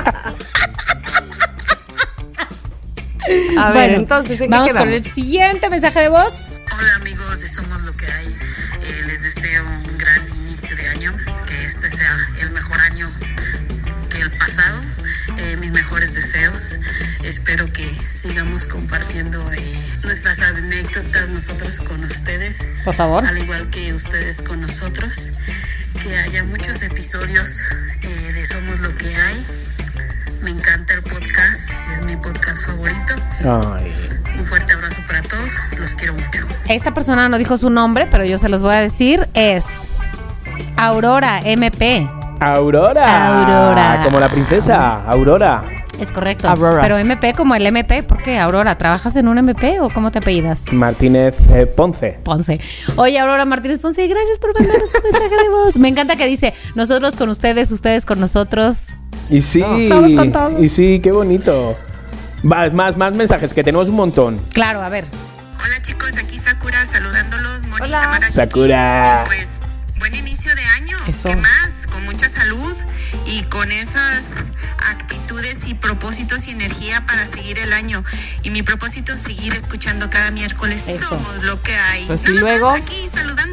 [3.58, 6.60] A ver, Bueno, entonces, ¿en vamos con el siguiente mensaje de voz.
[6.76, 8.26] Hola amigos de Somos Lo que hay.
[8.26, 11.12] Eh, les deseo un gran inicio de año,
[11.46, 13.10] que este sea el mejor año
[14.10, 14.80] que el pasado.
[15.38, 16.78] Eh, mis mejores deseos.
[17.24, 23.24] Espero que sigamos compartiendo eh, nuestras anécdotas nosotros con ustedes, Por favor.
[23.24, 25.32] al igual que ustedes con nosotros.
[26.02, 27.62] Que haya muchos episodios
[28.02, 29.46] eh, de Somos Lo que hay.
[30.42, 33.14] Me encanta el podcast, es mi podcast favorito.
[33.44, 33.92] Ay.
[34.36, 36.46] Un fuerte abrazo para todos, los quiero mucho.
[36.68, 39.28] Esta persona no dijo su nombre, pero yo se los voy a decir.
[39.34, 39.90] Es
[40.76, 42.21] Aurora MP.
[42.42, 43.38] Aurora.
[43.38, 44.00] Aurora.
[44.04, 45.62] Como la princesa, Aurora.
[46.00, 46.48] Es correcto.
[46.48, 46.82] Aurora.
[46.82, 48.02] Pero MP como el MP.
[48.02, 48.76] ¿Por qué, Aurora?
[48.76, 50.72] ¿Trabajas en un MP o cómo te apellidas?
[50.72, 52.18] Martínez eh, Ponce.
[52.24, 52.60] Ponce.
[52.96, 55.76] Oye, Aurora Martínez Ponce, gracias por mandar tu mensaje de voz.
[55.76, 58.86] Me encanta que dice, nosotros con ustedes, ustedes con nosotros.
[59.30, 60.60] Y sí, Todos con todos.
[60.60, 61.76] y sí, qué bonito.
[62.44, 64.40] Va, más, más mensajes, que tenemos un montón.
[64.52, 65.04] Claro, a ver.
[65.64, 67.62] Hola chicos, aquí Sakura saludándolos.
[67.68, 68.20] Moni, Hola.
[68.32, 69.22] Sakura.
[69.22, 69.60] Y Pues
[70.00, 70.96] buen inicio de año.
[71.06, 71.28] Eso.
[71.28, 71.61] ¿Qué más?
[73.26, 74.50] Y con esas
[74.90, 78.02] actitudes y propósitos y energía para seguir el año.
[78.42, 80.88] Y mi propósito es seguir escuchando cada miércoles.
[80.88, 81.10] Eso.
[81.10, 82.04] Somos lo que hay.
[82.06, 82.70] Pues, y más luego.
[82.70, 83.52] aquí saludando.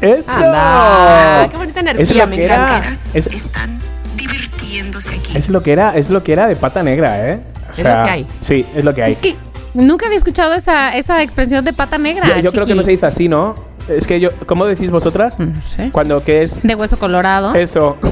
[0.00, 0.30] ¡Eso!
[0.30, 1.48] Anda.
[1.50, 2.54] Qué bonita energía, Es lo me que era.
[2.56, 2.88] encanta.
[3.14, 3.80] Es, Están
[4.16, 5.36] divirtiéndose aquí.
[5.38, 7.40] es lo que era, es lo que era de pata negra, ¿eh?
[7.68, 8.26] O Es lo que hay.
[8.42, 9.16] Sí, es lo que hay.
[9.16, 9.36] ¿Qué?
[9.72, 12.28] Nunca había escuchado esa, esa expresión de pata negra.
[12.36, 13.54] Yo, yo creo que no se dice así, ¿no?
[13.88, 15.38] Es que yo, ¿cómo decís vosotras?
[15.38, 15.90] No sé.
[15.90, 17.54] Cuando que es De hueso colorado.
[17.54, 17.96] eso.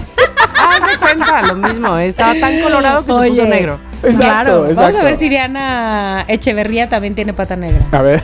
[1.17, 1.97] Cuenta, lo mismo.
[1.99, 3.79] Estaba tan colorado que se puso negro.
[4.03, 4.75] Exacto, claro.
[4.75, 7.85] Vamos a ver si Diana Echeverría también tiene pata negra.
[7.93, 8.23] A ver.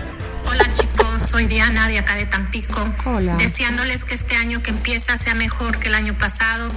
[0.51, 2.87] Hola chicos, soy Diana de acá de Tampico.
[3.07, 3.37] Hola.
[3.37, 6.71] Deseándoles que este año que empieza sea mejor que el año pasado.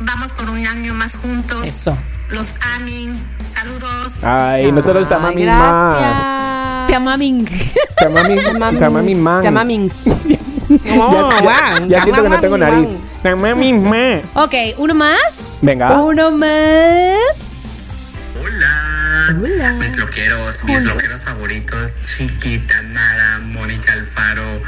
[0.00, 1.68] Vamos por un año más juntos.
[1.68, 1.96] Eso.
[2.30, 3.20] Los amin.
[3.46, 4.22] Saludos.
[4.22, 5.98] Ay, nosotros Ay, tamami más.
[5.98, 6.86] gracias.
[6.86, 7.48] Te amaming.
[7.96, 8.36] Tamami,
[8.78, 9.90] tamami
[10.68, 11.42] Tamamings.
[11.42, 12.88] Ya, ya- ya siento que no tengo nariz.
[13.82, 14.22] Man.
[14.34, 15.58] ok, uno más.
[15.62, 15.92] Venga.
[16.00, 17.18] Uno más.
[18.40, 24.62] Hola, mis loqueros, mis loqueros favoritos, Chiquita, Mara, Mónica Alfaro.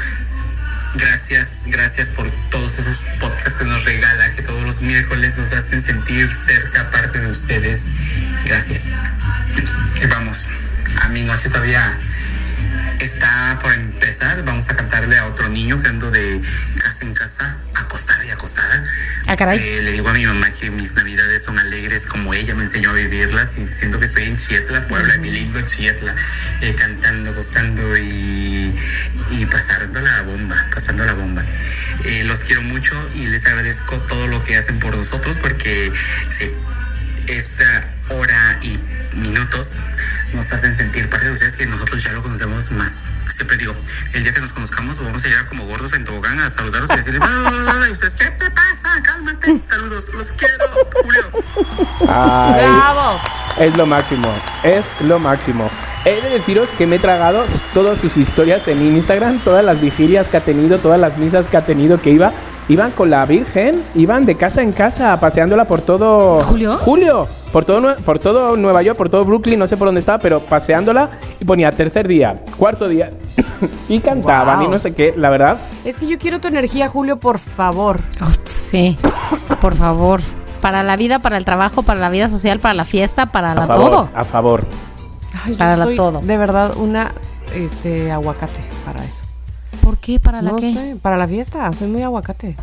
[0.93, 5.81] Gracias, gracias por todos esos podcasts que nos regala, que todos los miércoles nos hacen
[5.81, 7.87] sentir cerca parte de ustedes.
[8.45, 8.87] Gracias.
[10.03, 10.47] Y vamos,
[11.01, 11.97] a mi noche todavía
[13.05, 14.43] está por empezar.
[14.43, 16.41] Vamos a cantarle a otro niño que ando de
[16.83, 18.83] casa en casa, acostada y acostada.
[19.27, 19.59] Ah, caray.
[19.59, 22.91] Eh, le digo a mi mamá que mis navidades son alegres como ella me enseñó
[22.91, 26.15] a vivirlas y siento que estoy en Chietla, Puebla, mi lindo Chietla,
[26.61, 28.73] eh, cantando, gozando y,
[29.31, 31.43] y pasando la bomba, pasando la bomba.
[32.05, 35.91] Eh, los quiero mucho y les agradezco todo lo que hacen por nosotros porque
[36.29, 36.51] sí,
[37.27, 38.79] esa hora y
[39.17, 39.77] minutos
[40.33, 43.09] nos hacen sentir parte de ustedes que nosotros ya lo conocemos más.
[43.27, 43.73] Siempre digo,
[44.13, 46.95] el día que nos conozcamos vamos a llegar como gordos en tobogán a saludaros y
[46.95, 47.19] decirle,
[47.87, 49.01] y ustedes, ¿qué te pasa?
[49.03, 50.65] Cálmate, saludos, los quiero,
[51.03, 52.07] Julio.
[52.07, 53.19] Ay, ¡Bravo!
[53.59, 54.33] es lo máximo,
[54.63, 55.69] es lo máximo.
[56.05, 60.27] He de deciros que me he tragado todas sus historias en Instagram, todas las vigilias
[60.27, 62.31] que ha tenido, todas las misas que ha tenido, que iba,
[62.71, 66.37] iban con la Virgen, iban de casa en casa, paseándola por todo...
[66.43, 66.77] ¿Julio?
[66.77, 70.19] Julio, por todo, por todo Nueva York, por todo Brooklyn, no sé por dónde estaba,
[70.19, 73.11] pero paseándola y ponía tercer día, cuarto día,
[73.89, 74.67] y cantaban Wow.
[74.67, 75.57] y no sé qué, la verdad.
[75.83, 77.99] Es que yo quiero tu energía, Julio, por favor.
[78.21, 78.97] Oh, sí,
[79.59, 80.21] por favor.
[80.61, 83.55] Para la vida, para el trabajo, para la vida social, para la fiesta, para A
[83.55, 84.09] la favor, todo.
[84.15, 84.63] a favor.
[85.43, 86.19] Ay, yo Para la soy todo.
[86.21, 87.11] De verdad, una
[87.55, 89.20] este aguacate para eso.
[89.81, 90.19] ¿Por qué?
[90.19, 90.73] ¿Para la no qué?
[90.73, 92.55] sé, para la fiesta, soy muy aguacate.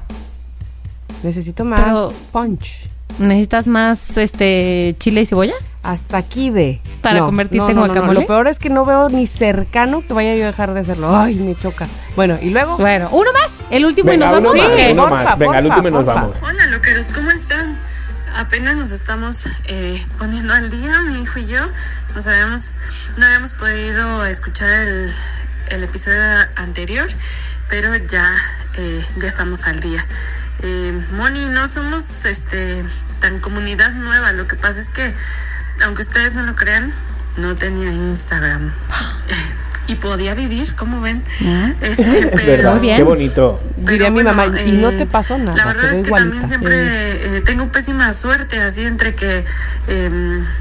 [1.22, 2.86] Necesito más Pero- punch.
[3.18, 5.54] ¿Necesitas más este chile y cebolla?
[5.82, 6.80] Hasta aquí ve.
[7.02, 8.20] Para convertirte en guacamole.
[8.20, 11.16] Lo peor es que no veo ni cercano que vaya yo a dejar de hacerlo.
[11.16, 11.88] Ay, me choca.
[12.14, 12.76] Bueno, y luego.
[12.76, 14.54] Bueno, uno más, el último Venga, y nos vamos.
[14.54, 15.38] más, más.
[15.38, 16.20] Venga, porfa, último y nos porfa.
[16.20, 16.36] vamos.
[16.42, 17.76] Hola loqueros, ¿cómo están?
[18.36, 21.60] Apenas nos estamos eh, poniendo al día, mi hijo y yo.
[22.14, 22.76] Nos habíamos,
[23.16, 25.10] no habíamos podido escuchar el,
[25.70, 26.20] el episodio
[26.56, 27.08] anterior,
[27.68, 28.26] pero ya,
[28.74, 30.04] eh, ya estamos al día.
[30.62, 32.84] Eh, Moni, no somos este
[33.20, 34.32] tan comunidad nueva.
[34.32, 35.14] Lo que pasa es que,
[35.84, 36.92] aunque ustedes no lo crean,
[37.36, 38.72] no tenía Instagram.
[39.88, 41.22] y podía vivir, como ven.
[41.80, 42.96] Este, Es pero- verdad, Muy bien.
[42.98, 43.60] qué bonito.
[43.78, 46.30] Diría mi mamá, y no te pasó nada, La verdad es que igualita.
[46.30, 49.44] también siempre eh, tengo pésima suerte, así entre que
[49.88, 50.10] eh,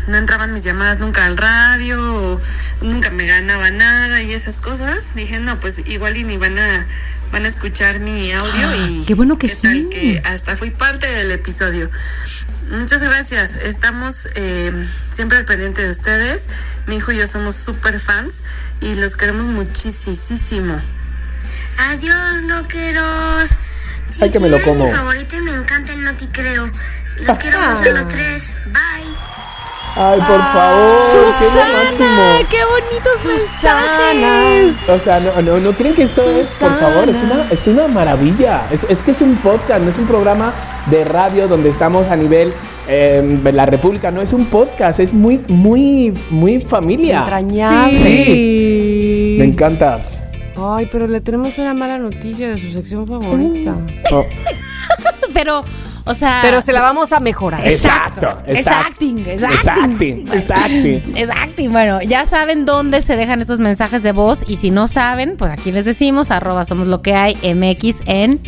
[0.08, 2.42] no entraban mis llamadas nunca al radio, o
[2.82, 5.14] nunca me ganaba nada y esas cosas.
[5.16, 6.86] Dije, no, pues igual y ni van a,
[7.34, 9.02] van a escuchar mi audio y...
[9.02, 9.90] Ah, qué bueno que ¿qué tal sí.
[9.92, 11.90] que hasta fui parte del episodio.
[12.70, 13.56] Muchas gracias.
[13.56, 14.72] Estamos eh,
[15.14, 16.48] siempre al pendiente de ustedes.
[16.86, 18.44] Mi hijo y yo somos súper fans
[18.82, 20.80] y los queremos muchísimo.
[21.90, 23.58] Adiós, loqueros.
[24.22, 24.86] Ay, que me lo como.
[24.86, 26.70] Mi favorito y me encanta el Noti Creo.
[27.22, 28.56] Los quiero mucho a los tres.
[28.66, 28.87] Bye.
[30.00, 32.48] Ay, por favor, qué es lo Susana, máximo.
[32.50, 34.90] qué bonitos mensajes.
[34.90, 37.88] O sea, no, no, no creen que esto es, por favor, es una, es una
[37.88, 38.68] maravilla.
[38.72, 40.54] Es, es que es un podcast, no es un programa
[40.86, 42.54] de radio donde estamos a nivel
[42.88, 44.12] eh, de la República.
[44.12, 47.20] No es un podcast, es muy, muy, muy familia.
[47.20, 47.98] Entrañable.
[47.98, 49.36] Sí.
[49.40, 50.00] Me encanta.
[50.56, 53.76] Ay, pero le tenemos una mala noticia de su sección favorita.
[54.12, 54.24] Oh,
[55.34, 55.64] Pero,
[56.08, 56.40] o sea.
[56.42, 57.66] Pero se la vamos a mejorar.
[57.68, 58.88] exacto, Es exacto.
[58.88, 59.84] acting, es acting.
[59.84, 61.18] acting, es acting.
[61.18, 61.72] Es acting.
[61.72, 64.44] Bueno, ya saben dónde se dejan estos mensajes de voz.
[64.48, 68.42] Y si no saben, pues aquí les decimos, arroba somos lo que hay, MX en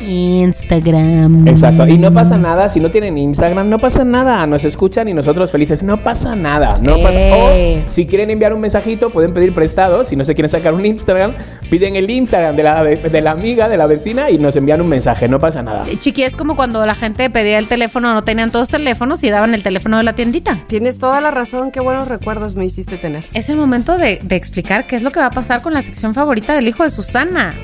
[0.00, 1.46] Instagram.
[1.48, 1.86] Exacto.
[1.86, 4.46] Y no pasa nada, si no tienen Instagram, no pasa nada.
[4.46, 5.82] Nos escuchan y nosotros felices.
[5.82, 6.74] No pasa nada.
[6.82, 7.84] No pasa Eh.
[7.86, 10.04] O si quieren enviar un mensajito, pueden pedir prestado.
[10.04, 11.34] Si no se quieren sacar un Instagram,
[11.70, 14.88] piden el Instagram de la, de la amiga, de la vecina y nos envían un
[14.88, 15.28] mensaje.
[15.28, 15.84] No pasa nada.
[15.98, 19.54] Chiqui, es como cuando la gente pedía el teléfono, no tenían todos teléfonos y daban
[19.54, 20.64] el teléfono de la tiendita.
[20.66, 21.70] Tienes toda la razón.
[21.70, 23.24] Qué buenos recuerdos me hiciste tener.
[23.34, 25.82] Es el momento de, de explicar qué es lo que va a pasar con la
[25.82, 27.54] sección favorita del hijo de Susana.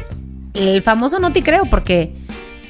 [0.57, 2.15] El famoso no te creo, porque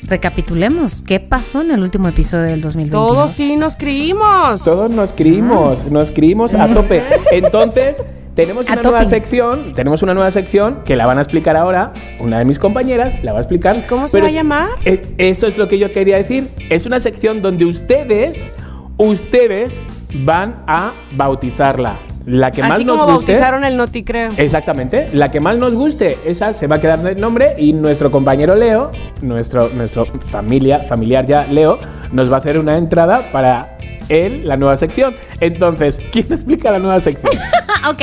[0.02, 3.06] recapitulemos qué pasó en el último episodio del 2021.
[3.06, 4.64] Todos sí nos creímos.
[4.64, 7.02] Todos nos creímos, nos creímos a tope.
[7.32, 8.02] Entonces,
[8.34, 11.94] tenemos A una nueva sección, tenemos una nueva sección que la van a explicar ahora,
[12.20, 13.76] una de mis compañeras la va a explicar.
[13.76, 14.68] ¿Y cómo se Pero va a llamar?
[15.16, 16.50] Eso es lo que yo quería decir.
[16.68, 18.50] Es una sección donde ustedes,
[18.98, 19.80] ustedes
[20.24, 22.00] van a bautizarla.
[22.26, 23.32] La que más Así nos como guste.
[23.32, 24.30] bautizaron el Noti Creo.
[24.36, 28.10] Exactamente, la que más nos guste, esa se va a quedar el nombre y nuestro
[28.10, 28.90] compañero Leo,
[29.22, 31.78] nuestro, nuestro familia, familiar ya Leo,
[32.10, 33.78] nos va a hacer una entrada para
[34.08, 35.14] él, la nueva sección.
[35.40, 37.32] Entonces, ¿quién explica la nueva sección?
[37.88, 38.02] Ok.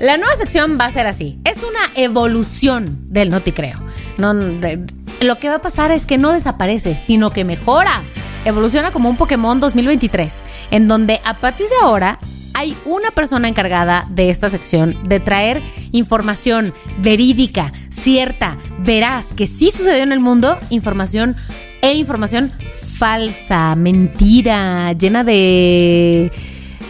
[0.00, 1.38] La nueva sección va a ser así.
[1.44, 3.78] Es una evolución del No Te Creo.
[4.18, 4.80] No, de-
[5.20, 8.02] lo que va a pasar es que no desaparece, sino que mejora.
[8.44, 12.18] Evoluciona como un Pokémon 2023, en donde a partir de ahora
[12.54, 15.62] hay una persona encargada de esta sección de traer
[15.92, 21.36] información verídica, cierta, veraz, que sí sucedió en el mundo, información
[21.80, 26.30] e información falsa, mentira, llena de...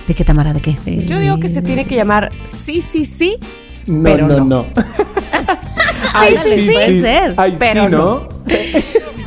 [0.07, 0.53] ¿De qué, Tamara?
[0.53, 0.77] ¿De qué?
[0.85, 3.37] De- Yo digo que se tiene que llamar sí, sí, sí,
[3.87, 4.45] No, pero no, no.
[4.45, 4.67] no.
[6.29, 6.73] Sí, sí, sí.
[6.75, 7.35] Puede ser.
[7.39, 8.29] Ay, pero sí, ¿no?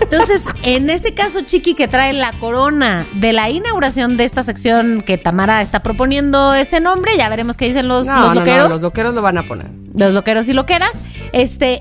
[0.02, 5.02] Entonces, en este caso, Chiqui, que trae la corona de la inauguración de esta sección
[5.02, 8.40] que Tamara está proponiendo ese nombre, ya veremos qué dicen los, No, los no, no,
[8.42, 8.70] loqueros.
[8.70, 9.66] los loqueros lo van a poner.
[9.98, 10.92] los loqueros y loqueras.
[11.32, 11.80] Este,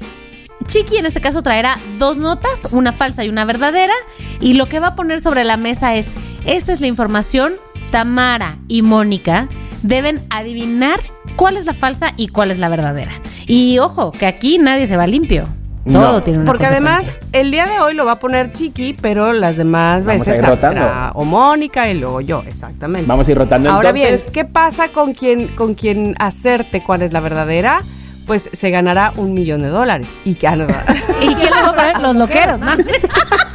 [0.64, 3.94] Chiqui en este caso traerá dos notas, una falsa y una verdadera.
[4.40, 6.12] Y lo que va a poner sobre la mesa es,
[6.46, 7.52] esta es la información,
[7.90, 9.48] Tamara y Mónica
[9.82, 11.00] deben adivinar
[11.36, 13.12] cuál es la falsa y cuál es la verdadera.
[13.46, 15.46] Y ojo, que aquí nadie se va limpio.
[15.86, 16.22] Todo No.
[16.22, 17.02] tiene una Porque además,
[17.32, 20.42] el día de hoy lo va a poner Chiqui, pero las demás Vamos a veces
[20.42, 20.80] ir rotando.
[20.80, 23.06] será o Mónica y luego yo, exactamente.
[23.06, 24.22] Vamos a ir rotando Ahora entonces.
[24.22, 27.80] bien, ¿qué pasa con quien, con quien acerte cuál es la verdadera?
[28.26, 30.16] Pues se ganará un millón de dólares.
[30.24, 30.66] Y no,
[31.20, 32.00] ¿Y quién lo va a poner?
[32.00, 32.58] Los loqueros.
[32.58, 32.72] ¿no?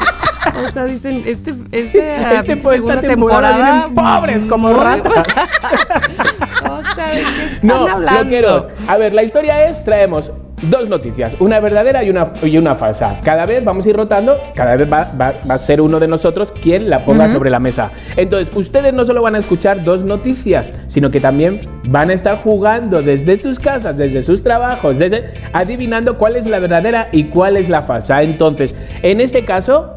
[0.67, 5.13] O sea, dicen, este, este, Este, pues, segunda esta temporada pobres como ratas.
[6.69, 8.67] o sea, ¿de qué están No, hablando?
[8.87, 10.31] A ver, la historia es, traemos
[10.63, 13.21] dos noticias, una verdadera y una, y una falsa.
[13.23, 16.07] Cada vez vamos a ir rotando, cada vez va, va- va a ser uno de
[16.09, 17.91] nosotros quien la ponga sobre la mesa.
[18.17, 22.39] Entonces, ustedes no solo van a escuchar dos noticias, sino que también van a estar
[22.43, 27.55] jugando desde sus casas, desde sus trabajos, desde adivinando cuál es la verdadera y cuál
[27.55, 28.21] es la falsa.
[28.21, 29.93] Entonces, en este caso,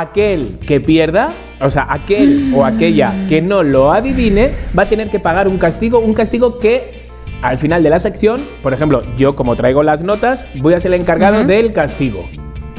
[0.00, 1.28] aquel que pierda,
[1.60, 5.58] o sea, aquel o aquella que no lo adivine, va a tener que pagar un
[5.58, 7.02] castigo, un castigo que
[7.42, 10.94] al final de la sección, por ejemplo, yo como traigo las notas, voy a ser
[10.94, 12.28] el encargado del castigo.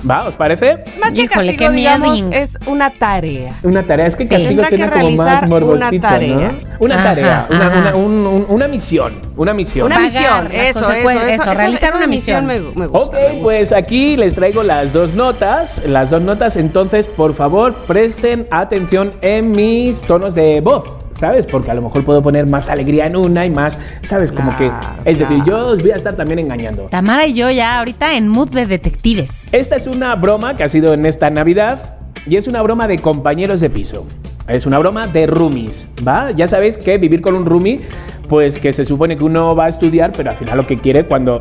[0.10, 0.28] ¿Va?
[0.28, 0.80] ¿Os parece?
[1.00, 2.30] Más que Híjole, castigo, qué digamos, miedo.
[2.34, 3.54] es una tarea.
[3.64, 4.30] Una tarea, es que Sí.
[4.30, 6.36] castigo Tendrá que suena como más realizar una morbosito, tarea.
[6.36, 6.54] ¿no?
[6.80, 7.78] Una Ajá, tarea, una, ajá.
[7.80, 9.86] una- un- un- una misión, una misión.
[9.86, 12.46] Una misión, eso, eso, eso, eso, realizar esa una misión.
[12.46, 12.88] me, me gusta.
[13.00, 13.44] Ok, me gusta.
[13.44, 15.82] pues aquí les traigo las dos notas.
[15.86, 20.84] Las dos notas, entonces, por favor, presten atención en mis tonos de voz.
[21.20, 21.46] ¿Sabes?
[21.46, 24.32] Porque a lo mejor puedo poner más alegría en una y más, ¿sabes?
[24.32, 24.72] Como que.
[25.06, 26.84] Es decir, yo os voy a estar también engañando.
[26.84, 29.54] Tamara y yo ya ahorita en mood de detectives.
[29.54, 33.00] Esta es una broma que ha sido en esta Navidad y es una broma de
[33.00, 34.06] compañeros de piso.
[34.48, 36.32] Es una broma de roomies, ¿va?
[36.32, 37.80] Ya sabéis que vivir con un roomie,
[38.28, 41.06] pues que se supone que uno va a estudiar, pero al final lo que quiere
[41.06, 41.40] cuando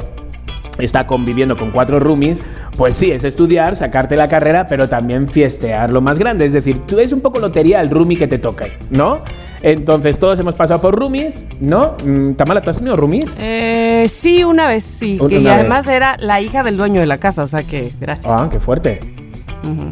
[0.79, 2.39] está conviviendo con cuatro roomies,
[2.77, 6.45] pues sí, es estudiar, sacarte la carrera, pero también fiestear lo más grande.
[6.45, 9.21] Es decir, tú es un poco lotería el roomie que te toca, ¿no?
[9.63, 11.97] Entonces todos hemos pasado por roomies, ¿no?
[12.05, 13.27] Mm, Tamara, ¿tú has tenido roomies?
[13.39, 15.19] Eh, sí, una vez sí.
[15.21, 15.53] Una que y vez.
[15.53, 18.27] además era la hija del dueño de la casa, o sea que gracias.
[18.29, 19.01] Ah, qué fuerte.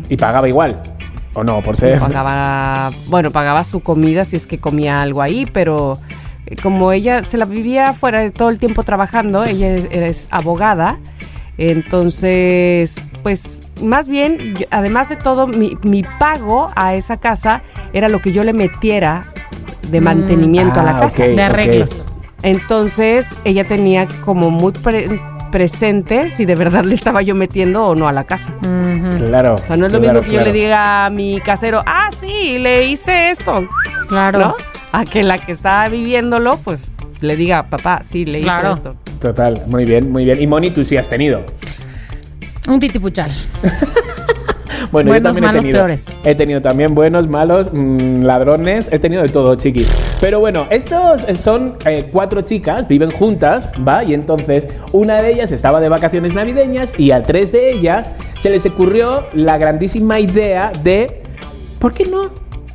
[0.08, 0.80] Y pagaba igual.
[1.34, 1.60] ¿O no?
[1.62, 2.00] Por ser...
[2.00, 5.96] Pagaba, bueno, pagaba su comida si es que comía algo ahí, pero
[6.46, 10.98] eh, como ella se la vivía fuera todo el tiempo trabajando, ella es, es abogada,
[11.56, 18.08] entonces, pues más bien, yo- además de todo, mi, mi pago a esa casa era
[18.08, 19.24] lo que yo le metiera
[19.90, 21.24] de mantenimiento a la Ah, casa.
[21.24, 22.06] de arreglos.
[22.42, 25.20] Entonces ella tenía como muy pre-
[25.52, 28.52] presente si de verdad le estaba yo metiendo o no a la casa.
[29.18, 29.56] Claro.
[29.56, 32.10] O sea, no es lo claro, mismo que yo le diga a mi casero, ah,
[32.18, 33.66] sí, le hice esto,
[34.08, 34.38] Claro.
[34.38, 34.54] ¿no?
[34.92, 38.70] A que la que está viviéndolo, pues le diga, papá, sí, le Claro.
[38.72, 39.00] hizo esto.
[39.20, 40.40] Total, muy bien, muy bien.
[40.40, 41.44] Y Moni, tú sí has tenido.
[42.68, 43.30] Un titipuchal.
[44.92, 45.78] Bueno, Buenos, yo también malos, he tenido.
[45.78, 46.18] peores.
[46.24, 48.88] He tenido también buenos, malos, mm, ladrones.
[48.90, 50.18] He tenido de todo, chiquis.
[50.20, 54.02] Pero bueno, estos eh, son eh, cuatro chicas, viven juntas, ¿va?
[54.02, 58.10] Y entonces una de ellas estaba de vacaciones navideñas y a tres de ellas
[58.40, 61.22] se les ocurrió la grandísima idea de
[61.78, 62.30] ¿por qué no?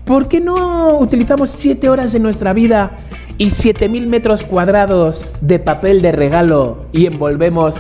[0.05, 2.91] ¿Por qué no utilizamos siete horas de nuestra vida
[3.37, 7.75] y 7000 metros cuadrados de papel de regalo y envolvemos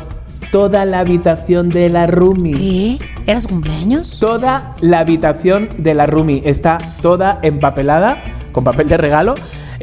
[0.55, 2.97] toda la habitación de la roomie?
[2.97, 3.05] ¿Qué?
[3.27, 4.21] ¿Era su cumpleaños?
[4.21, 8.23] Toda la habitación de la roomie está toda empapelada
[8.53, 9.33] con papel de regalo.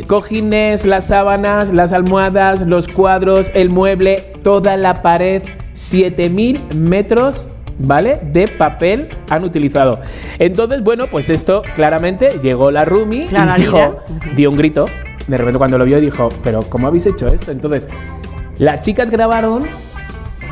[0.07, 5.43] Cojines, las sábanas, las almohadas, los cuadros, el mueble, toda la pared,
[5.75, 8.19] 7000 metros, ¿vale?
[8.33, 10.01] De papel han utilizado.
[10.39, 13.57] Entonces, bueno, pues esto claramente llegó la roomie y Clararira.
[13.59, 14.03] dijo,
[14.35, 14.87] dio un grito.
[15.27, 17.51] De repente cuando lo vio dijo, pero ¿cómo habéis hecho esto?
[17.51, 17.89] Entonces,
[18.57, 19.65] las chicas grabaron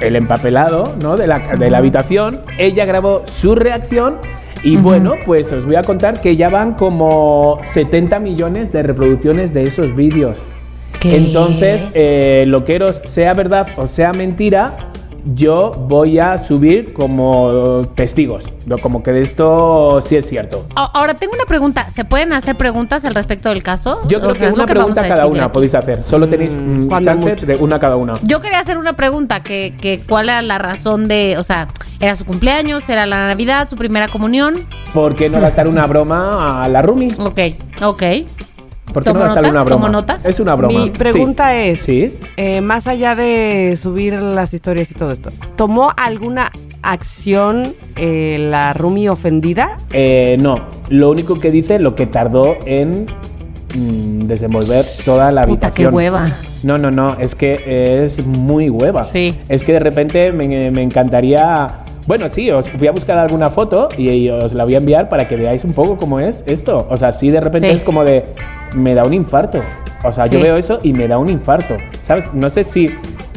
[0.01, 1.17] el empapelado ¿no?
[1.17, 2.39] de, la, de la habitación.
[2.59, 4.19] Ella grabó su reacción.
[4.63, 9.55] Y bueno, pues os voy a contar que ya van como 70 millones de reproducciones
[9.55, 10.37] de esos vídeos.
[11.01, 11.17] ¿Qué?
[11.17, 14.90] Entonces, eh, loqueros, sea verdad o sea mentira,
[15.25, 18.45] yo voy a subir como testigos.
[18.67, 20.65] lo- Como que de esto sí es cierto.
[20.75, 21.89] Ahora tengo una pregunta.
[21.91, 24.01] ¿Se pueden hacer preguntas al respecto del caso?
[24.09, 25.53] Yo creo O sea, que es una pregunta cada una aquí.
[25.55, 26.03] podéis hacer.
[26.05, 28.15] Solo tenéis mm, chance de una cada una.
[28.23, 31.69] Yo quería hacer una pregunta, que, que cuál era la razón de, o sea,
[32.01, 32.89] ¿era su cumpleaños?
[32.89, 33.69] ¿Era la Navidad?
[33.69, 34.55] ¿Su primera comunión?
[34.95, 37.09] ¿Por qué no gastar una broma a la Rumi?
[37.19, 37.41] Ok,
[37.83, 38.03] ok.
[38.93, 39.61] ¿Por qué no ¿Tomo gastarle nota?
[39.61, 39.87] una broma?
[39.87, 40.19] ¿Tomo nota?
[40.25, 40.79] Es una broma.
[40.79, 41.59] Mi pregunta Sí.
[41.69, 42.19] es, Sí.
[42.37, 46.51] eh, más allá de subir las historias y todo esto, ¿tomó alguna
[46.83, 47.63] acción
[47.97, 49.77] eh, la Rumi ofendida?
[49.93, 50.59] Eh, no,
[50.89, 53.07] lo único que dice lo que tardó en
[53.75, 55.95] mm, desenvolver toda la Puta, qué habitación.
[55.95, 56.29] hueva.
[56.63, 59.05] No, no, no, es que es muy hueva.
[59.05, 59.35] Sí.
[59.49, 61.67] Es que de repente me, me encantaría.
[62.07, 65.09] Bueno, sí, os voy a buscar alguna foto y, y os la voy a enviar
[65.09, 66.87] para que veáis un poco cómo es esto.
[66.91, 67.77] O sea, sí, de repente Sí.
[67.77, 68.25] es como de.
[68.75, 69.63] Me da un infarto.
[70.03, 71.77] O sea, yo veo eso y me da un infarto.
[72.07, 72.33] ¿Sabes?
[72.33, 72.89] No sé si.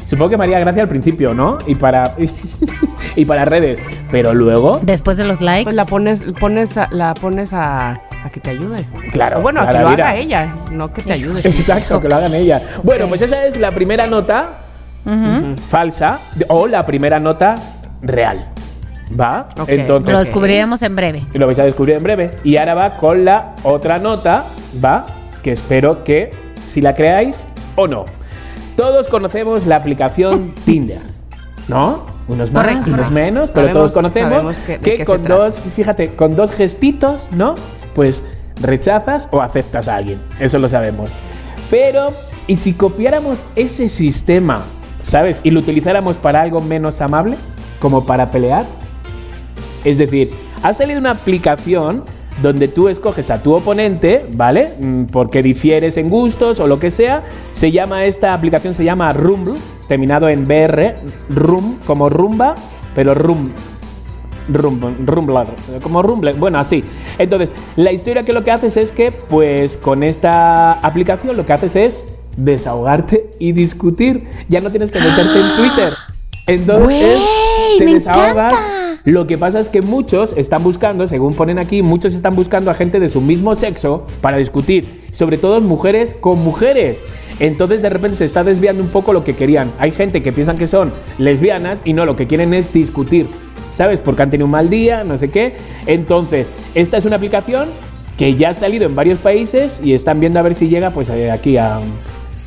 [0.07, 1.57] Supongo que me haría gracia al principio, ¿no?
[1.67, 2.13] Y para.
[3.15, 3.79] y para redes.
[4.11, 4.79] Pero luego.
[4.83, 5.63] Después de los likes.
[5.65, 8.83] Pues la pones, pones a- la pones a, a que te ayude.
[9.11, 10.09] Claro, O bueno, a que lo mira.
[10.09, 11.39] haga ella, no que te ayude.
[11.43, 12.61] Exacto, que lo hagan ella.
[12.83, 14.49] Bueno, pues esa es la primera nota
[15.69, 17.55] falsa o la primera nota
[18.01, 18.45] real.
[19.19, 19.47] ¿Va?
[19.67, 21.23] Entonces, Lo descubriremos en breve.
[21.33, 22.29] y lo vais a descubrir en breve.
[22.43, 24.45] Y ahora va con la otra nota,
[24.83, 25.05] ¿va?
[25.43, 26.31] Que espero que
[26.71, 27.45] si la creáis
[27.75, 28.05] o no.
[28.75, 31.01] Todos conocemos la aplicación Tinder,
[31.67, 32.05] ¿no?
[32.27, 32.91] Unos más, Correcto.
[32.91, 37.55] unos menos, pero Sabemos- todos conocemos que- que con dos, fíjate, con dos gestitos, ¿no?
[37.95, 38.23] Pues
[38.61, 40.19] rechazas o aceptas a alguien.
[40.39, 41.11] Eso lo sabemos.
[41.69, 42.13] Pero,
[42.47, 44.61] ¿y si copiáramos ese sistema,
[45.03, 45.41] ¿sabes?
[45.43, 47.35] Y lo utilizáramos para algo menos amable,
[47.79, 48.63] como para pelear?
[49.83, 52.05] Es decir, ha salido una aplicación
[52.43, 54.73] donde tú escoges a tu oponente, ¿vale?
[54.77, 57.23] Mm, Porque difieres en gustos o lo que sea.
[57.53, 59.55] Se llama, esta aplicación se llama Rumble,
[59.87, 60.93] terminado en BR,
[61.29, 62.55] Rum, como rumba,
[62.93, 63.49] pero rum,
[64.49, 65.47] Rumble, Rumbler,
[65.81, 66.83] como Rumble, bueno, así.
[67.17, 71.53] Entonces, la historia que lo que haces es que, pues, con esta aplicación lo que
[71.53, 72.05] haces es
[72.35, 74.27] desahogarte y discutir.
[74.49, 75.93] Ya no tienes que meterte en Twitter.
[76.45, 77.19] Entonces,
[77.77, 78.53] te me desahogas.
[78.53, 78.83] encanta.
[79.05, 82.73] Lo que pasa es que muchos están buscando, según ponen aquí, muchos están buscando a
[82.73, 86.99] gente de su mismo sexo para discutir, sobre todo mujeres con mujeres.
[87.39, 89.71] Entonces de repente se está desviando un poco lo que querían.
[89.77, 93.27] Hay gente que piensan que son lesbianas y no, lo que quieren es discutir,
[93.73, 93.99] ¿sabes?
[93.99, 95.53] Porque han tenido un mal día, no sé qué.
[95.85, 97.67] Entonces, esta es una aplicación
[98.17, 101.09] que ya ha salido en varios países y están viendo a ver si llega pues
[101.09, 101.79] eh, aquí a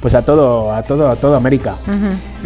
[0.06, 1.74] pues a todo a todo a toda América.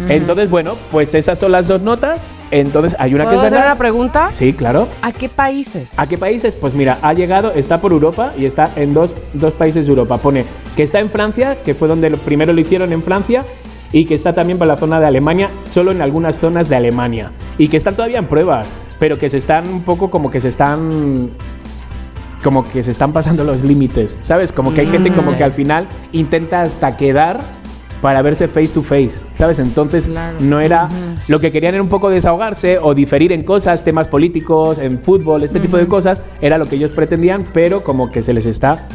[0.09, 2.33] Entonces, bueno, pues esas son las dos notas.
[2.49, 4.31] Entonces, hay una que ¿Puedo es hacer una pregunta?
[4.33, 4.87] Sí, claro.
[5.03, 5.91] ¿A qué países?
[5.95, 6.55] ¿A qué países?
[6.55, 10.17] Pues mira, ha llegado, está por Europa y está en dos, dos países de Europa.
[10.17, 10.43] Pone
[10.75, 13.43] que está en Francia, que fue donde primero lo hicieron en Francia,
[13.91, 17.29] y que está también para la zona de Alemania, solo en algunas zonas de Alemania.
[17.59, 20.47] Y que están todavía en pruebas, pero que se están un poco como que se
[20.47, 21.29] están
[22.43, 24.51] como que se están pasando los límites, ¿sabes?
[24.51, 27.39] Como que hay gente como que al final intenta hasta quedar
[28.01, 29.59] para verse face to face, ¿sabes?
[29.59, 30.37] Entonces Claro.
[30.39, 30.89] no era
[31.27, 35.43] lo que querían era un poco desahogarse o diferir en cosas, temas políticos, en fútbol,
[35.43, 38.87] este tipo de cosas, era lo que ellos pretendían, pero como que se les está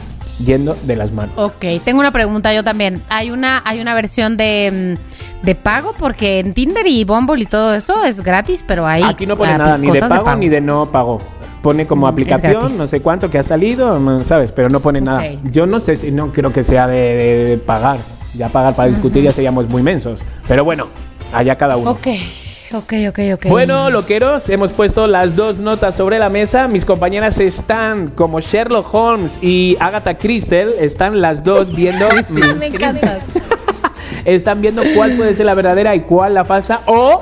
[0.44, 1.32] yendo de las manos.
[1.36, 3.00] Ok, tengo una pregunta yo también.
[3.08, 4.96] Hay una, hay una versión de,
[5.42, 9.02] mm, de pago porque en Tinder y Bumble y todo eso es gratis, pero hay
[9.02, 11.20] Aquí no pone nada ni de cosas pago, ni de no pago.
[11.66, 14.52] Pone como Mm, aplicación, no sé cuánto que ha salido, mm, ¿sabes?
[14.52, 15.24] Pero no pone nada.
[15.50, 17.98] Yo no sé si no creo que sea de, de- de pagar.
[18.34, 20.20] Ya pagar para discutir ya seríamos muy mensos.
[20.46, 20.86] Pero bueno,
[21.32, 21.90] allá cada uno.
[21.90, 22.06] Ok,
[22.72, 23.46] ok, ok, ok.
[23.48, 26.68] Bueno, loqueros, hemos puesto las dos notas sobre la mesa.
[26.68, 30.68] Mis compañeras están como Sherlock Holmes y Agatha Christie.
[30.78, 32.06] Están las dos viendo.
[32.60, 33.24] me encantas.
[34.24, 36.82] están viendo cuál puede ser la verdadera y cuál la falsa.
[36.86, 37.20] O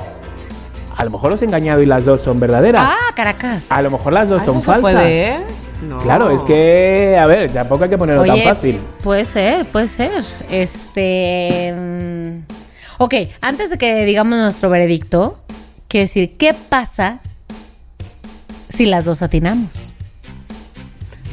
[0.97, 2.83] a lo mejor os he engañado y las dos son verdaderas.
[2.85, 3.71] Ah, Caracas.
[3.71, 4.81] A lo mejor las dos Ay, son ¿no se falsas.
[4.93, 5.39] puede, ¿eh?
[5.87, 5.99] No.
[5.99, 8.79] Claro, es que, a ver, tampoco hay que ponerlo Oye, tan fácil.
[9.03, 10.23] puede ser, puede ser.
[10.49, 11.73] Este.
[11.75, 12.53] mm,
[12.97, 15.37] Ok, antes de que digamos nuestro veredicto,
[15.89, 17.19] quiero decir, ¿qué pasa
[18.69, 19.91] si las dos atinamos?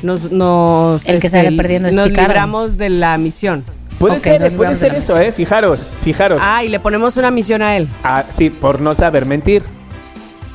[0.02, 2.26] Nos, nos, este, El que sale perdiendo es nos Chicago.
[2.26, 3.64] libramos de la misión.
[4.02, 5.30] Puede Ok, ser, puede ser eso, ¿eh?
[5.30, 6.40] Fijaros, fijaros.
[6.42, 7.88] Ah, y le ponemos una misión a él.
[8.02, 9.62] Ah, sí, por no saber mentir.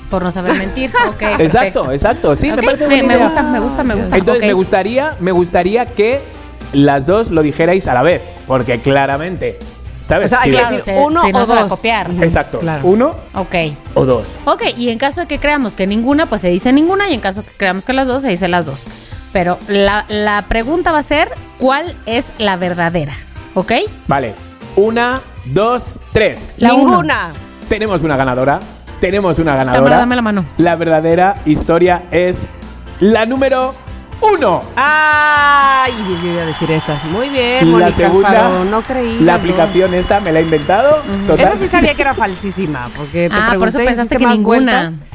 [0.09, 0.91] Por no saber mentir.
[1.07, 1.91] Ok, Exacto, perfecto.
[1.93, 2.35] exacto.
[2.35, 3.23] Sí, me parece me, me idea.
[3.25, 4.17] gusta, me gusta, me gusta.
[4.17, 6.19] Entonces me gustaría, me gustaría que
[6.73, 9.57] las dos lo dijerais a la vez, porque claramente,
[10.05, 10.25] ¿sabes?
[10.25, 11.69] O sea, hay Si- que decir se- uno se nos o va a dos.
[11.69, 12.11] copiar.
[12.21, 12.59] Exacto.
[12.59, 12.85] Claro.
[12.85, 13.55] Uno Ok.
[13.93, 14.35] o dos.
[14.43, 17.21] Ok, y en caso de que creamos que ninguna, pues se dice ninguna, y en
[17.21, 18.83] caso de que creamos que las dos, se dice las dos.
[19.31, 21.29] Pero la, la pregunta va a ser,
[21.59, 23.13] ¿cuál es la verdadera?
[23.53, 23.71] ¿Ok?
[24.07, 24.33] Vale.
[24.75, 26.49] Una, dos, tres.
[26.57, 27.29] La Ninguna.
[27.69, 28.59] Tenemos una ganadora.
[29.01, 29.79] tenemos una ganadora.
[29.79, 30.45] Tamara, dame la mano.
[30.57, 32.47] La verdadera historia es
[32.99, 33.73] la número
[34.21, 34.61] uno.
[34.75, 35.93] Ay,
[36.23, 36.99] yo iba a decir esa.
[37.11, 39.19] Muy bien, la Mónica segunda, no creí.
[39.19, 41.01] la aplicación esta me la he inventado.
[41.27, 41.45] Total.
[41.45, 44.25] Esa sí sabía que era falsísima, porque te Ah, por eso pregunté pensaste hiciste que
[44.25, 44.89] más ninguna.
[44.89, 45.06] vueltas.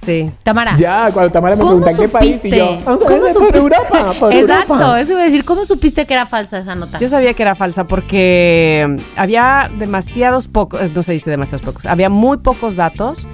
[0.00, 0.30] Sí.
[0.44, 0.76] Tamara.
[0.76, 2.56] Ya, cuando Tamara me ¿Cómo pregunta qué país y supiste?
[2.58, 2.76] yo.
[2.80, 3.58] "Ah, ¿Cómo por supiste?
[3.58, 5.00] Europa, por Exacto, Europa".
[5.00, 5.44] eso iba a decir.
[5.44, 6.98] ¿Cómo supiste que era falsa esa nota?
[7.00, 12.10] Yo sabía que era falsa porque había demasiados pocos, no se dice demasiados pocos, había
[12.10, 13.26] muy pocos datos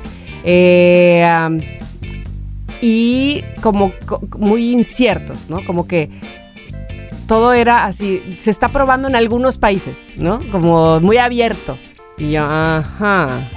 [0.42, 1.26] eh,
[2.80, 5.64] y como co- muy inciertos, ¿no?
[5.66, 6.10] Como que
[7.26, 10.40] todo era así, se está probando en algunos países, ¿no?
[10.50, 11.78] Como muy abierto.
[12.18, 13.50] Y yo, ajá,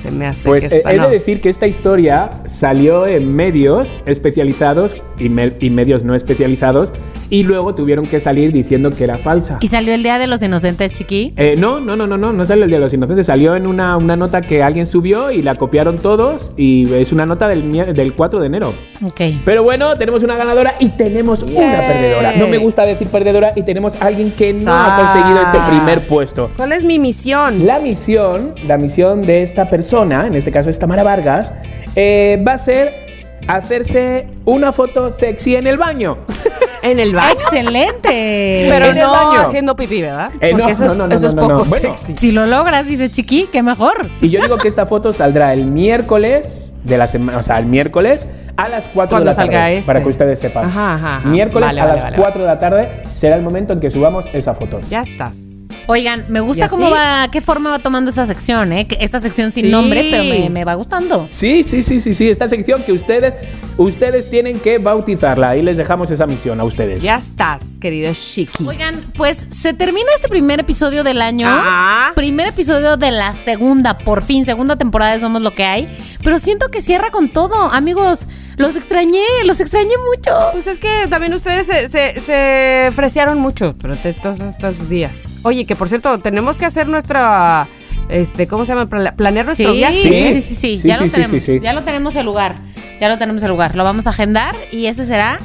[0.00, 1.08] se me hace Pues que esta he no.
[1.08, 6.92] de decir que esta historia salió en medios especializados y, me- y medios no especializados
[7.30, 9.58] y luego tuvieron que salir diciendo que era falsa.
[9.60, 11.32] ¿Y salió el Día de los Inocentes, chiqui?
[11.36, 13.66] Eh, no, no, no, no, no, no salió el Día de los Inocentes, salió en
[13.66, 17.70] una, una nota que alguien subió y la copiaron todos y es una nota del,
[17.94, 18.74] del 4 de enero.
[19.04, 19.20] Ok.
[19.44, 22.34] Pero bueno, tenemos una ganadora y tenemos una perdedora.
[22.36, 26.00] No me gusta decir perdedora y tenemos a alguien que no ha conseguido este primer
[26.06, 26.50] puesto.
[26.56, 27.66] ¿Cuál es mi misión?
[27.66, 31.52] La misión, la misión de esta persona, en este caso es Tamara Vargas,
[31.94, 33.06] eh, va a ser
[33.46, 36.18] hacerse una foto sexy en el baño.
[36.82, 37.38] En el baño.
[37.40, 38.66] ¡Excelente!
[38.70, 39.40] Pero en el no baño.
[39.40, 40.30] haciendo pipí, ¿verdad?
[40.40, 41.64] Eh, no, Porque eso, no, es, no, no, eso es poco.
[41.64, 41.94] Bueno.
[41.96, 42.16] sexy.
[42.16, 44.10] si lo logras, dice chiqui, qué mejor.
[44.20, 47.66] Y yo digo que esta foto saldrá el miércoles de la semana, o sea, el
[47.66, 48.26] miércoles
[48.56, 49.76] a las 4 de Cuando la salga tarde.
[49.78, 49.86] este.
[49.86, 50.66] Para que ustedes sepan.
[50.66, 51.28] Ajá, ajá, ajá.
[51.28, 53.90] Miércoles Vale, a vale, las vale, 4 de la tarde será el momento en que
[53.90, 54.80] subamos esa foto.
[54.88, 55.55] Ya estás.
[55.88, 58.86] Oigan, me ¿Y gusta cómo va, qué forma va tomando esta sección, ¿eh?
[58.98, 59.70] Esta sección sin Sí.
[59.70, 61.28] nombre, pero me, me va gustando.
[61.30, 62.28] Sí, sí, sí, sí, sí.
[62.28, 63.34] Esta sección que ustedes,
[63.76, 65.50] ustedes tienen que bautizarla.
[65.50, 67.02] Ahí les dejamos esa misión a ustedes.
[67.02, 68.66] Ya estás, querido Shiki.
[68.66, 71.46] Oigan, pues se termina este primer episodio del año.
[71.48, 72.12] Ah.
[72.16, 75.86] Primer episodio de la segunda, por fin, segunda temporada de Somos lo que hay.
[76.24, 77.54] Pero siento que cierra con todo.
[77.72, 78.26] Amigos,
[78.56, 80.32] los extrañé, los extrañé mucho.
[80.50, 85.22] Pues es que también ustedes se, se, se fresearon mucho durante todos estos días.
[85.46, 87.68] Oye, que por cierto, tenemos que hacer nuestra.
[88.08, 88.86] Este, ¿Cómo se llama?
[88.86, 89.96] Pla- Planear nuestro Sí, viaje.
[89.98, 91.30] sí, sí, sí, sí, Sí, ya sí, lo sí, tenemos.
[91.30, 91.60] sí, sí.
[91.62, 92.56] Ya lo tenemos el lugar.
[93.00, 93.76] Ya lo tenemos el lugar.
[93.76, 95.38] Lo vamos a agendar y ese será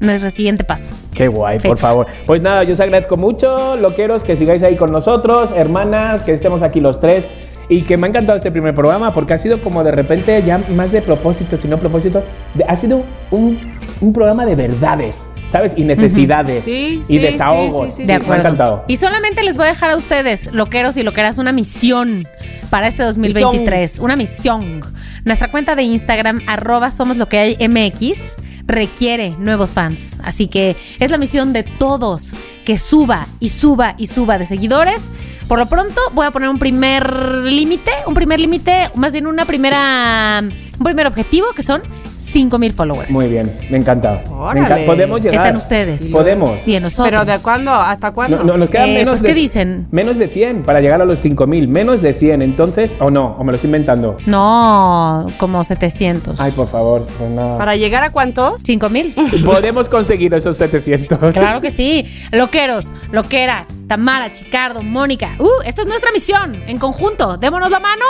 [0.00, 0.90] nuestro siguiente paso.
[1.12, 2.06] Qué guay, por favor.
[2.26, 6.62] Pues nada, yo os agradezco mucho, loqueros, que sigáis ahí con nosotros, hermanas, que estemos
[6.62, 7.26] aquí los tres.
[7.70, 10.58] Y que me ha encantado este primer programa porque ha sido como de repente ya
[10.74, 12.22] más de propósito, sino propósito.
[12.54, 15.74] de- ha sido un, un programa de verdades, ¿sabes?
[15.76, 16.64] Y necesidades.
[16.64, 17.86] Sí, y sí, desahogos.
[17.86, 18.40] sí, sí, sí, De Me ha acuerdo.
[18.42, 18.84] encantado.
[18.88, 22.26] Y solamente les voy a dejar a ustedes, loqueros y loqueras, una misión
[22.70, 24.00] para este 2023.
[24.00, 24.80] Una misión.
[25.24, 28.36] Nuestra cuenta de Instagram, arroba somos lo que hay MX,
[28.66, 30.20] requiere nuevos fans.
[30.24, 32.34] Así que es la misión de todos
[32.64, 35.12] que suba y suba y suba de seguidores.
[35.48, 37.12] Por lo pronto voy a poner un primer
[37.44, 41.82] límite, un primer límite, más bien una primera, un primer objetivo que son
[42.14, 43.10] 5 mil followers.
[43.10, 44.22] Muy bien, me encanta.
[44.54, 44.84] Me.
[44.84, 45.34] Podemos llegar.
[45.34, 46.10] Están ustedes.
[46.12, 46.66] Podemos.
[46.68, 47.08] Y en nosotros.
[47.08, 47.72] Pero ¿de cuándo?
[47.72, 48.38] ¿Hasta cuándo?
[48.38, 49.88] No, no, nos quedan Eh, menos pues, de, ¿qué dicen?
[49.90, 51.66] Menos de 100 para llegar a los 5000.
[51.66, 54.18] Menos de 100, entonces, o no, o me lo estoy inventando.
[54.26, 56.38] No, como 700.
[56.40, 57.58] Ay, por favor, pues nada.
[57.58, 58.60] ¿Para llegar a cuántos?
[58.64, 59.14] 5 mil.
[59.44, 61.18] Podemos conseguir esos 700.
[61.32, 62.04] Claro que sí.
[62.50, 65.36] Loqueros, loqueras, Tamara, Chicardo, Mónica.
[65.38, 66.60] Uh, esta es nuestra misión.
[66.66, 68.04] En conjunto, démonos la mano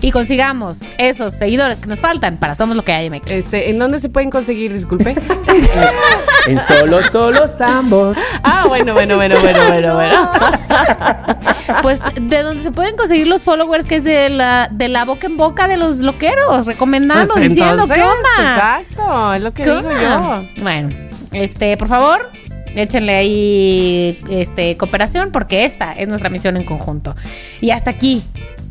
[0.00, 3.32] y consigamos esos seguidores que nos faltan para Somos lo que hay MX.
[3.32, 4.72] Este, ¿En dónde se pueden conseguir?
[4.72, 5.16] Disculpe.
[6.46, 8.14] en solo, solo Sambo.
[8.44, 10.30] ah, bueno, bueno, bueno, bueno, bueno, bueno.
[11.82, 15.26] Pues de donde se pueden conseguir los followers, que es de la, de la boca
[15.26, 18.54] en boca de los loqueros, recomendando, Pues diciendo, entonces, ¿qué onda?
[18.86, 20.42] Exacto, es lo que ¿Qué digo onda?
[20.42, 20.62] yo.
[20.62, 20.90] Bueno,
[21.32, 22.30] este, por favor,
[22.74, 27.14] échenle ahí este, cooperación porque esta es nuestra misión en conjunto.
[27.60, 28.22] Y hasta aquí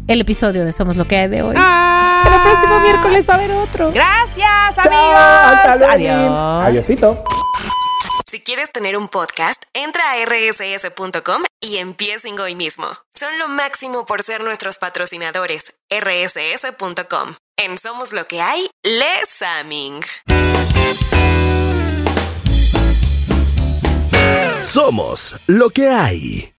[0.08, 1.56] el episodio de Somos lo que hay de hoy.
[1.58, 2.24] Ah.
[2.26, 3.92] El próximo miércoles va a haber otro.
[3.92, 5.16] Gracias, Chao, amigos.
[5.16, 5.92] hasta.
[5.92, 6.68] Adiós.
[6.68, 7.24] Adiosito.
[8.30, 12.88] Si quieres tener un podcast, entra a rss.com y empiecen hoy mismo.
[13.12, 15.74] Son lo máximo por ser nuestros patrocinadores.
[15.90, 17.36] rss.com.
[17.58, 20.02] En Somos lo que hay, Les Aming.
[24.64, 26.46] Somos lo que hay.